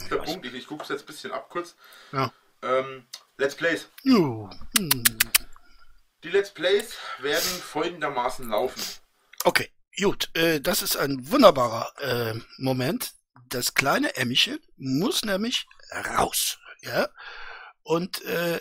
Ich 0.00 0.08
Der 0.08 0.18
weiß 0.18 0.26
Punkt, 0.26 0.46
ich, 0.46 0.54
ich 0.54 0.66
gucke 0.66 0.82
es 0.82 0.90
jetzt 0.90 1.02
ein 1.02 1.06
bisschen 1.06 1.32
ab 1.32 1.48
kurz. 1.48 1.74
Ja. 2.12 2.32
Ähm, 2.62 3.06
Let's 3.38 3.54
Plays. 3.54 3.88
Jo, 4.02 4.50
hm. 4.76 5.04
Die 6.22 6.30
Let's 6.30 6.50
Plays 6.50 6.96
werden 7.20 7.48
folgendermaßen 7.48 8.48
laufen. 8.48 8.82
Okay, 9.44 9.70
gut. 9.98 10.28
Äh, 10.34 10.60
das 10.60 10.82
ist 10.82 10.96
ein 10.96 11.30
wunderbarer 11.30 11.92
äh, 12.00 12.34
Moment. 12.58 13.15
Das 13.48 13.74
kleine 13.74 14.16
Emmichen 14.16 14.58
muss 14.76 15.22
nämlich 15.24 15.66
raus. 15.92 16.58
Ja. 16.80 17.08
Und 17.82 18.22
äh, 18.22 18.60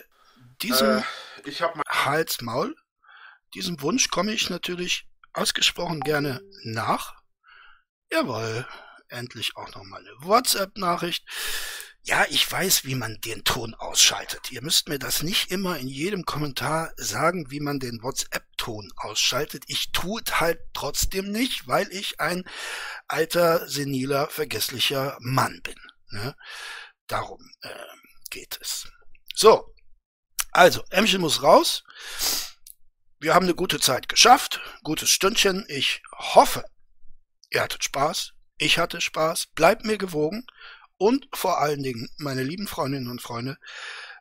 diesem 0.62 1.04
Äh, 1.44 1.52
Hals-Maul, 1.88 2.76
diesem 3.54 3.82
Wunsch 3.82 4.10
komme 4.10 4.34
ich 4.34 4.50
natürlich 4.50 5.08
ausgesprochen 5.34 6.02
gerne 6.02 6.42
nach. 6.64 7.16
Jawohl, 8.12 8.68
endlich 9.10 9.56
auch 9.56 9.74
nochmal 9.76 10.02
eine 10.02 10.16
WhatsApp-Nachricht. 10.20 11.26
Ja, 12.08 12.24
ich 12.30 12.52
weiß, 12.52 12.86
wie 12.86 12.94
man 12.94 13.20
den 13.22 13.44
Ton 13.44 13.74
ausschaltet. 13.74 14.52
Ihr 14.52 14.62
müsst 14.62 14.88
mir 14.90 15.00
das 15.00 15.24
nicht 15.24 15.50
immer 15.50 15.80
in 15.80 15.88
jedem 15.88 16.24
Kommentar 16.24 16.92
sagen, 16.98 17.50
wie 17.50 17.60
man 17.60 17.80
den 17.80 18.04
WhatsApp-Ton 18.04 18.92
ausschaltet. 18.96 19.64
Ich 19.66 19.92
tue 19.92 20.22
es 20.24 20.40
halt 20.40 20.60
trotzdem 20.74 21.32
nicht, 21.32 21.68
weil 21.68 21.92
ich 21.92 22.20
ein 22.20 22.44
alter, 23.08 23.68
seniler, 23.68 24.28
vergesslicher 24.30 25.18
Mann 25.20 25.62
bin. 25.64 25.76
Ne? 26.12 26.36
Darum 27.08 27.42
äh, 27.62 27.70
geht 28.30 28.60
es. 28.62 28.88
So, 29.34 29.74
also, 30.52 30.84
Emchen 30.92 31.22
muss 31.22 31.42
raus. 31.42 31.84
Wir 33.20 33.34
haben 33.34 33.46
eine 33.46 33.56
gute 33.56 33.80
Zeit 33.80 34.10
geschafft, 34.10 34.62
gutes 34.84 35.10
Stündchen. 35.10 35.66
Ich 35.70 36.04
hoffe, 36.14 36.66
ihr 37.50 37.64
hattet 37.64 37.84
Spaß. 37.84 38.34
Ich 38.58 38.78
hatte 38.78 39.02
Spaß. 39.02 39.48
Bleibt 39.56 39.86
mir 39.86 39.98
gewogen. 39.98 40.46
Und 40.98 41.28
vor 41.34 41.60
allen 41.60 41.84
Dingen, 41.84 42.10
meine 42.18 42.44
lieben 42.44 42.68
Freundinnen 42.68 43.10
und 43.10 43.22
Freunde, 43.22 43.58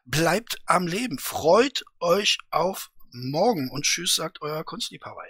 bleibt 0.04 0.58
am 0.66 0.86
Leben. 0.86 1.18
Freut 1.18 1.84
euch 2.00 2.38
auf 2.50 2.90
morgen. 3.12 3.70
Und 3.70 3.84
tschüss, 3.84 4.16
sagt 4.16 4.42
euer 4.42 4.64
Kunstliebhaber. 4.64 5.22